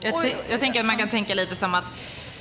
Jag, 0.00 0.22
t- 0.22 0.34
jag 0.50 0.60
tänker 0.60 0.80
att 0.80 0.86
man 0.86 0.96
kan 0.98 1.08
tänka 1.08 1.34
lite 1.34 1.56
som 1.56 1.74
att 1.74 1.84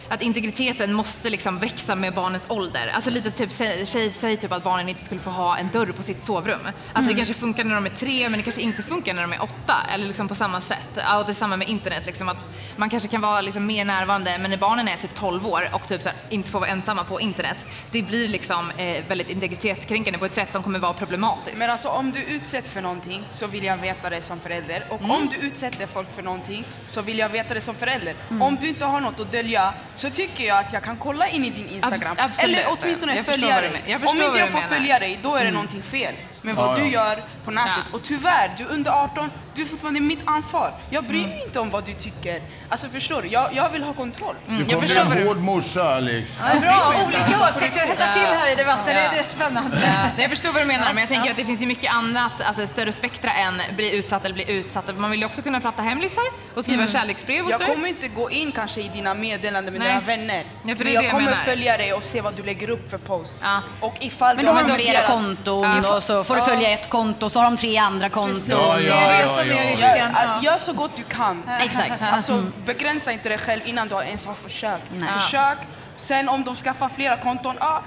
att 0.10 0.22
integriteten 0.22 0.94
måste 0.94 1.30
liksom 1.30 1.60
växa 1.60 1.96
med 1.96 2.14
barnens 2.14 2.46
ålder. 2.50 2.92
Alltså 2.94 3.10
lite 3.10 3.32
typ, 3.32 3.52
säg, 3.52 3.86
säg, 3.86 4.12
säg 4.12 4.38
typ 4.38 4.52
att 4.52 4.64
barnen 4.64 4.90
inte 4.90 5.06
skulle 5.06 5.22
få 5.22 5.30
ha 5.30 5.58
en 5.58 5.70
dörr 5.74 5.92
på 5.92 6.04
sitt 6.04 6.22
sovrum. 6.22 6.68
Alltså 6.94 7.12
det 7.12 7.18
kanske 7.18 7.34
funkar 7.34 7.64
när 7.64 7.76
de 7.76 7.86
är 7.86 7.90
tre 7.90 8.30
men 8.30 8.38
det 8.40 8.44
kanske 8.44 8.62
inte 8.62 8.82
funkar 8.82 9.14
när 9.14 9.22
de 9.22 9.34
är 9.34 9.44
åtta. 9.44 9.76
Eller 9.94 10.08
liksom 10.08 10.28
på 10.28 10.36
samma 10.36 10.62
sätt. 10.62 10.90
Och 10.96 11.26
det 11.26 11.32
är 11.32 11.34
samma 11.34 11.58
med 11.58 11.70
internet. 11.70 12.06
Liksom 12.06 12.30
att 12.30 12.48
man 12.76 12.90
kanske 12.90 13.10
kan 13.10 13.22
vara 13.22 13.42
liksom 13.42 13.66
mer 13.66 13.86
närvarande 13.86 14.38
men 14.38 14.52
när 14.52 14.58
barnen 14.58 14.88
är 14.88 14.98
typ 14.98 15.16
12 15.16 15.48
år 15.48 15.70
och 15.74 15.88
typ 15.88 16.06
här, 16.06 16.14
inte 16.30 16.50
får 16.50 16.60
vara 16.60 16.70
ensamma 16.70 17.04
på 17.04 17.22
internet. 17.22 17.68
Det 17.92 18.02
blir 18.02 18.28
liksom 18.28 18.72
eh, 18.72 19.04
väldigt 19.08 19.30
integritetskränkande 19.30 20.20
på 20.20 20.26
ett 20.26 20.36
sätt 20.36 20.52
som 20.52 20.64
kommer 20.64 20.80
vara 20.80 20.94
problematiskt. 20.94 21.58
Men 21.58 21.70
alltså 21.70 21.90
om 21.90 22.12
du 22.12 22.24
utsätts 22.24 22.70
för 22.70 22.82
någonting 22.82 23.24
så 23.30 23.48
vill 23.48 23.64
jag 23.64 23.78
veta 23.78 24.10
det 24.10 24.22
som 24.22 24.40
förälder. 24.40 24.88
Och 24.90 25.02
om 25.02 25.30
du 25.32 25.48
utsätter 25.48 25.88
folk 25.88 26.16
för 26.16 26.24
någonting 26.24 26.66
så 26.88 27.02
vill 27.02 27.20
jag 27.20 27.30
veta 27.30 27.54
det 27.54 27.62
som 27.62 27.76
förälder. 27.76 28.16
Om 28.42 28.58
du 28.62 28.68
inte 28.68 28.86
har 28.86 29.00
något 29.00 29.20
att 29.20 29.32
dölja 29.32 29.74
så 29.96 30.10
tycker 30.10 30.44
jag 30.48 30.58
att 30.58 30.74
jag 30.74 30.84
kan 30.84 30.98
kolla 30.98 31.28
in 31.28 31.46
i 31.46 31.50
din 31.50 31.70
Instagram. 31.70 32.16
Abs- 32.18 32.24
absolut. 32.24 32.58
Eller 32.58 32.78
åtminstone 32.82 33.16
Jag 33.16 33.26
följa 33.26 33.62
dig. 33.62 33.72
jag 33.88 34.02
Om 34.10 34.18
inte 34.22 34.40
jag 34.40 34.50
får 34.50 34.60
följa 34.60 35.00
dig, 35.00 35.20
då 35.24 35.36
är 35.36 35.46
det 35.46 35.52
någonting 35.52 35.82
fel. 35.82 36.16
Med 36.46 36.56
vad 36.56 36.70
Ja, 36.70 36.74
du 36.84 36.90
ja. 36.90 37.08
gör 37.10 37.24
på 37.46 37.52
nätet. 37.52 37.84
Och 37.94 38.04
tyvärr, 38.04 38.52
du 38.58 38.64
är 38.64 38.68
under 38.72 38.92
18, 38.92 39.32
du 39.56 39.62
är 39.62 39.66
fortfarande 39.66 40.00
mitt 40.00 40.20
ansvar. 40.26 40.74
Jag 40.90 41.04
bryr 41.04 41.28
mig 41.28 41.42
inte 41.46 41.60
om 41.60 41.70
vad 41.70 41.84
du 41.86 41.94
tycker. 41.94 42.42
Alltså 42.70 42.88
förstår 42.90 43.22
du? 43.22 43.28
Jag, 43.28 43.50
jag 43.54 43.70
vill 43.70 43.84
ha 43.84 43.94
kontroll. 43.94 44.36
Du 44.48 44.66
kommer 44.66 44.82
bli 44.82 44.98
en 45.20 45.28
hård 45.28 45.38
morsa, 45.38 45.96
Alex. 45.96 46.30
Ja, 46.54 46.60
bra, 46.60 46.94
olika 47.06 47.50
åsikter 47.50 47.80
hettar 47.88 48.14
till 48.14 48.22
här 48.22 48.52
i 48.52 48.56
debatten. 48.56 48.86
Det, 48.86 49.10
det 49.14 49.20
är 49.20 49.24
spännande. 49.24 49.78
Ja, 50.18 50.22
jag 50.22 50.30
förstår 50.30 50.52
vad 50.52 50.62
du 50.62 50.66
menar, 50.66 50.86
men 50.94 50.98
jag 50.98 51.10
tänker 51.10 51.32
att 51.32 51.38
det 51.38 51.46
finns 51.46 51.62
ju 51.62 51.66
mycket 51.68 51.94
annat, 51.94 52.32
alltså 52.42 52.62
ett 52.64 52.70
större 52.70 52.92
spektra 52.92 53.32
än 53.34 53.62
bli 53.76 53.96
utsatt 53.96 54.26
eller 54.26 54.36
bli 54.36 54.52
utsatt. 54.52 54.98
Man 54.98 55.12
vill 55.12 55.20
ju 55.20 55.26
också 55.26 55.42
kunna 55.42 55.62
prata 55.62 55.82
hemlisar 55.82 56.24
och 56.56 56.64
skriva 56.64 56.82
Mm. 56.82 56.94
kärleksbrev 56.94 57.46
och 57.46 57.52
Jag 57.52 57.60
sådär. 57.62 57.74
kommer 57.74 57.88
inte 57.88 58.08
gå 58.08 58.32
in 58.32 58.52
kanske 58.52 58.82
i 58.82 58.88
dina 58.88 59.14
meddelanden 59.14 59.74
med 59.74 59.82
Nej. 59.82 59.90
dina 59.90 60.02
vänner. 60.02 60.44
Ja, 60.64 60.76
för 60.76 60.84
det 60.84 60.90
är 60.92 60.94
men 60.94 60.94
det 60.94 60.94
jag 60.94 61.04
jag 61.04 61.12
kommer 61.12 61.26
menar. 61.26 61.38
följa 61.44 61.78
dig 61.78 61.94
och 61.94 62.04
se 62.04 62.22
vad 62.22 62.34
du 62.36 62.44
lägger 62.44 62.70
upp 62.70 62.90
för 62.90 62.98
post. 62.98 63.38
Och 63.80 63.96
ifall 64.00 64.36
Men 64.36 64.46
du 64.46 64.52
har 64.52 64.64
de 64.64 64.70
flera 64.76 65.00
noterat- 65.02 65.08
konton 65.22 65.66
Ifall- 65.80 65.96
och 65.98 66.04
så 66.04 66.24
får 66.40 66.46
du 66.46 66.52
Ja. 66.52 66.56
följa 66.56 66.70
ett 66.70 66.90
konto 66.90 67.30
så 67.30 67.40
har 67.40 67.46
de 67.46 67.58
tre 67.58 67.78
andra 67.78 68.10
konton. 68.10 68.42
Ja, 68.50 68.76
det 68.80 68.88
är 68.90 69.24
det 69.24 69.30
som 69.30 69.40
är 69.40 69.72
risken. 69.72 69.98
Gör, 69.98 70.42
gör 70.52 70.58
så 70.58 70.74
gott 70.74 70.92
du 70.98 71.04
kan. 71.04 71.44
Exakt. 71.62 71.92
Alltså, 72.02 72.34
Mm. 72.34 72.52
begränsa 72.66 73.12
inte 73.12 73.30
dig 73.30 73.38
själv 73.38 73.62
innan 73.66 73.88
du 73.88 73.96
ens 73.96 74.26
har 74.26 74.34
försökt. 74.34 74.84
Nej. 74.94 75.10
Försök, 75.20 75.58
sen 75.98 76.30
om 76.30 76.44
de 76.44 76.56
skaffar 76.56 76.90
flera 76.90 77.18
konton, 77.18 77.56
ah, 77.60 77.80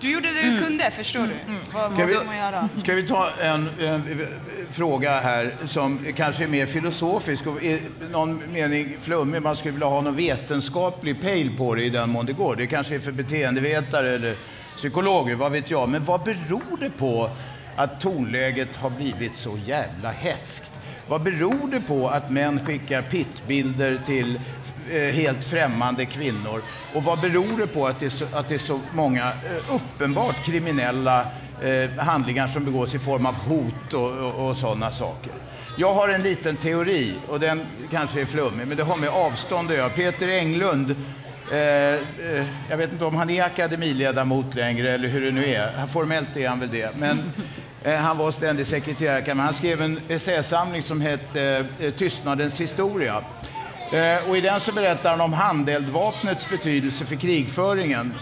du 0.00 0.12
gjorde 0.12 0.28
det 0.28 0.42
du 0.42 0.48
Mm. 0.48 0.62
kunde, 0.64 0.90
förstår 0.90 1.20
du? 1.20 1.56
Vad, 1.72 1.92
Ska 1.92 1.98
vad 1.98 2.06
vi, 2.08 2.14
ska 2.14 2.24
man 2.24 2.36
göra? 2.36 2.68
ska 2.82 2.94
vi 2.94 3.08
ta 3.08 3.28
en, 3.42 3.68
en 3.80 4.26
fråga 4.72 5.20
här 5.20 5.52
som 5.66 6.06
kanske 6.16 6.44
är 6.44 6.48
mer 6.48 6.66
filosofisk 6.66 7.46
och 7.46 7.62
i 7.62 7.82
någon 8.10 8.42
mening 8.52 8.96
flummig. 9.00 9.42
Man 9.42 9.56
skulle 9.56 9.72
vilja 9.72 9.86
ha 9.86 10.00
någon 10.00 10.16
vetenskaplig 10.16 11.20
pejl 11.20 11.56
på 11.56 11.74
det 11.74 11.82
i 11.82 11.90
den 11.90 12.10
mån 12.10 12.26
det 12.26 12.32
går. 12.32 12.56
Det 12.56 12.66
kanske 12.66 12.94
är 12.94 12.98
för 13.00 13.12
beteendevetare 13.12 14.14
eller 14.14 14.36
psykologer, 14.76 15.34
vad 15.34 15.52
vet 15.52 15.70
jag. 15.70 15.88
Men 15.88 16.04
vad 16.04 16.22
beror 16.22 16.76
det 16.80 16.90
på 16.90 17.30
att 17.76 18.00
tonläget 18.00 18.76
har 18.76 18.90
blivit 18.90 19.36
så 19.36 19.58
jävla 19.66 20.10
hetskt? 20.10 20.72
Vad 21.08 21.22
beror 21.22 21.70
det 21.70 21.80
på 21.80 22.08
att 22.08 22.30
män 22.30 22.66
skickar 22.66 23.02
pittbilder 23.02 24.00
till 24.06 24.40
eh, 24.90 25.00
helt 25.00 25.44
främmande 25.44 26.04
kvinnor? 26.04 26.62
Och 26.94 27.04
vad 27.04 27.20
beror 27.20 27.58
det 27.58 27.66
på 27.66 27.86
att 27.86 28.00
det 28.00 28.06
är 28.06 28.10
så, 28.10 28.24
att 28.32 28.48
det 28.48 28.54
är 28.54 28.58
så 28.58 28.80
många 28.94 29.26
eh, 29.26 29.74
uppenbart 29.74 30.44
kriminella 30.44 31.26
eh, 31.62 31.90
handlingar 31.98 32.46
som 32.46 32.64
begås 32.64 32.94
i 32.94 32.98
form 32.98 33.26
av 33.26 33.34
hot 33.34 33.92
och, 33.92 34.10
och, 34.10 34.48
och 34.48 34.56
sådana 34.56 34.92
saker? 34.92 35.32
Jag 35.78 35.94
har 35.94 36.08
en 36.08 36.22
liten 36.22 36.56
teori, 36.56 37.14
och 37.28 37.40
den 37.40 37.60
kanske 37.90 38.20
är 38.20 38.24
flummig, 38.24 38.66
men 38.66 38.76
det 38.76 38.82
har 38.82 38.96
med 38.96 39.08
avstånd 39.08 39.70
att 39.70 39.76
göra. 39.76 39.88
Peter 39.88 40.28
Englund, 40.28 40.94
eh, 41.52 41.58
eh, 41.58 42.46
jag 42.70 42.76
vet 42.76 42.92
inte 42.92 43.04
om 43.04 43.16
han 43.16 43.30
är 43.30 43.42
akademiledamot 43.44 44.54
längre 44.54 44.90
eller 44.92 45.08
hur 45.08 45.20
det 45.20 45.30
nu 45.30 45.44
är. 45.46 45.86
Formellt 45.92 46.36
är 46.36 46.48
han 46.48 46.60
väl 46.60 46.70
det. 46.70 46.96
Men 46.96 47.22
Eh, 47.84 47.94
Han 47.96 48.18
var 48.18 48.30
ständig 48.30 48.66
sekreterare. 48.66 49.40
Han 49.40 49.54
skrev 49.54 49.82
en 49.82 50.00
essäsamling 50.08 50.82
som 50.82 51.00
hette 51.00 51.64
eh, 51.80 51.90
Tystnadens 51.92 52.60
historia. 52.60 53.22
Eh, 53.92 54.28
Och 54.28 54.36
I 54.36 54.40
den 54.40 54.60
så 54.60 54.72
berättar 54.72 55.10
han 55.10 55.20
om 55.20 55.32
handeldvapnets 55.32 56.48
betydelse 56.50 57.04
för 57.04 57.16
krigföringen. 57.16 58.14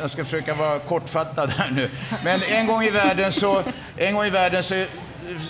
Jag 0.00 0.10
ska 0.10 0.24
försöka 0.24 0.54
vara 0.54 0.78
kortfattad 0.78 1.50
här 1.50 1.70
nu. 1.70 1.88
Men 2.24 2.40
en 2.52 2.66
gång 2.66 2.82
i 2.82 2.90
världen 2.90 3.32
så, 3.32 3.62
en 3.96 4.14
gång 4.14 4.24
i 4.24 4.30
världen 4.30 4.62
så 4.62 4.84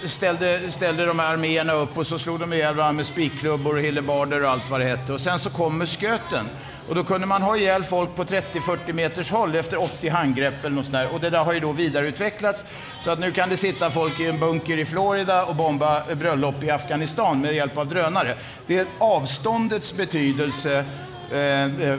ställde, 0.06 0.60
ställde 0.72 1.06
de 1.06 1.18
här 1.18 1.32
arméerna 1.32 1.72
upp 1.72 1.98
och 1.98 2.06
så 2.06 2.18
slog 2.18 2.40
de 2.40 2.52
ihjäl 2.52 2.74
varandra 2.74 2.92
med 2.96 3.06
spikklubbor 3.06 3.76
och 3.76 3.82
hillebarder 3.82 4.42
och 4.44 4.50
allt 4.50 4.70
vad 4.70 4.80
det 4.80 4.86
hette. 4.86 5.12
Och 5.12 5.20
sen 5.20 5.38
så 5.38 5.50
kom 5.50 5.78
musköten. 5.78 6.46
Och 6.88 6.94
då 6.94 7.04
kunde 7.04 7.26
man 7.26 7.42
ha 7.42 7.56
ihjäl 7.56 7.84
folk 7.84 8.14
på 8.14 8.24
30-40 8.24 8.92
meters 8.92 9.30
håll 9.30 9.54
efter 9.54 9.82
80 9.82 10.08
handgrepp 10.08 10.64
eller 10.64 10.76
något 10.76 10.84
sånt 10.84 10.94
där. 10.94 11.14
Och 11.14 11.20
det 11.20 11.30
där 11.30 11.44
har 11.44 11.52
ju 11.52 11.60
då 11.60 11.72
vidareutvecklats. 11.72 12.64
Så 13.04 13.10
att 13.10 13.18
nu 13.18 13.32
kan 13.32 13.48
det 13.48 13.56
sitta 13.56 13.90
folk 13.90 14.20
i 14.20 14.26
en 14.26 14.38
bunker 14.38 14.78
i 14.78 14.84
Florida 14.84 15.44
och 15.44 15.56
bomba 15.56 16.14
bröllop 16.14 16.62
i 16.62 16.70
Afghanistan 16.70 17.40
med 17.40 17.54
hjälp 17.54 17.78
av 17.78 17.86
drönare. 17.86 18.36
Det 18.66 18.78
är 18.78 18.86
avståndets 18.98 19.96
betydelse 19.96 20.84
eh, 21.32 21.38
eh, 21.38 21.98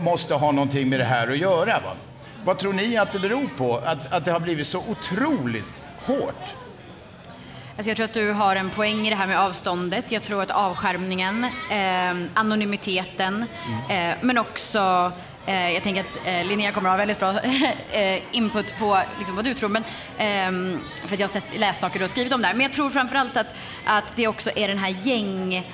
måste 0.00 0.34
ha 0.34 0.52
någonting 0.52 0.88
med 0.88 1.00
det 1.00 1.04
här 1.04 1.30
att 1.30 1.38
göra. 1.38 1.80
Va? 1.80 1.92
Vad 2.44 2.58
tror 2.58 2.72
ni 2.72 2.96
att 2.96 3.12
det 3.12 3.18
beror 3.18 3.48
på 3.56 3.76
att, 3.76 4.12
att 4.12 4.24
det 4.24 4.32
har 4.32 4.40
blivit 4.40 4.66
så 4.66 4.78
otroligt 4.78 5.82
hårt? 6.06 6.63
Alltså 7.76 7.90
jag 7.90 7.96
tror 7.96 8.04
att 8.04 8.14
du 8.14 8.32
har 8.32 8.56
en 8.56 8.70
poäng 8.70 9.06
i 9.06 9.10
det 9.10 9.16
här 9.16 9.26
med 9.26 9.40
avståndet. 9.40 10.12
Jag 10.12 10.22
tror 10.22 10.42
att 10.42 10.50
avskärmningen, 10.50 11.44
eh, 11.70 12.30
anonymiteten, 12.34 13.44
eh, 13.88 14.14
men 14.20 14.38
också 14.38 15.12
eh, 15.46 15.70
jag 15.70 15.82
tänker 15.82 16.00
att 16.00 16.26
eh, 16.26 16.44
Linnea 16.44 16.72
kommer 16.72 16.88
att 16.88 16.92
ha 16.92 16.98
väldigt 16.98 17.18
bra 17.18 17.40
eh, 17.90 18.22
input 18.36 18.78
på 18.78 18.98
liksom, 19.18 19.36
vad 19.36 19.44
du 19.44 19.54
tror, 19.54 19.68
men, 19.68 19.84
ehm, 20.18 20.80
för 21.06 21.14
att 21.14 21.20
jag 21.20 21.28
har 21.28 21.32
sett, 21.32 21.58
läst 21.58 21.80
saker 21.80 21.98
du 21.98 22.02
har 22.02 22.08
skrivit 22.08 22.32
om 22.32 22.40
det 22.40 22.46
här. 22.46 22.54
Men 22.54 22.62
jag 22.62 22.72
tror 22.72 22.90
framförallt 22.90 23.36
att, 23.36 23.54
att 23.84 24.16
det 24.16 24.28
också 24.28 24.50
är 24.56 24.68
den 24.68 24.78
här 24.78 24.96
gäng 25.02 25.64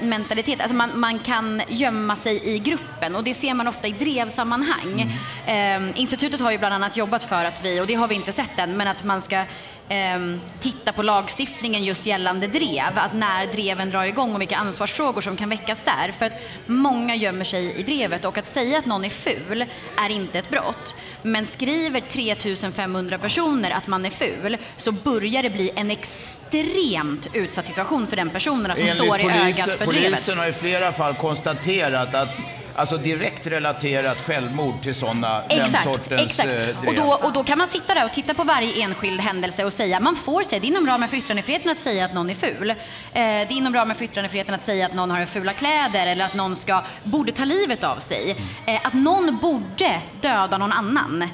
mentalitet. 0.00 0.60
Alltså 0.60 0.76
man, 0.76 1.00
man 1.00 1.18
kan 1.18 1.62
gömma 1.68 2.16
sig 2.16 2.54
i 2.54 2.58
gruppen 2.58 3.16
och 3.16 3.24
det 3.24 3.34
ser 3.34 3.54
man 3.54 3.68
ofta 3.68 3.88
i 3.88 3.92
drevsammanhang. 3.92 5.18
Eh, 5.46 6.00
institutet 6.00 6.40
har 6.40 6.50
ju 6.50 6.58
bland 6.58 6.74
annat 6.74 6.96
jobbat 6.96 7.24
för 7.24 7.44
att 7.44 7.64
vi, 7.64 7.80
och 7.80 7.86
det 7.86 7.94
har 7.94 8.08
vi 8.08 8.14
inte 8.14 8.32
sett 8.32 8.58
än, 8.58 8.76
men 8.76 8.88
att 8.88 9.04
man 9.04 9.22
ska 9.22 9.44
ehm, 9.90 10.40
titta 10.60 10.92
på 10.92 11.02
lagstiftningen 11.02 11.84
just 11.84 12.06
gällande 12.06 12.46
drev, 12.46 12.98
att 12.98 13.12
när 13.12 13.46
dreven 13.46 13.90
drar 13.90 14.04
igång 14.04 14.34
och 14.34 14.40
vilka 14.40 14.56
ansvarsfrågor 14.56 15.20
som 15.20 15.36
kan 15.36 15.48
väckas 15.48 15.82
där. 15.82 16.12
För 16.12 16.26
att 16.26 16.42
många 16.66 17.14
gömmer 17.14 17.44
sig 17.44 17.80
i 17.80 17.82
drevet 17.82 18.24
och 18.24 18.38
att 18.38 18.46
säga 18.46 18.78
att 18.78 18.86
någon 18.86 19.04
är 19.04 19.10
ful 19.10 19.64
är 19.96 20.10
inte 20.10 20.38
ett 20.38 20.50
brott. 20.50 20.94
Men 21.22 21.46
skriver 21.46 22.00
3500 22.00 23.18
personer 23.18 23.70
att 23.70 23.86
man 23.86 24.04
är 24.04 24.10
ful 24.10 24.56
så 24.76 24.92
börjar 24.92 25.42
det 25.42 25.50
bli 25.50 25.70
en 25.76 25.90
extremt 25.90 27.26
utsatt 27.32 27.66
situation 27.66 28.06
för 28.06 28.16
den 28.16 28.30
personen 28.30 28.76
som 28.76 28.86
står 28.88 29.20
i 29.20 29.24
ögat 29.24 29.78
för 29.78 29.86
drevet. 29.86 30.10
polisen 30.10 30.38
har 30.38 30.46
i 30.46 30.52
flera 30.52 30.92
fall 30.92 31.14
konstaterat 31.14 32.14
att 32.14 32.28
Alltså 32.74 32.96
direkt 32.96 33.46
relaterat 33.46 34.20
självmord 34.20 34.82
till 34.82 34.94
sådana, 34.94 35.42
den 35.48 35.60
Exakt, 35.60 35.84
sortens 35.84 36.20
exakt. 36.20 36.48
eh. 36.48 36.88
Och 36.88 36.94
då, 36.94 37.26
och 37.26 37.32
då 37.32 37.44
kan 37.44 37.58
man 37.58 37.68
sitta 37.68 37.94
där 37.94 38.04
och 38.04 38.12
titta 38.12 38.34
på 38.34 38.44
varje 38.44 38.82
enskild 38.84 39.20
händelse 39.20 39.64
och 39.64 39.72
säga, 39.72 40.00
man 40.00 40.16
får 40.16 40.42
säga, 40.42 40.60
det 40.60 40.66
är 40.66 40.68
inom 40.68 40.86
ramen 40.86 41.08
för 41.08 41.16
yttrandefriheten 41.16 41.70
att 41.70 41.78
säga 41.78 42.04
att 42.04 42.14
någon 42.14 42.30
är 42.30 42.34
ful. 42.34 42.70
Eh, 42.70 42.74
det 43.12 43.20
är 43.20 43.52
inom 43.52 43.74
ramen 43.74 43.96
för 43.96 44.04
yttrandefriheten 44.04 44.54
att 44.54 44.64
säga 44.64 44.86
att 44.86 44.94
någon 44.94 45.10
har 45.10 45.26
fula 45.26 45.52
kläder 45.52 46.06
eller 46.06 46.24
att 46.24 46.34
någon 46.34 46.56
ska, 46.56 46.82
borde 47.04 47.32
ta 47.32 47.44
livet 47.44 47.84
av 47.84 47.98
sig. 47.98 48.36
Eh, 48.66 48.86
att 48.86 48.94
någon 48.94 49.38
borde 49.42 50.00
döda 50.20 50.58
någon 50.58 50.72
annan. 50.72 51.24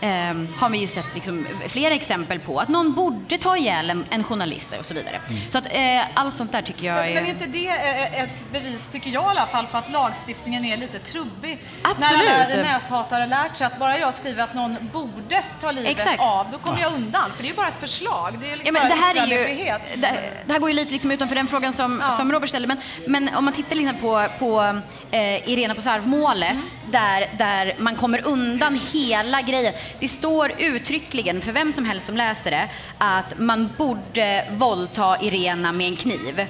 Eh, 0.00 0.08
har 0.56 0.68
vi 0.68 0.78
ju 0.78 0.86
sett 0.86 1.14
liksom, 1.14 1.46
flera 1.68 1.94
exempel 1.94 2.40
på. 2.40 2.60
Att 2.60 2.68
någon 2.68 2.92
borde 2.92 3.38
ta 3.38 3.56
ihjäl 3.56 3.90
en, 3.90 4.04
en 4.10 4.24
journalist 4.24 4.68
och 4.78 4.86
så 4.86 4.94
vidare. 4.94 5.20
Så 5.50 5.58
att 5.58 5.66
eh, 5.70 6.02
allt 6.14 6.36
sånt 6.36 6.52
där 6.52 6.62
tycker 6.62 6.86
jag 6.86 7.08
är... 7.10 7.14
Men 7.14 7.24
är 7.24 7.28
inte 7.28 7.46
det 7.46 7.68
eh, 7.68 8.22
ett 8.22 8.30
bevis, 8.52 8.88
tycker 8.88 9.10
jag 9.10 9.24
i 9.24 9.26
alla 9.26 9.46
fall, 9.46 9.66
på 9.66 9.76
att 9.76 9.92
lagstiftningen 9.92 10.64
är 10.64 10.76
lite 10.76 10.98
trubbig? 10.98 11.58
Absolut. 11.82 12.28
När 12.28 12.44
alla 12.44 12.62
näthatare 12.62 13.26
lärt 13.26 13.56
sig 13.56 13.66
att 13.66 13.78
bara 13.78 13.98
jag 13.98 14.14
skriver 14.14 14.42
att 14.42 14.54
någon 14.54 14.76
borde 14.92 15.42
ta 15.60 15.70
livet 15.70 15.90
Exakt. 15.90 16.20
av, 16.20 16.46
då 16.52 16.58
kommer 16.58 16.80
jag 16.80 16.92
undan. 16.92 17.30
För 17.36 17.42
det 17.42 17.48
är 17.48 17.50
ju 17.50 17.56
bara 17.56 17.68
ett 17.68 17.80
förslag. 17.80 18.38
Det 18.40 18.46
är 18.46 18.50
Ja, 18.50 18.56
liksom 18.56 18.72
men 18.72 18.82
bara 18.82 18.94
det, 18.94 19.00
här 19.00 19.32
är 19.32 19.48
ju, 19.48 19.64
det, 19.96 20.12
det 20.46 20.52
här 20.52 20.58
går 20.58 20.70
ju 20.70 20.76
lite 20.76 20.92
liksom 20.92 21.10
utanför 21.10 21.34
den 21.34 21.46
frågan 21.46 21.72
som, 21.72 22.02
som 22.16 22.32
Robert 22.32 22.48
ställde. 22.48 22.68
Men, 22.68 22.78
men 23.06 23.34
om 23.34 23.44
man 23.44 23.54
tittar 23.54 23.76
liksom 23.76 23.96
på, 23.96 24.28
på 24.38 24.80
eh, 25.10 25.48
Irena 25.48 25.74
Posarv-målet 25.74 26.56
där, 26.90 27.30
där 27.38 27.74
man 27.78 27.96
kommer 27.96 28.26
undan 28.26 28.80
hela 28.92 29.42
grejen. 29.42 29.74
Det 30.00 30.08
står 30.08 30.52
uttryckligen 30.58 31.40
för 31.40 31.52
vem 31.52 31.72
som 31.72 31.84
helst 31.84 32.06
som 32.06 32.16
läser 32.16 32.50
det 32.50 32.68
att 32.98 33.38
man 33.38 33.70
borde 33.76 34.48
våldta 34.50 35.16
Irena 35.20 35.72
med 35.72 35.86
en 35.86 35.96
kniv. 35.96 36.46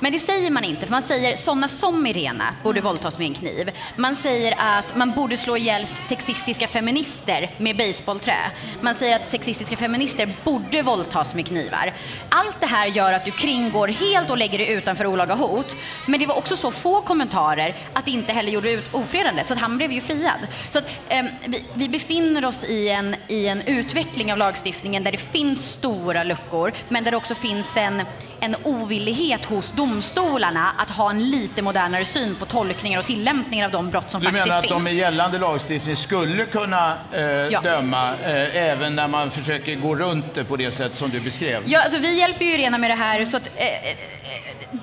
Men 0.00 0.12
det 0.12 0.18
säger 0.18 0.50
man 0.50 0.64
inte, 0.64 0.86
för 0.86 0.90
man 0.90 1.02
säger 1.02 1.36
sådana 1.36 1.68
som 1.68 2.06
Irena 2.06 2.54
borde 2.62 2.80
våldtas 2.80 3.18
med 3.18 3.26
en 3.26 3.34
kniv. 3.34 3.70
Man 3.96 4.16
säger 4.16 4.54
att 4.58 4.96
man 4.96 5.10
borde 5.10 5.36
slå 5.36 5.56
ihjäl 5.56 5.86
sexistiska 6.04 6.68
feminister 6.68 7.50
med 7.58 7.76
baseballträ. 7.76 8.50
Man 8.80 8.94
säger 8.94 9.16
att 9.16 9.30
sexistiska 9.30 9.76
feminister 9.76 10.28
borde 10.44 10.82
våldtas 10.82 11.34
med 11.34 11.46
knivar. 11.46 11.92
Allt 12.28 12.60
det 12.60 12.66
här 12.66 12.86
gör 12.86 13.12
att 13.12 13.24
du 13.24 13.30
kringgår 13.30 13.88
helt 13.88 14.30
och 14.30 14.38
lägger 14.38 14.58
dig 14.58 14.72
utanför 14.72 15.06
olaga 15.06 15.34
hot. 15.34 15.76
Men 16.06 16.20
det 16.20 16.26
var 16.26 16.38
också 16.38 16.56
så 16.56 16.70
få 16.70 17.00
kommentarer 17.00 17.76
att 17.92 18.04
det 18.04 18.10
inte 18.10 18.32
heller 18.32 18.52
gjorde 18.52 18.72
ut 18.72 18.84
ofredande, 18.92 19.44
så 19.44 19.52
att 19.52 19.58
han 19.58 19.76
blev 19.76 19.92
ju 19.92 20.00
friad. 20.00 20.46
Så 20.70 20.78
att, 20.78 20.88
ehm, 21.08 21.26
vi, 21.46 21.64
vi 21.74 21.88
befinner 21.88 22.44
oss 22.44 22.64
i 22.64 22.77
en, 22.88 23.16
i 23.28 23.46
en 23.48 23.62
utveckling 23.62 24.32
av 24.32 24.38
lagstiftningen 24.38 25.04
där 25.04 25.12
det 25.12 25.18
finns 25.18 25.72
stora 25.72 26.22
luckor, 26.24 26.72
men 26.88 27.04
där 27.04 27.10
det 27.10 27.16
också 27.16 27.34
finns 27.34 27.76
en, 27.76 28.02
en 28.40 28.56
ovillighet 28.64 29.44
hos 29.44 29.72
domstolarna 29.72 30.72
att 30.78 30.90
ha 30.90 31.10
en 31.10 31.30
lite 31.30 31.62
modernare 31.62 32.04
syn 32.04 32.34
på 32.34 32.46
tolkningar 32.46 32.98
och 32.98 33.06
tillämpningar 33.06 33.64
av 33.64 33.70
de 33.70 33.90
brott 33.90 34.10
som 34.10 34.20
Du 34.20 34.24
faktiskt 34.26 34.44
menar 34.46 34.58
att 34.58 34.68
finns. 34.68 34.84
de 34.84 34.90
i 34.90 34.94
gällande 34.94 35.38
lagstiftning 35.38 35.96
skulle 35.96 36.44
kunna 36.44 36.94
eh, 37.12 37.22
Ja. 37.24 37.60
döma 37.60 38.14
eh, 38.24 38.56
även 38.56 38.96
när 38.96 39.08
man 39.08 39.30
försöker 39.30 39.74
gå 39.74 39.94
runt 39.96 40.34
det 40.34 40.44
på 40.44 40.56
det 40.56 40.72
sätt 40.72 40.98
som 40.98 41.10
du 41.10 41.20
beskrev? 41.20 41.62
Ja, 41.66 41.82
alltså 41.82 41.98
vi 41.98 42.18
hjälper 42.18 42.44
ju 42.44 42.54
Irena 42.54 42.78
med 42.78 42.90
det 42.90 42.94
här. 42.94 43.24
Så 43.24 43.36
att, 43.36 43.50
eh, 43.56 43.66
eh, 43.66 43.96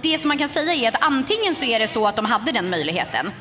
det 0.01 0.17
som 0.21 0.27
man 0.27 0.37
kan 0.37 0.49
säga 0.49 0.73
är 0.73 0.87
att 0.87 1.03
antingen 1.03 1.55
så 1.55 1.65
är 1.65 1.79
det 1.79 1.87
så 1.87 2.07
att 2.07 2.15
de 2.15 2.25
hade 2.25 2.51
den 2.51 2.69
möjligheten 2.69 3.31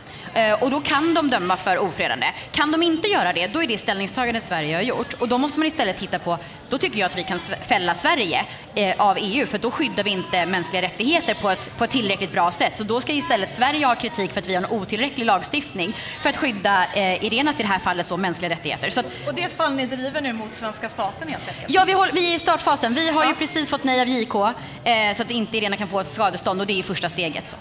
Och 0.61 0.71
då 0.71 0.81
kan 0.81 1.15
de 1.15 1.31
döma 1.31 1.57
för 1.57 1.79
ofredande. 1.79 2.27
Kan 2.53 2.73
de 2.73 2.83
inte 2.83 3.09
göra 3.09 3.33
det, 3.33 3.47
då 3.47 3.63
är 3.63 3.67
det 3.67 3.79
ställningstagande 3.79 4.41
Sverige 4.41 4.75
har 4.75 4.83
gjort. 4.83 5.13
Och 5.13 5.29
då 5.29 5.39
måste 5.39 5.59
man 5.59 5.69
istället 5.69 5.97
titta 5.97 6.19
på, 6.19 6.39
då 6.71 6.79
tycker 6.79 6.99
jag 6.99 7.11
att 7.11 7.17
vi 7.17 7.25
kan 7.25 7.39
fälla 7.39 7.95
Sverige 7.95 8.45
eh, 8.75 9.01
av 9.01 9.17
EU, 9.21 9.47
för 9.47 9.59
då 9.59 9.71
skyddar 9.71 10.05
vi 10.05 10.11
inte 10.11 10.47
mänskliga 10.47 10.83
rättigheter 10.83 11.35
på 11.35 11.51
ett, 11.51 11.79
på 11.79 11.85
ett 11.85 11.91
tillräckligt 11.91 12.33
bra 12.33 12.53
sätt. 12.53 12.77
Så 12.77 12.85
då 12.85 13.01
ska 13.01 13.13
istället 13.13 13.51
Sverige 13.51 13.87
ha 13.87 13.95
kritik 13.95 14.33
för 14.33 14.41
att 14.41 14.49
vi 14.49 14.55
har 14.55 14.63
en 14.63 14.71
otillräcklig 14.71 15.27
lagstiftning 15.27 15.97
för 16.21 16.31
att 16.31 16.37
skydda 16.37 16.87
eh, 16.95 17.25
Irenas, 17.25 17.61
i 17.61 17.63
det 17.63 17.69
här 17.69 17.79
fallet, 17.79 18.07
så, 18.07 18.17
mänskliga 18.17 18.51
rättigheter. 18.51 18.91
Så 18.91 19.01
att, 19.01 19.07
Och 19.27 19.35
det 19.35 19.43
är 19.43 19.47
ett 19.47 19.57
fall 19.57 19.75
ni 19.75 19.87
driver 19.87 20.21
nu 20.21 20.33
mot 20.33 20.55
svenska 20.55 20.89
staten 20.89 21.29
helt 21.29 21.49
enkelt? 21.49 21.67
Ja, 21.69 21.85
vi, 21.87 21.93
håller, 21.93 22.13
vi 22.13 22.31
är 22.31 22.35
i 22.35 22.39
startfasen. 22.39 22.95
Vi 22.95 23.11
har 23.11 23.25
ju 23.25 23.35
precis 23.35 23.71
fått 23.71 23.85
nej 23.85 24.01
av 24.01 24.09
JK 24.09 24.35
eh, 24.35 25.15
så 25.17 25.23
att 25.23 25.31
inte 25.31 25.57
Irena 25.57 25.77
kan 25.77 25.89
få 25.89 26.01
ett 26.01 26.07
skadestånd 26.07 26.61
och 26.61 26.67
det 26.67 26.79
är 26.79 26.83
första 26.83 27.09
steget. 27.09 27.49
Så. 27.49 27.57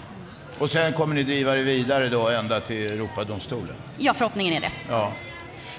Och 0.58 0.70
sen 0.70 0.92
kommer 0.92 1.14
ni 1.14 1.22
driva 1.22 1.54
det 1.54 1.62
vidare 1.62 2.08
då 2.08 2.28
ända 2.28 2.60
till 2.60 2.92
Europadomstolen? 2.92 3.76
Ja, 3.98 4.14
förhoppningen 4.14 4.54
är 4.54 4.60
det. 4.60 4.70
Ja. 4.88 5.12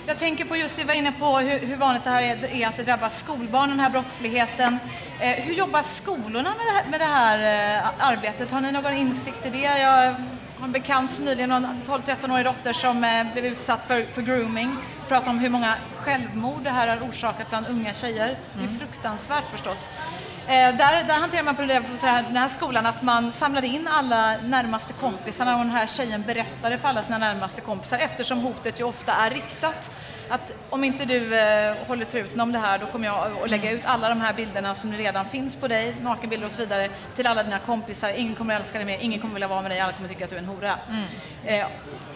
Jag 0.07 0.17
tänker 0.17 0.45
på 0.45 0.55
just, 0.55 0.80
vi 0.80 0.84
var 0.84 0.93
inne 0.93 1.11
på 1.11 1.38
hur, 1.38 1.59
hur 1.59 1.76
vanligt 1.76 2.03
det 2.03 2.09
här 2.09 2.21
är, 2.21 2.61
är 2.61 2.67
att 2.67 2.78
det 2.78 2.84
drabbar 2.84 3.09
skolbarn, 3.09 3.69
den 3.69 3.80
här 3.80 3.89
brottsligheten. 3.89 4.78
Eh, 5.19 5.43
hur 5.43 5.53
jobbar 5.53 5.82
skolorna 5.82 6.49
med 6.57 6.65
det 6.67 6.71
här, 6.71 6.86
med 6.91 6.99
det 6.99 7.05
här 7.05 7.78
eh, 7.78 8.07
arbetet? 8.07 8.51
Har 8.51 8.61
ni 8.61 8.71
någon 8.71 8.93
insikt 8.93 9.45
i 9.45 9.49
det? 9.49 9.80
Jag 9.80 10.15
har 10.57 10.65
en 10.65 10.71
bekant 10.71 11.11
som 11.11 11.26
nyligen, 11.26 11.51
en 11.51 11.67
12-13-årig 11.88 12.45
dotter 12.45 12.73
som 12.73 13.03
eh, 13.03 13.34
blev 13.34 13.45
utsatt 13.45 13.88
för, 13.88 14.05
för 14.13 14.21
grooming. 14.21 14.76
Pratar 15.07 15.32
om 15.32 15.39
hur 15.39 15.49
många 15.49 15.73
självmord 15.95 16.63
det 16.63 16.69
här 16.69 16.88
har 16.88 17.09
orsakat 17.09 17.49
bland 17.49 17.67
unga 17.67 17.93
tjejer. 17.93 18.38
Det 18.57 18.63
är 18.63 18.80
fruktansvärt 18.80 19.43
förstås. 19.51 19.89
Eh, 20.48 20.78
där, 20.78 21.04
där 21.04 21.20
hanterar 21.20 21.43
man 21.43 21.56
på 21.56 21.62
det 21.62 21.82
på 21.82 22.08
här, 22.08 22.24
den 22.24 22.38
här 22.38 22.48
skolan 22.48 22.86
att 22.86 23.02
man 23.02 23.32
samlade 23.32 23.68
in 23.68 23.88
alla 23.88 24.38
närmaste 24.38 24.93
kompisarna 24.93 25.54
och 25.54 25.60
den 25.60 25.70
här 25.70 25.88
tjejen 25.88 26.24
berättade 26.28 26.78
för 26.78 26.88
alla 26.88 27.04
sina 27.04 27.18
närmaste 27.18 27.62
kompisar 27.62 27.98
eftersom 27.98 28.39
hotet 28.39 28.80
ju 28.80 28.84
ofta 28.84 29.14
är 29.14 29.30
riktat. 29.30 29.91
Att 30.30 30.54
om 30.70 30.84
inte 30.84 31.06
du 31.06 31.39
eh, 31.39 31.76
håller 31.88 32.06
truten 32.06 32.41
om 32.41 32.52
det 32.52 32.60
här 32.60 32.80
då 32.80 32.86
kommer 32.86 33.08
jag 33.08 33.32
att 33.43 33.50
lägga 33.50 33.72
ut 33.72 33.82
alla 33.86 34.10
de 34.10 34.22
här 34.22 34.34
bilderna 34.34 34.76
som 34.76 34.93
redan 34.93 35.26
finns 35.26 35.56
på 35.56 35.68
dig, 35.68 35.96
nakenbilder 36.02 36.46
och 36.46 36.52
så 36.52 36.60
vidare, 36.60 36.89
till 37.16 37.28
alla 37.28 37.43
dina 37.43 37.60
kompisar. 37.60 38.12
Ingen 38.16 38.36
kommer 38.36 38.56
älska 38.56 38.78
dig 38.78 38.86
mer, 38.86 38.98
ingen 39.02 39.20
kommer 39.20 39.34
vilja 39.34 39.48
vara 39.48 39.62
med 39.62 39.72
dig, 39.72 39.80
alla 39.80 39.93
kommer 39.93 40.10
tycka 40.10 40.24
att 40.24 40.30
du 40.30 40.36
är 40.36 40.39
en 40.39 40.46
hora. 40.46 40.76
Eh, 41.46 41.68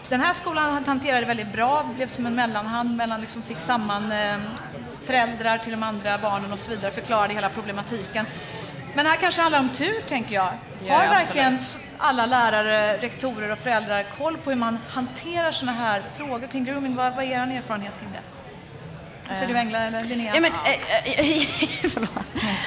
den 0.08 0.20
här 0.20 0.32
skolan 0.32 0.84
hanterade 0.84 1.20
det 1.20 1.26
väldigt 1.26 1.52
bra, 1.52 1.90
blev 1.94 2.08
som 2.08 2.26
en 2.26 2.34
mellanhand 2.34 2.96
mellan, 2.96 3.20
liksom 3.20 3.42
fick 3.42 3.60
samman 3.60 4.12
eh, 4.12 4.36
föräldrar 5.04 5.58
till 5.58 5.70
de 5.72 5.82
andra 5.82 6.18
barnen 6.18 6.52
och 6.52 6.58
så 6.58 6.70
vidare, 6.70 6.90
förklarade 6.90 7.34
hela 7.34 7.48
problematiken. 7.48 8.26
Men 8.94 9.06
här 9.06 9.16
kanske 9.16 9.40
handlar 9.42 9.60
om 9.60 9.68
tur, 9.68 10.00
tänker 10.06 10.34
jag. 10.34 10.52
Ja, 10.86 10.94
Har 10.94 11.06
verkligen 11.08 11.56
s- 11.56 11.78
alla 11.98 12.26
lärare, 12.26 12.96
rektorer 12.96 13.50
och 13.52 13.58
föräldrar 13.58 14.06
koll 14.18 14.36
på 14.36 14.50
hur 14.50 14.56
man 14.56 14.78
hanterar 14.88 15.52
sådana 15.52 15.78
här 15.78 16.02
frågor 16.16 16.46
kring 16.46 16.64
grooming? 16.64 16.96
Vad, 16.96 17.14
vad 17.14 17.24
är 17.24 17.28
er 17.28 17.56
erfarenhet 17.58 17.92
kring 18.00 18.08
det? 18.12 18.20
Säger 19.34 19.48
du 19.48 19.56
Engla 19.58 19.78
eller 19.78 20.04
Linnea? 20.04 20.34
Ja, 20.34 20.40
men, 20.40 20.52
eh, 20.52 21.20
eh, 21.20 21.46
förlåt. 21.90 22.10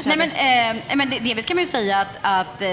Nej, 0.05 0.17
men, 0.17 0.31
eh, 0.31 0.95
men 0.95 1.09
det, 1.09 1.19
delvis 1.19 1.45
kan 1.45 1.55
man 1.55 1.63
ju 1.63 1.69
säga 1.69 1.97
att, 1.99 2.07
att 2.21 2.61
eh, 2.61 2.71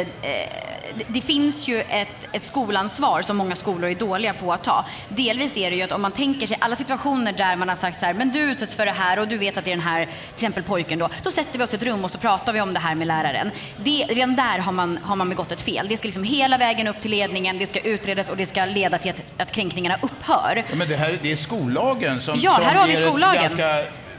det, 1.09 1.21
finns 1.21 1.69
ju 1.69 1.81
ett, 1.81 2.09
ett 2.33 2.43
skolansvar 2.43 3.23
som 3.23 3.37
många 3.37 3.57
skolor 3.57 3.91
är 3.91 3.95
dåliga 3.95 4.35
på 4.35 4.53
att 4.53 4.65
ta. 4.65 4.85
Delvis 5.09 5.57
är 5.57 5.71
det 5.71 5.77
ju 5.77 5.83
att 5.83 5.93
om 5.93 6.03
man 6.03 6.13
tänker 6.13 6.47
sig 6.47 6.57
alla 6.61 6.77
situationer 6.77 7.33
där 7.33 7.57
man 7.57 7.69
har 7.69 7.77
sagt 7.77 8.01
så 8.01 8.07
här, 8.07 8.15
men 8.15 8.29
du 8.29 8.41
utsätts 8.41 8.75
för 8.75 8.87
det 8.87 8.93
här 8.93 9.19
och 9.19 9.29
du 9.29 9.39
vet 9.39 9.57
att 9.57 9.65
det 9.65 9.71
är 9.71 9.77
den 9.77 9.85
här, 9.85 10.05
till 10.05 10.15
exempel 10.35 10.63
pojken 10.63 10.99
då, 10.99 11.09
då 11.23 11.31
sätter 11.31 11.59
vi 11.59 11.65
oss 11.65 11.73
i 11.73 11.77
ett 11.77 11.83
rum 11.83 12.05
och 12.05 12.11
så 12.11 12.19
pratar 12.19 12.53
vi 12.53 12.61
om 12.61 12.75
det 12.75 12.81
här 12.81 12.95
med 12.95 13.07
läraren. 13.07 13.51
Det, 13.85 14.07
redan 14.09 14.37
där 14.37 14.59
har 14.59 14.73
man, 14.73 14.99
har 15.03 15.17
man 15.17 15.29
begått 15.29 15.53
ett 15.53 15.61
fel. 15.61 15.87
Det 15.89 15.97
ska 15.97 16.07
liksom 16.07 16.25
hela 16.25 16.59
vägen 16.59 16.89
upp 16.89 17.01
till 17.01 17.11
ledningen, 17.11 17.59
det 17.59 17.67
ska 17.67 17.81
utredas 17.81 18.31
och 18.31 18.37
det 18.37 18.47
ska 18.47 18.65
leda 18.65 18.99
till 18.99 19.11
att, 19.11 19.41
att 19.41 19.53
kränkningarna 19.53 19.99
upphör. 20.03 20.65
Ja, 20.71 20.77
men 20.77 20.89
det, 20.89 20.97
här, 20.97 21.19
det 21.23 21.33
är 21.33 21.37
skollagen 21.37 22.21
som, 22.21 22.35
Ja, 22.39 22.55
som 22.55 22.65
här 22.65 22.75
har 22.75 22.89
vi 22.89 22.97
skollagen. 22.97 23.51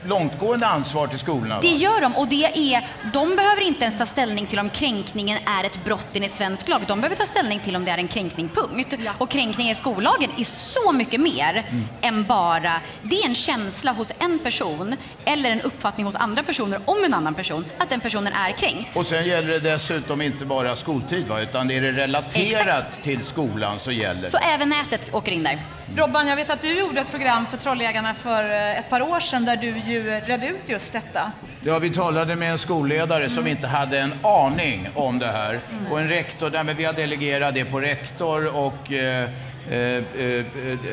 Långtgående 0.05 0.67
ansvar 0.67 1.07
till 1.07 1.19
skolorna. 1.19 1.55
va? 1.55 1.61
Det 1.61 1.67
gör 1.67 2.01
de 2.01 2.15
och 2.15 2.27
det 2.27 2.45
är, 2.73 2.87
de 3.13 3.35
behöver 3.35 3.61
inte 3.61 3.81
ens 3.83 3.97
ta 3.97 4.05
ställning 4.05 4.45
till 4.45 4.59
om 4.59 4.69
kränkningen 4.69 5.37
är 5.59 5.63
ett 5.63 5.83
brott 5.85 6.07
enligt 6.13 6.31
svensk 6.31 6.67
lag. 6.67 6.81
De 6.87 7.01
behöver 7.01 7.15
ta 7.15 7.25
ställning 7.25 7.59
till 7.59 7.75
om 7.75 7.85
det 7.85 7.91
är 7.91 7.97
en 7.97 8.07
kränkning, 8.07 8.49
punkt. 8.49 8.93
Och 9.17 9.29
kränkning 9.29 9.69
i 9.69 9.75
skollagen 9.75 10.29
är 10.37 10.43
så 10.43 10.91
mycket 10.91 11.19
mer 11.21 11.65
än 12.01 12.23
bara, 12.23 12.73
det 13.01 13.15
är 13.15 13.25
en 13.27 13.35
känsla 13.35 13.91
hos 13.91 14.11
en 14.19 14.39
person 14.39 14.95
eller 15.25 15.51
en 15.51 15.61
uppfattning 15.61 16.05
hos 16.05 16.15
andra 16.15 16.43
personer 16.43 16.81
om 16.85 17.03
en 17.03 17.13
annan 17.13 17.33
person, 17.33 17.65
att 17.77 17.89
den 17.89 17.99
personen 17.99 18.33
är 18.33 18.51
kränkt. 18.51 18.97
Och 18.97 19.05
sen 19.05 19.25
gäller 19.25 19.47
det 19.47 19.59
dessutom 19.59 20.21
inte 20.21 20.45
bara 20.45 20.75
skoltid, 20.75 21.27
va? 21.27 21.41
utan 21.41 21.71
är 21.71 21.81
det 21.81 21.91
relaterat 21.91 23.01
till 23.03 23.23
skolan 23.23 23.79
så 23.79 23.91
gäller 23.91 24.27
Så 24.27 24.37
det. 24.37 24.43
även 24.43 24.69
nätet 24.69 25.13
åker 25.13 25.31
in 25.31 25.43
där. 25.43 25.59
Robban, 25.95 26.27
jag 26.27 26.35
vet 26.35 26.49
att 26.49 26.61
du 26.61 26.79
gjorde 26.79 27.01
ett 27.01 27.11
program 27.11 27.45
för 27.45 27.57
Trolljägarna 27.57 28.13
för 28.13 28.43
eh, 28.43 28.79
ett 28.79 28.89
par 28.89 29.01
år 29.01 29.19
sedan 29.19 29.45
där 29.45 29.57
du 29.57 29.67
ju 29.67 30.03
redde 30.25 30.47
ut 30.47 30.69
just 30.69 30.93
detta. 30.93 31.31
Ja, 31.61 31.79
vi 31.79 31.89
talade 31.89 32.35
med 32.35 32.51
en 32.51 32.57
skolledare 32.57 33.29
som 33.29 33.47
inte 33.47 33.67
hade 33.67 33.99
en 33.99 34.13
aning 34.21 34.89
om 34.95 35.19
det 35.19 35.27
här. 35.31 35.59
Och 35.91 35.99
en 35.99 36.07
rektor, 36.07 36.49
där, 36.49 36.63
men 36.63 36.75
vi 36.75 36.85
har 36.85 36.93
delegerat 36.93 37.55
det 37.55 37.65
på 37.65 37.79
rektor 37.79 38.57
och 38.57 38.91
eh, 38.91 39.29
eh, 39.69 39.77
eh, 39.77 40.03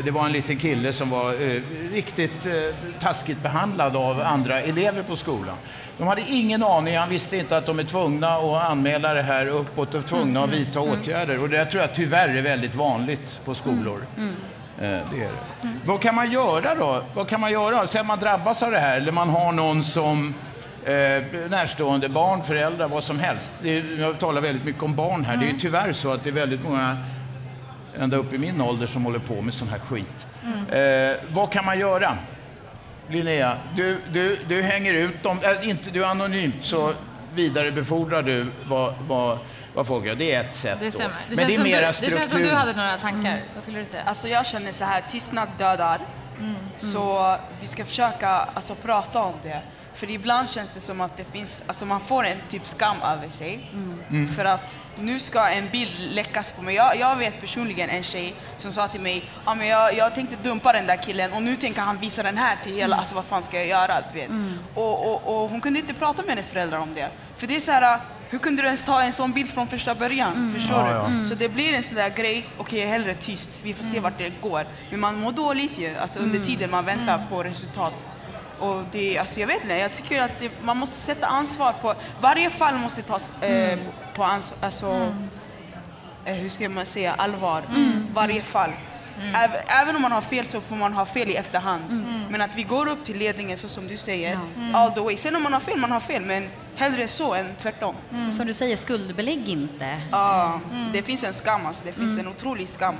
det 0.04 0.10
var 0.10 0.26
en 0.26 0.32
liten 0.32 0.58
kille 0.58 0.92
som 0.92 1.10
var 1.10 1.32
eh, 1.32 1.62
riktigt 1.92 2.46
eh, 2.46 2.52
taskigt 3.00 3.42
behandlad 3.42 3.96
av 3.96 4.20
andra 4.20 4.60
elever 4.60 5.02
på 5.02 5.16
skolan. 5.16 5.56
De 5.98 6.06
hade 6.06 6.22
ingen 6.28 6.62
aning, 6.62 6.96
han 6.96 7.08
visste 7.08 7.36
inte 7.36 7.56
att 7.56 7.66
de 7.66 7.78
är 7.78 7.84
tvungna 7.84 8.28
att 8.28 8.70
anmäla 8.70 9.14
det 9.14 9.22
här 9.22 9.46
uppåt 9.46 9.94
och 9.94 10.06
tvungna 10.06 10.44
att 10.44 10.50
vidta 10.50 10.80
åtgärder. 10.80 11.42
Och 11.42 11.48
det 11.48 11.66
tror 11.66 11.82
jag 11.82 11.94
tyvärr 11.94 12.28
är 12.28 12.42
väldigt 12.42 12.74
vanligt 12.74 13.40
på 13.44 13.54
skolor. 13.54 14.06
Eh, 14.80 14.84
Det 15.10 15.24
är 15.24 15.32
det. 15.32 15.68
Vad 15.84 16.00
kan 16.00 16.14
man 16.14 16.30
göra 16.32 16.74
då? 16.74 17.02
Vad 17.14 17.28
kan 17.28 17.40
man 17.40 17.52
göra? 17.52 17.86
Sen 17.86 18.06
man 18.06 18.18
drabbas 18.18 18.62
av 18.62 18.70
det 18.70 18.78
här 18.78 18.96
eller 18.96 19.12
man 19.12 19.28
har 19.28 19.52
någon 19.52 19.84
som 19.84 20.34
eh, 20.84 21.22
närstående, 21.50 22.08
barn, 22.08 22.42
föräldrar, 22.42 22.88
vad 22.88 23.04
som 23.04 23.18
helst. 23.18 23.52
Det 23.62 23.78
är, 23.78 24.00
jag 24.00 24.18
talar 24.18 24.40
väldigt 24.40 24.64
mycket 24.64 24.82
om 24.82 24.94
barn 24.94 25.24
här. 25.24 25.36
Det 25.36 25.46
är 25.46 25.52
ju 25.52 25.58
tyvärr 25.58 25.92
så 25.92 26.12
att 26.12 26.24
det 26.24 26.30
är 26.30 26.34
väldigt 26.34 26.62
många 26.64 26.96
ända 27.98 28.16
upp 28.16 28.32
i 28.32 28.38
min 28.38 28.60
ålder 28.60 28.86
som 28.86 29.04
håller 29.04 29.18
på 29.18 29.42
med 29.42 29.54
sån 29.54 29.68
här 29.68 29.78
skit. 29.78 30.26
Eh, 30.72 31.34
vad 31.34 31.50
kan 31.52 31.64
man 31.64 31.78
göra? 31.78 32.16
Linnea, 33.10 33.56
du, 33.76 33.98
du, 34.12 34.38
du 34.48 34.62
hänger 34.62 34.94
ut 34.94 35.22
dem. 35.22 35.38
Äh, 35.42 35.68
inte 35.68 35.90
du 35.90 36.04
anonymt 36.04 36.62
så 36.64 36.92
vidarebefordrar 37.34 38.22
du 38.22 38.46
vad, 38.68 38.94
vad, 39.08 39.38
vad 39.78 39.86
folk 39.86 40.06
gör. 40.06 40.14
Det 40.14 40.34
är 40.34 40.40
ett 40.40 40.54
sätt. 40.54 40.78
Det 40.80 40.92
stämmer. 40.92 41.16
Det, 41.28 41.36
Men 41.36 41.46
det 41.46 41.54
är 41.54 41.56
som 41.56 41.64
du, 41.64 41.70
mera 41.70 41.86
det 41.86 42.10
känns 42.12 42.30
som 42.30 42.42
du 42.42 42.50
hade 42.50 42.72
några 42.72 42.96
tankar. 42.96 43.42
Vad 43.54 43.62
skulle 43.62 43.78
du 43.78 43.86
säga? 43.86 44.02
Alltså 44.06 44.28
jag 44.28 44.46
känner 44.46 44.72
så 44.72 44.84
här, 44.84 45.04
tystnad 45.10 45.48
dödar. 45.58 46.00
Så 46.78 47.36
vi 47.60 47.66
ska 47.66 47.84
försöka 47.84 48.28
alltså, 48.28 48.74
prata 48.74 49.22
om 49.22 49.34
det. 49.42 49.60
För 49.94 50.10
ibland 50.10 50.50
känns 50.50 50.70
det 50.74 50.80
som 50.80 51.00
att 51.00 51.16
det 51.16 51.24
finns, 51.24 51.62
alltså 51.66 51.84
man 51.86 52.00
får 52.00 52.24
en 52.24 52.36
typ 52.48 52.66
skam 52.66 52.96
över 53.02 53.30
sig. 53.30 53.70
För 54.36 54.44
att 54.44 54.78
nu 54.96 55.20
ska 55.20 55.48
en 55.48 55.68
bild 55.68 56.10
läckas 56.10 56.52
på 56.52 56.62
mig. 56.62 56.74
Jag, 56.74 56.98
jag 56.98 57.16
vet 57.16 57.40
personligen 57.40 57.90
en 57.90 58.02
tjej 58.02 58.34
som 58.58 58.72
sa 58.72 58.88
till 58.88 59.00
mig, 59.00 59.24
ja 59.46 59.54
men 59.54 59.66
jag, 59.66 59.96
jag 59.96 60.14
tänkte 60.14 60.36
dumpa 60.42 60.72
den 60.72 60.86
där 60.86 60.96
killen 60.96 61.32
och 61.32 61.42
nu 61.42 61.56
tänker 61.56 61.80
han 61.80 61.98
visa 61.98 62.22
den 62.22 62.38
här 62.38 62.56
till 62.62 62.74
hela, 62.74 62.96
alltså 62.96 63.14
vad 63.14 63.24
fan 63.24 63.42
ska 63.42 63.56
jag 63.56 63.66
göra? 63.66 64.02
Vet. 64.14 64.30
Och, 64.74 65.12
och, 65.12 65.42
och 65.42 65.50
hon 65.50 65.60
kunde 65.60 65.78
inte 65.78 65.94
prata 65.94 66.22
med 66.22 66.30
hennes 66.30 66.50
föräldrar 66.50 66.78
om 66.78 66.94
det. 66.94 67.08
För 67.36 67.46
det 67.46 67.56
är 67.56 67.60
så 67.60 67.72
här, 67.72 68.00
hur 68.30 68.38
kunde 68.38 68.62
du 68.62 68.66
ens 68.66 68.84
ta 68.84 69.02
en 69.02 69.12
sån 69.12 69.32
bild 69.32 69.50
från 69.50 69.66
första 69.68 69.94
början? 69.94 70.52
Förstår 70.54 70.76
Ja, 70.86 71.08
du? 71.08 71.18
ja. 71.18 71.24
Så 71.24 71.34
det 71.34 71.48
blir 71.48 71.72
en 71.74 71.82
sån 71.82 71.94
där 71.94 72.10
grej, 72.10 72.46
okej 72.58 72.80
är 72.82 72.86
hellre 72.86 73.14
tyst, 73.14 73.50
vi 73.62 73.74
får 73.74 73.84
se 73.84 74.00
vart 74.00 74.18
det 74.18 74.32
går. 74.42 74.66
Men 74.90 75.00
man 75.00 75.20
mår 75.20 75.32
dåligt 75.32 75.78
ju, 75.78 75.96
alltså 75.96 76.18
under 76.18 76.38
tiden 76.40 76.70
man 76.70 76.84
väntar 76.84 77.26
på 77.30 77.42
resultat. 77.42 78.06
Och 78.58 78.82
det, 78.92 79.18
alltså 79.18 79.40
jag 79.40 79.46
vet 79.46 79.62
inte, 79.62 79.74
jag 79.74 79.92
tycker 79.92 80.22
att 80.22 80.40
det, 80.40 80.50
man 80.62 80.76
måste 80.76 80.96
sätta 80.96 81.26
ansvar 81.26 81.72
på, 81.82 81.94
varje 82.20 82.50
fall 82.50 82.74
måste 82.74 83.02
tas 83.02 83.32
eh, 83.40 83.78
på 84.14 84.24
ansvar, 84.24 84.58
alltså, 84.60 85.12
eh, 86.24 86.34
hur 86.34 86.48
ska 86.48 86.68
man 86.68 86.86
säga, 86.86 87.14
allvar. 87.14 87.62
Varje 88.14 88.42
fall. 88.42 88.70
Även, 89.34 89.56
även 89.66 89.96
om 89.96 90.02
man 90.02 90.12
har 90.12 90.20
fel 90.20 90.46
så 90.48 90.60
får 90.60 90.76
man 90.76 90.92
ha 90.92 91.04
fel 91.06 91.28
i 91.28 91.34
efterhand. 91.36 92.04
Men 92.30 92.40
att 92.40 92.50
vi 92.56 92.62
går 92.62 92.88
upp 92.88 93.04
till 93.04 93.18
ledningen 93.18 93.58
så 93.58 93.68
som 93.68 93.88
du 93.88 93.96
säger, 93.96 94.38
all 94.74 94.90
the 94.90 95.00
way. 95.00 95.16
Sen 95.16 95.36
om 95.36 95.42
man 95.42 95.52
har 95.52 95.60
fel, 95.60 95.78
man 95.78 95.90
har 95.90 96.00
fel, 96.00 96.22
men 96.22 96.48
hellre 96.76 97.08
så 97.08 97.34
än 97.34 97.46
tvärtom. 97.58 97.94
Som 98.32 98.46
du 98.46 98.54
säger, 98.54 98.76
skuldbelägg 98.76 99.48
inte. 99.48 100.00
Ja, 100.10 100.60
det 100.92 101.02
finns 101.02 101.24
en 101.24 101.34
skam 101.34 101.66
alltså. 101.66 101.82
Det 101.84 101.92
finns 101.92 102.18
en 102.20 102.28
otrolig 102.28 102.68
skam. 102.68 102.94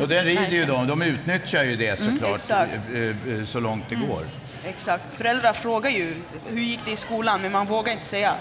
Och 0.00 0.08
den 0.08 0.24
rider 0.24 0.50
ju 0.50 0.64
de. 0.64 0.86
De 0.86 1.02
utnyttjar 1.02 1.64
ju 1.64 1.76
det 1.76 2.00
såklart 2.00 2.34
Exakt. 2.34 2.70
eh, 2.94 3.00
eh, 3.38 3.44
så 3.46 3.60
långt 3.60 3.84
det 3.88 3.94
går. 3.94 4.26
Exakt. 4.66 5.12
Föräldrar 5.12 5.52
frågar 5.52 5.90
ju 5.90 6.16
hur 6.46 6.60
gick 6.60 6.84
det 6.84 6.90
i 6.90 6.96
skolan, 6.96 7.42
men 7.42 7.52
man 7.52 7.66
vågar 7.66 7.92
inte 7.92 8.06
säga. 8.06 8.34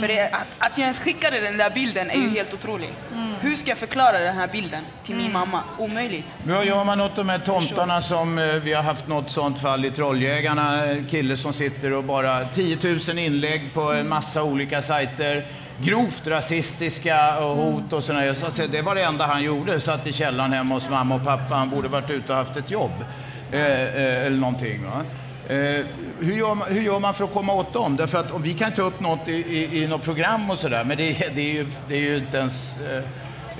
För 0.00 0.08
det, 0.08 0.28
att, 0.28 0.46
att 0.58 0.78
jag 0.78 0.82
ens 0.82 0.98
skickade 0.98 1.40
den 1.40 1.56
där 1.56 1.70
bilden 1.70 2.10
är 2.10 2.14
ju 2.14 2.28
helt 2.28 2.54
otroligt. 2.54 2.92
Hur 3.40 3.56
ska 3.56 3.68
jag 3.68 3.78
förklara 3.78 4.18
den 4.18 4.36
här 4.36 4.48
bilden 4.48 4.84
till 5.02 5.14
min 5.14 5.32
mamma? 5.32 5.62
Omöjligt. 5.78 6.36
Vad 6.46 6.64
gör 6.66 6.84
man 6.84 7.00
åt 7.00 7.16
de 7.16 7.28
här 7.28 7.38
tomtarna 7.38 8.02
som 8.02 8.38
eh, 8.38 8.44
vi 8.54 8.72
har 8.72 8.82
haft 8.82 9.08
något 9.08 9.30
sånt 9.30 9.60
fall 9.60 9.84
i 9.84 9.90
Trolljägarna? 9.90 10.84
En 10.84 11.04
kille 11.06 11.36
som 11.36 11.52
sitter 11.52 11.92
och 11.92 12.04
bara 12.04 12.44
10 12.44 12.78
000 13.08 13.18
inlägg 13.18 13.74
på 13.74 13.92
en 13.92 14.08
massa 14.08 14.42
olika 14.42 14.82
sajter. 14.82 15.46
grovt 15.82 16.26
rasistiska 16.26 17.38
och 17.38 17.56
hot 17.56 17.92
och 17.92 18.04
sådär. 18.04 18.34
Så 18.34 18.46
att 18.46 18.72
det 18.72 18.82
var 18.82 18.94
det 18.94 19.02
enda 19.02 19.26
han 19.26 19.42
gjorde. 19.42 19.80
Satt 19.80 20.06
i 20.06 20.12
källaren 20.12 20.52
hemma 20.52 20.74
hos 20.74 20.88
mamma 20.90 21.14
och 21.14 21.24
pappa. 21.24 21.54
Han 21.54 21.70
borde 21.70 21.88
varit 21.88 22.10
ute 22.10 22.32
och 22.32 22.38
haft 22.38 22.56
ett 22.56 22.70
jobb. 22.70 23.04
Eh, 23.52 23.60
eh, 23.60 24.26
eller 24.26 24.36
någonting. 24.36 24.84
Va? 24.84 25.04
Eh, 25.48 25.86
hur, 26.20 26.36
gör 26.36 26.54
man, 26.54 26.68
hur 26.68 26.82
gör 26.82 26.98
man 26.98 27.14
för 27.14 27.24
att 27.24 27.32
komma 27.32 27.52
åt 27.52 27.72
dem? 27.72 27.96
Därför 27.96 28.18
att 28.18 28.40
vi 28.40 28.54
kan 28.54 28.72
ta 28.72 28.82
upp 28.82 29.00
något 29.00 29.28
i, 29.28 29.32
i, 29.32 29.82
i 29.82 29.86
något 29.86 30.02
program 30.02 30.50
och 30.50 30.58
sådär, 30.58 30.84
men 30.84 30.96
det, 30.96 31.34
det, 31.34 31.40
är 31.40 31.52
ju, 31.52 31.66
det 31.88 31.94
är 31.94 32.00
ju 32.00 32.16
inte 32.16 32.38
ens 32.38 32.80
eh, 32.80 33.02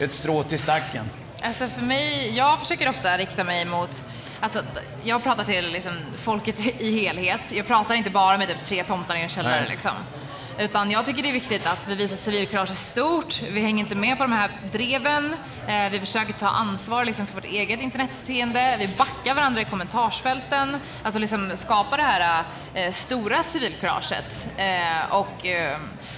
ett 0.05 0.14
strå 0.14 0.43
till 0.43 0.59
stacken. 0.59 1.05
Alltså 1.43 1.66
för 1.66 1.82
mig, 1.82 2.37
jag 2.37 2.61
försöker 2.61 2.89
ofta 2.89 3.18
rikta 3.18 3.45
mig 3.45 3.64
mot 3.64 4.05
Alltså, 4.41 4.62
jag 5.03 5.22
pratar 5.22 5.45
till 5.45 5.72
liksom, 5.72 5.93
folket 6.16 6.59
i 6.80 7.01
helhet. 7.01 7.53
Jag 7.53 7.66
pratar 7.66 7.95
inte 7.95 8.11
bara 8.11 8.39
med 8.39 8.49
typ, 8.49 8.64
tre 8.64 8.85
tomtar 8.85 9.16
i 9.16 9.22
en 9.22 9.28
källare. 9.28 9.66
Liksom. 9.68 9.91
Utan 10.59 10.91
jag 10.91 11.05
tycker 11.05 11.23
det 11.23 11.29
är 11.29 11.33
viktigt 11.33 11.67
att 11.67 11.89
vi 11.89 11.95
visar 11.95 12.17
civilkurage 12.17 12.77
stort. 12.77 13.43
Vi 13.51 13.61
hänger 13.61 13.85
inte 13.85 13.95
med 13.95 14.19
på 14.19 14.25
de 14.25 14.33
här 14.33 14.51
dreven. 14.73 15.37
Eh, 15.67 15.91
vi 15.91 16.01
försöker 16.01 16.33
ta 16.33 16.49
ansvar 16.49 17.05
liksom, 17.05 17.27
för 17.27 17.35
vårt 17.35 17.45
eget 17.45 17.81
internetbeteende. 17.81 18.77
Vi 18.79 18.89
backar 18.89 19.35
varandra 19.35 19.61
i 19.61 19.65
kommentarsfälten. 19.65 20.77
Alltså 21.03 21.21
liksom 21.21 21.53
skapa 21.57 21.97
det 21.97 22.03
här 22.03 22.45
eh, 22.75 22.93
stora 22.93 23.43
civilkuraget. 23.43 24.47
Eh, 24.57 25.15
och 25.15 25.47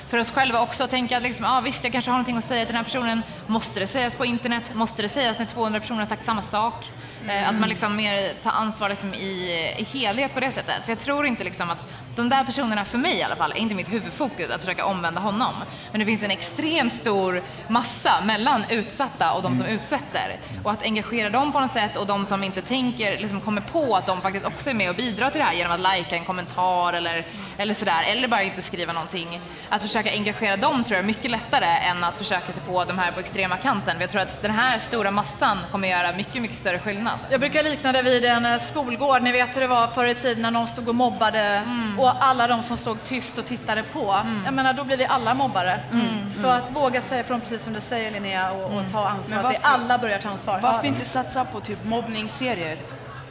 för 0.09 0.19
oss 0.19 0.31
själva 0.31 0.61
också 0.61 0.87
tänka 0.87 1.17
att 1.17 1.23
liksom, 1.23 1.45
ah, 1.45 1.61
visst, 1.61 1.85
jag 1.85 1.93
kanske 1.93 2.11
har 2.11 2.19
någonting 2.19 2.37
att 2.37 2.45
säga 2.45 2.65
till 2.65 2.75
den 2.75 2.77
här 2.77 2.85
personen. 2.85 3.23
Måste 3.47 3.81
det 3.81 3.87
sägas 3.87 4.15
på 4.15 4.25
internet? 4.25 4.75
Måste 4.75 5.03
det 5.03 5.09
sägas 5.09 5.39
när 5.39 5.47
200 5.47 5.81
personer 5.81 5.99
har 5.99 6.07
sagt 6.07 6.25
samma 6.25 6.43
sak? 6.43 6.85
Mm. 7.25 7.49
Att 7.49 7.61
man 7.61 7.69
liksom 7.69 7.97
mer 7.97 8.35
tar 8.43 8.51
ansvar 8.51 8.89
liksom 8.89 9.15
i, 9.15 9.75
i 9.79 9.85
helhet 9.99 10.35
på 10.35 10.41
det 10.41 10.51
sättet. 10.51 10.85
För 10.85 10.93
jag 10.93 10.99
tror 10.99 11.27
inte 11.27 11.45
liksom 11.45 11.71
att 11.71 11.79
de 12.17 12.29
där 12.29 12.45
personerna, 12.45 12.85
för 12.85 12.99
mig 12.99 13.17
i 13.19 13.23
alla 13.23 13.37
fall, 13.37 13.53
är 13.53 13.57
inte 13.57 13.75
mitt 13.75 13.93
huvudfokus 13.93 14.51
att 14.51 14.61
försöka 14.61 14.85
omvända 14.85 15.21
honom. 15.21 15.55
Men 15.91 16.01
det 16.01 16.07
finns 16.07 16.23
en 16.23 16.31
extremt 16.31 16.93
stor 16.93 17.43
massa 17.69 18.21
mellan 18.25 18.65
utsatta 18.71 19.33
och 19.33 19.43
de 19.43 19.55
som 19.55 19.65
mm. 19.65 19.77
utsätter. 19.77 20.37
Och 20.65 20.71
att 20.71 20.83
engagera 20.83 21.31
dem 21.31 21.53
på 21.53 21.61
något 21.61 21.73
sätt 21.73 21.97
och 21.97 22.07
de 22.07 22.27
som 22.27 22.45
inte 22.45 22.63
tänker, 22.63 23.19
liksom 23.19 23.41
kommer 23.41 23.61
på 23.61 23.97
att 23.97 24.07
de 24.07 24.21
faktiskt 24.21 24.47
också 24.47 24.71
är 24.71 24.75
med 24.75 24.91
och 24.91 24.97
bidrar 24.97 25.31
till 25.31 25.39
det 25.39 25.45
här 25.45 25.55
genom 25.55 25.73
att 25.73 25.81
lajka 25.81 26.17
en 26.17 26.25
kommentar 26.25 26.93
eller, 26.93 27.27
eller 27.57 27.75
sådär, 27.75 28.03
eller 28.07 28.29
bara 28.29 28.43
inte 28.43 28.63
skriva 28.63 28.93
någonting. 28.93 29.41
Att 29.69 29.83
försöka 29.83 30.11
engagera 30.11 30.57
dem 30.57 30.85
tror 30.85 30.97
jag 30.97 31.03
är 31.03 31.07
mycket 31.07 31.31
lättare 31.31 31.67
än 31.67 32.05
att 32.05 32.19
försöka 32.19 32.53
sig 32.53 32.63
på 32.63 32.85
de 32.85 32.99
här 32.99 33.13
på 33.13 33.21
extrema 33.21 33.57
kanten. 33.57 33.95
För 33.95 34.01
jag 34.01 34.11
tror 34.11 34.23
att 34.23 34.43
den 34.43 34.51
här 34.51 34.79
stora 34.79 35.11
massan 35.11 35.59
kommer 35.73 35.89
göra 35.89 36.13
mycket, 36.13 36.43
mycket 36.43 36.59
större 36.59 36.79
skillnad. 36.79 37.19
Jag 37.31 37.41
brukar 37.41 37.63
likna 37.63 37.93
det 37.93 38.03
vid 38.03 38.25
en 38.25 38.61
skolgård. 38.61 39.23
Ni 39.23 39.33
vet 39.33 39.57
hur 39.57 39.61
det 39.61 39.67
var 39.67 39.87
förr 39.87 40.07
i 40.07 40.15
tiden 40.15 40.43
när 40.43 40.51
någon 40.51 40.67
stod 40.67 40.89
och 40.89 40.95
mobbade 40.95 41.41
mm. 41.41 41.99
Och 42.07 42.25
alla 42.25 42.47
de 42.47 42.63
som 42.63 42.77
stod 42.77 43.05
tyst 43.05 43.39
och 43.39 43.47
tittade 43.47 43.83
på. 43.83 44.13
Mm. 44.13 44.43
Jag 44.45 44.55
menar, 44.55 44.73
då 44.73 44.85
blir 44.85 44.97
vi 44.97 45.05
alla 45.05 45.35
mobbare. 45.35 45.81
Mm. 45.93 46.31
Så 46.31 46.49
att 46.49 46.71
våga 46.71 47.01
säga 47.01 47.21
ifrån, 47.21 47.41
precis 47.41 47.63
som 47.63 47.73
du 47.73 47.81
säger 47.81 48.11
Linnea, 48.11 48.53
och, 48.53 48.65
och 48.65 48.73
mm. 48.73 48.91
ta 48.91 49.09
ansvar. 49.09 49.45
Att 49.45 49.53
vi 49.53 49.59
alla 49.63 49.99
börjar 49.99 50.19
ta 50.19 50.29
ansvar. 50.29 50.61
Varför 50.63 50.87
inte 50.87 51.01
satsa 51.01 51.45
på 51.45 51.61
typ 51.61 51.85
mobbningsserier? 51.85 52.79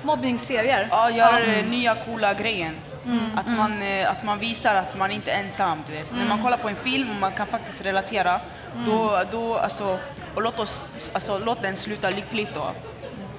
Mobbningsserier? 0.03 0.88
Ja, 0.91 1.09
gör 1.09 1.41
mm. 1.41 1.69
nya 1.69 1.95
coola 1.95 2.34
grejen. 2.34 2.76
Mm. 3.05 3.38
Att, 3.38 3.47
man, 3.47 3.82
eh, 3.82 4.11
att 4.11 4.23
man 4.23 4.39
visar 4.39 4.76
att 4.76 4.97
man 4.97 5.11
inte 5.11 5.32
är 5.32 5.43
ensam. 5.43 5.84
Du 5.88 5.93
vet. 5.93 6.09
Mm. 6.09 6.21
När 6.21 6.30
man 6.30 6.43
kollar 6.43 6.57
på 6.57 6.69
en 6.69 6.76
film 6.76 7.09
och 7.09 7.21
man 7.21 7.32
kan 7.32 7.47
faktiskt 7.47 7.86
relatera, 7.86 8.39
mm. 8.73 8.86
då, 8.86 9.21
då 9.32 9.57
alltså, 9.57 9.99
och 10.36 10.41
låt, 10.41 10.59
oss, 10.59 10.84
alltså, 11.13 11.39
låt 11.45 11.61
den 11.61 11.76
sluta 11.76 12.09
lyckligt 12.09 12.53
då. 12.53 12.71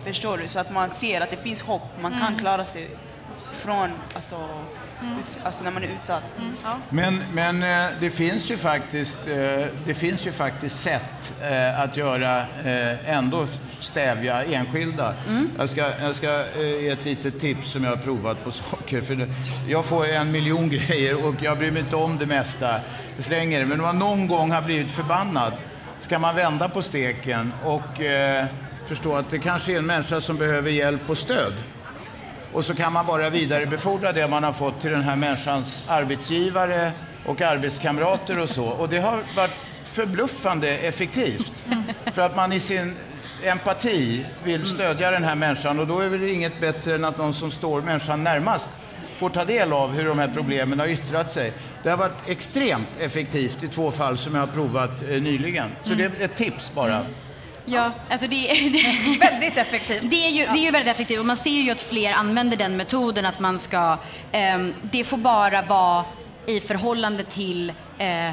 Förstår 0.05 0.39
du? 0.39 0.49
Så 0.49 0.59
att 0.59 0.70
man 0.70 0.91
ser 0.95 1.20
att 1.20 1.30
det 1.30 1.37
finns 1.37 1.62
hopp, 1.62 1.82
man 2.01 2.12
kan 2.12 2.26
mm. 2.26 2.39
klara 2.39 2.64
sig 2.64 2.91
från 3.41 3.91
alltså, 4.14 4.49
Mm. 5.03 5.18
alltså 5.42 5.64
när 5.64 5.70
man 5.70 5.82
är 5.82 5.88
utsatt. 5.88 6.24
Mm. 6.38 6.53
Ja. 6.64 6.78
Men, 6.90 7.22
men 7.32 7.62
eh, 7.62 7.90
det, 8.01 8.11
finns 8.11 8.51
ju 8.51 8.57
faktiskt, 8.57 9.18
eh, 9.28 9.66
det 9.86 9.94
finns 9.94 10.26
ju 10.26 10.32
faktiskt 10.32 10.80
sätt 10.80 11.34
eh, 11.42 11.80
att 11.80 11.97
göra, 11.97 12.47
ändå 13.07 13.47
stävja 13.80 14.44
enskilda. 14.44 15.14
Mm. 15.28 15.51
Jag 15.59 15.70
ska, 15.70 16.01
jag 16.01 16.14
ska 16.14 16.44
ge 16.57 16.88
ett 16.88 17.05
litet 17.05 17.40
tips 17.40 17.70
som 17.70 17.84
jag 17.84 17.90
har 17.90 17.97
provat 17.97 18.44
på 18.44 18.51
saker. 18.70 19.01
För 19.01 19.28
jag 19.68 19.84
får 19.84 20.09
en 20.09 20.32
miljon 20.32 20.68
grejer 20.88 21.26
och 21.26 21.34
jag 21.40 21.59
bryr 21.59 21.70
mig 21.70 21.82
inte 21.82 21.97
om 21.97 22.18
det 22.18 22.26
mesta. 22.26 22.80
Jag 23.16 23.24
slänger 23.24 23.61
det. 23.61 23.66
Men 23.66 23.80
om 23.80 23.86
man 23.86 23.99
någon 23.99 24.26
gång 24.26 24.51
har 24.51 24.62
blivit 24.62 24.90
förbannad 24.90 25.53
ska 26.01 26.18
man 26.18 26.34
vända 26.34 26.68
på 26.68 26.82
steken 26.82 27.53
och 27.64 28.01
förstå 28.86 29.14
att 29.14 29.30
det 29.30 29.38
kanske 29.38 29.72
är 29.72 29.78
en 29.78 29.86
människa 29.86 30.20
som 30.20 30.36
behöver 30.36 30.70
hjälp 30.70 31.11
och 31.11 31.18
stöd. 31.18 31.53
Och 32.57 32.64
så 32.64 32.74
kan 32.74 32.92
man 32.92 33.07
bara 33.07 33.30
vidarebefordra 33.30 34.12
det 34.12 34.28
man 34.28 34.44
har 34.44 34.52
fått 34.52 34.80
till 34.80 34.90
den 34.90 35.02
här 35.02 35.16
människans 35.16 35.82
arbetsgivare 35.86 36.92
och 37.24 37.40
arbetskamrater 37.40 38.38
och 38.38 38.50
så. 38.50 38.64
Och 38.64 38.88
det 38.88 38.98
har 38.98 39.22
varit 39.36 39.57
förbluffande 39.84 40.68
effektivt. 40.68 41.52
För 42.04 42.22
att 42.22 42.36
man 42.36 42.52
i 42.52 42.61
sin 42.61 42.94
empati 43.42 44.26
vill 44.44 44.66
stödja 44.66 45.11
den 45.11 45.24
här 45.24 45.34
människan 45.34 45.80
och 45.80 45.86
då 45.86 46.00
är 46.00 46.11
det 46.11 46.32
inget 46.32 46.61
bättre 46.61 46.94
än 46.94 47.04
att 47.04 47.18
någon 47.18 47.34
som 47.34 47.50
står 47.50 47.82
människan 47.82 48.24
närmast 48.24 48.70
får 49.18 49.30
ta 49.30 49.44
del 49.44 49.72
av 49.72 49.92
hur 49.92 50.04
de 50.04 50.18
här 50.18 50.30
problemen 50.34 50.80
har 50.80 50.86
yttrat 50.86 51.32
sig. 51.32 51.52
Det 51.82 51.90
har 51.90 51.96
varit 51.96 52.28
extremt 52.28 52.98
effektivt 53.00 53.62
i 53.62 53.68
två 53.68 53.90
fall 53.90 54.18
som 54.18 54.34
jag 54.34 54.42
har 54.42 54.52
provat 54.52 55.02
eh, 55.02 55.22
nyligen. 55.22 55.70
Så 55.84 55.94
det 55.94 56.04
är 56.04 56.11
ett 56.24 56.36
tips 56.36 56.72
bara. 56.74 57.07
Ja, 57.69 57.93
alltså 58.11 58.27
det, 58.29 58.37
det 58.73 59.19
väldigt 59.21 59.57
effektivt. 59.57 60.11
Det 60.11 60.27
är, 60.27 60.31
ju, 60.31 60.47
det 60.47 60.59
är 60.59 60.64
ju 60.64 60.71
väldigt 60.71 60.95
effektivt 60.95 61.21
och 61.21 61.27
man 61.27 61.37
ser 61.37 61.51
ju 61.51 61.71
att 61.71 61.83
fler 61.83 62.12
använder 62.12 62.57
den 62.57 62.77
metoden 62.77 63.27
att 63.27 63.41
man 63.41 63.59
ska, 63.59 63.99
eh, 64.33 64.59
det 64.83 65.05
får 65.05 65.17
bara 65.17 65.62
vara 65.62 66.05
i 66.47 66.61
förhållande 66.61 67.25
till 67.25 67.73
eh, 67.99 68.31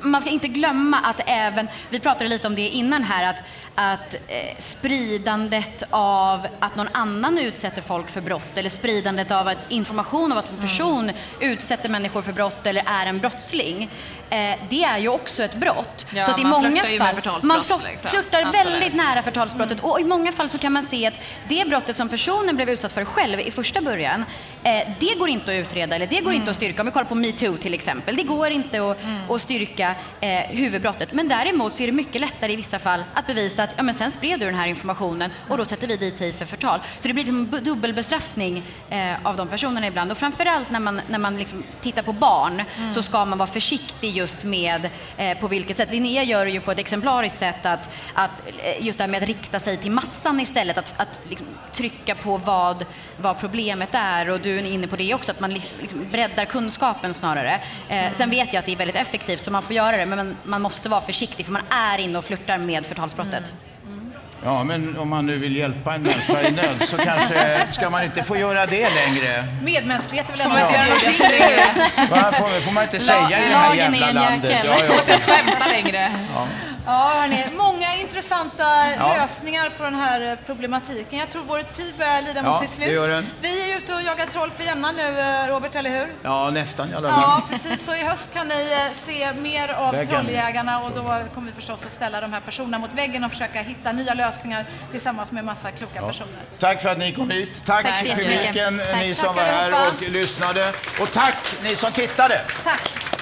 man 0.00 0.20
ska 0.20 0.30
inte 0.30 0.48
glömma 0.48 0.98
att 0.98 1.20
även, 1.26 1.68
vi 1.90 2.00
pratade 2.00 2.28
lite 2.28 2.46
om 2.46 2.54
det 2.54 2.68
innan 2.68 3.02
här, 3.02 3.30
att, 3.30 3.42
att 3.74 4.14
eh, 4.14 4.58
spridandet 4.58 5.82
av 5.90 6.46
att 6.60 6.76
någon 6.76 6.88
annan 6.92 7.38
utsätter 7.38 7.82
folk 7.82 8.10
för 8.10 8.20
brott 8.20 8.58
eller 8.58 8.70
spridandet 8.70 9.30
av 9.30 9.48
att 9.48 9.58
information 9.68 10.32
om 10.32 10.38
att 10.38 10.50
en 10.50 10.60
person 10.60 11.02
mm. 11.10 11.16
utsätter 11.40 11.88
människor 11.88 12.22
för 12.22 12.32
brott 12.32 12.66
eller 12.66 12.82
är 12.86 13.06
en 13.06 13.18
brottsling, 13.18 13.90
eh, 14.30 14.58
det 14.70 14.84
är 14.84 14.98
ju 14.98 15.08
också 15.08 15.42
ett 15.42 15.54
brott. 15.54 16.06
Ja, 16.10 16.24
så 16.24 16.30
att 16.30 16.40
i 16.40 16.44
många 16.44 16.82
fall, 16.84 17.40
man 17.42 17.58
liksom. 17.58 17.80
flörtar 18.02 18.52
väldigt 18.52 18.94
nära 18.94 19.22
förtalsbrottet 19.22 19.78
mm. 19.78 19.90
och 19.90 20.00
i 20.00 20.04
många 20.04 20.32
fall 20.32 20.48
så 20.48 20.58
kan 20.58 20.72
man 20.72 20.84
se 20.84 21.06
att 21.06 21.14
det 21.48 21.68
brottet 21.68 21.96
som 21.96 22.08
personen 22.08 22.56
blev 22.56 22.70
utsatt 22.70 22.92
för 22.92 23.04
själv 23.04 23.40
i 23.40 23.50
första 23.50 23.80
början, 23.80 24.24
eh, 24.62 24.88
det 25.00 25.18
går 25.18 25.28
inte 25.28 25.52
att 25.52 25.66
utreda 25.66 25.96
eller 25.96 26.06
det 26.06 26.20
går 26.20 26.30
mm. 26.30 26.34
inte 26.34 26.50
att 26.50 26.56
styrka. 26.56 26.82
Om 26.82 26.86
vi 26.86 26.92
kollar 26.92 27.06
på 27.06 27.14
metoo 27.14 27.56
till 27.56 27.74
exempel, 27.74 28.16
det 28.16 28.22
går 28.22 28.50
inte 28.50 28.90
att, 28.90 29.02
mm. 29.02 29.30
att 29.30 29.40
styrka 29.40 29.73
eh, 29.80 30.28
huvudbrottet. 30.48 31.12
Men 31.12 31.28
däremot 31.28 31.72
så 31.72 31.82
är 31.82 31.86
det 31.86 31.92
mycket 31.92 32.20
lättare 32.20 32.52
i 32.52 32.56
vissa 32.56 32.78
fall 32.78 33.04
att 33.14 33.26
bevisa 33.26 33.62
att 33.62 33.74
ja, 33.76 33.82
men 33.82 33.94
sen 33.94 34.10
spred 34.10 34.40
du 34.40 34.46
den 34.46 34.54
här 34.54 34.66
informationen 34.66 35.30
och 35.48 35.58
då 35.58 35.64
sätter 35.64 35.86
vi 35.86 35.96
dit 35.96 36.18
dig 36.18 36.32
för 36.32 36.44
förtal. 36.44 36.80
Så 37.00 37.08
det 37.08 37.14
blir 37.14 37.24
liksom 37.24 37.64
dubbelbestraffning 37.64 38.62
eh, 38.90 39.12
av 39.22 39.36
de 39.36 39.48
personerna 39.48 39.86
ibland. 39.86 40.12
Och 40.12 40.18
framförallt 40.18 40.70
när 40.70 40.80
man, 40.80 41.00
när 41.08 41.18
man 41.18 41.36
liksom 41.36 41.64
tittar 41.80 42.02
på 42.02 42.12
barn 42.12 42.62
mm. 42.78 42.94
så 42.94 43.02
ska 43.02 43.24
man 43.24 43.38
vara 43.38 43.46
försiktig 43.46 44.16
just 44.16 44.44
med 44.44 44.90
eh, 45.16 45.38
på 45.38 45.48
vilket 45.48 45.76
sätt. 45.76 45.90
Linnea 45.90 46.22
gör 46.22 46.44
det 46.44 46.50
ju 46.50 46.60
på 46.60 46.72
ett 46.72 46.78
exemplariskt 46.78 47.38
sätt 47.38 47.66
att, 47.66 47.90
att 48.14 48.30
eh, 48.46 48.86
just 48.86 48.98
det 48.98 49.04
här 49.04 49.10
med 49.10 49.22
att 49.22 49.28
rikta 49.28 49.60
sig 49.60 49.76
till 49.76 49.92
massan 49.92 50.40
istället, 50.40 50.78
att, 50.78 50.94
att 50.96 51.08
liksom, 51.28 51.46
trycka 51.72 52.14
på 52.14 52.36
vad, 52.36 52.84
vad 53.16 53.38
problemet 53.38 53.88
är 53.92 54.30
och 54.30 54.40
du 54.40 54.58
är 54.58 54.64
inne 54.64 54.86
på 54.86 54.96
det 54.96 55.14
också, 55.14 55.32
att 55.32 55.40
man 55.40 55.54
liksom 55.54 56.06
breddar 56.10 56.44
kunskapen 56.44 57.14
snarare. 57.14 57.60
Eh, 57.88 58.12
sen 58.12 58.30
vet 58.30 58.52
jag 58.52 58.60
att 58.60 58.66
det 58.66 58.72
är 58.72 58.76
väldigt 58.76 58.96
effektivt 58.96 59.40
så 59.40 59.50
man 59.50 59.62
får 59.64 59.76
göra 59.76 59.96
det, 59.96 60.06
men 60.06 60.36
man 60.44 60.62
måste 60.62 60.88
vara 60.88 61.00
försiktig 61.00 61.46
för 61.46 61.52
man 61.52 61.62
är 61.70 61.98
inne 61.98 62.18
och 62.18 62.24
flörtar 62.24 62.58
med 62.58 62.86
förtalsbrottet. 62.86 63.52
Mm. 63.86 64.12
Ja, 64.44 64.64
men 64.64 64.98
om 64.98 65.08
man 65.08 65.26
nu 65.26 65.38
vill 65.38 65.56
hjälpa 65.56 65.94
en 65.94 66.02
människa 66.02 66.42
i 66.42 66.50
nöd 66.50 66.88
så 66.88 66.96
kanske 66.96 67.66
ska 67.72 67.90
man 67.90 68.04
inte 68.04 68.22
få 68.22 68.36
göra 68.36 68.66
det 68.66 68.88
längre. 68.94 69.44
Medmänsklighet 69.62 70.28
är 70.28 70.32
väl 70.32 70.40
ändå 70.40 70.58
inte 70.58 70.74
göra 70.74 70.84
någonting 70.84 71.18
längre? 71.30 72.32
Får, 72.32 72.60
får 72.60 72.72
man 72.72 72.82
inte 72.84 73.00
säga 73.00 73.46
i 73.46 73.48
det 73.48 73.56
här 73.56 73.74
jävla 73.74 74.12
landet? 74.12 74.60
Ja, 74.64 74.70
ja. 74.70 74.86
Får 74.86 74.98
inte 74.98 75.10
ens 75.10 75.24
skämta 75.24 75.66
längre. 75.66 76.12
Ja. 76.34 76.46
Ja, 76.86 77.12
hörni, 77.14 77.46
många 77.56 77.94
intressanta 77.94 78.64
ja. 78.98 79.16
lösningar 79.16 79.70
på 79.78 79.84
den 79.84 79.94
här 79.94 80.32
eh, 80.32 80.38
problematiken. 80.46 81.18
Jag 81.18 81.30
tror 81.30 81.42
vår 81.48 81.62
tid 81.62 81.94
börjar 81.98 82.22
lida 82.22 82.42
mot 82.42 82.60
sitt 82.60 82.70
slut. 82.70 83.24
Vi 83.40 83.72
är 83.72 83.76
ute 83.76 83.94
och 83.94 84.02
jagar 84.02 84.26
troll 84.26 84.50
för 84.50 84.64
jämna 84.64 84.92
nu, 84.92 85.20
eh, 85.20 85.46
Robert, 85.46 85.74
eller 85.74 85.90
hur? 85.90 86.08
Ja, 86.22 86.50
nästan 86.50 86.90
i 86.90 86.94
alla 86.94 87.08
fall. 87.08 87.20
Ja, 87.20 87.42
precis. 87.50 87.84
Så 87.84 87.94
i 87.94 88.04
höst 88.04 88.34
kan 88.34 88.48
ni 88.48 88.72
eh, 88.72 88.92
se 88.92 89.32
mer 89.32 89.68
av 89.68 89.92
väggen. 89.92 90.08
Trolljägarna 90.08 90.80
och 90.80 90.90
då 90.90 91.02
kommer 91.34 91.46
vi 91.46 91.52
förstås 91.52 91.86
att 91.86 91.92
ställa 91.92 92.20
de 92.20 92.32
här 92.32 92.40
personerna 92.40 92.78
mot 92.78 92.92
väggen 92.92 93.24
och 93.24 93.30
försöka 93.30 93.62
hitta 93.62 93.92
nya 93.92 94.14
lösningar 94.14 94.66
tillsammans 94.90 95.32
med 95.32 95.44
massa 95.44 95.70
kloka 95.70 95.92
ja. 96.00 96.06
personer. 96.06 96.42
Tack 96.58 96.82
för 96.82 96.88
att 96.88 96.98
ni 96.98 97.12
kom 97.12 97.30
hit. 97.30 97.62
Tack, 97.66 97.82
tack 97.82 98.00
publiken, 98.00 98.80
ni 99.00 99.14
som 99.14 99.34
var 99.34 99.42
här 99.42 99.72
och 99.72 100.10
lyssnade. 100.10 100.72
Och 101.00 101.12
tack 101.12 101.36
ni 101.62 101.76
som 101.76 101.92
tittade. 101.92 102.40
Tack. 102.64 103.13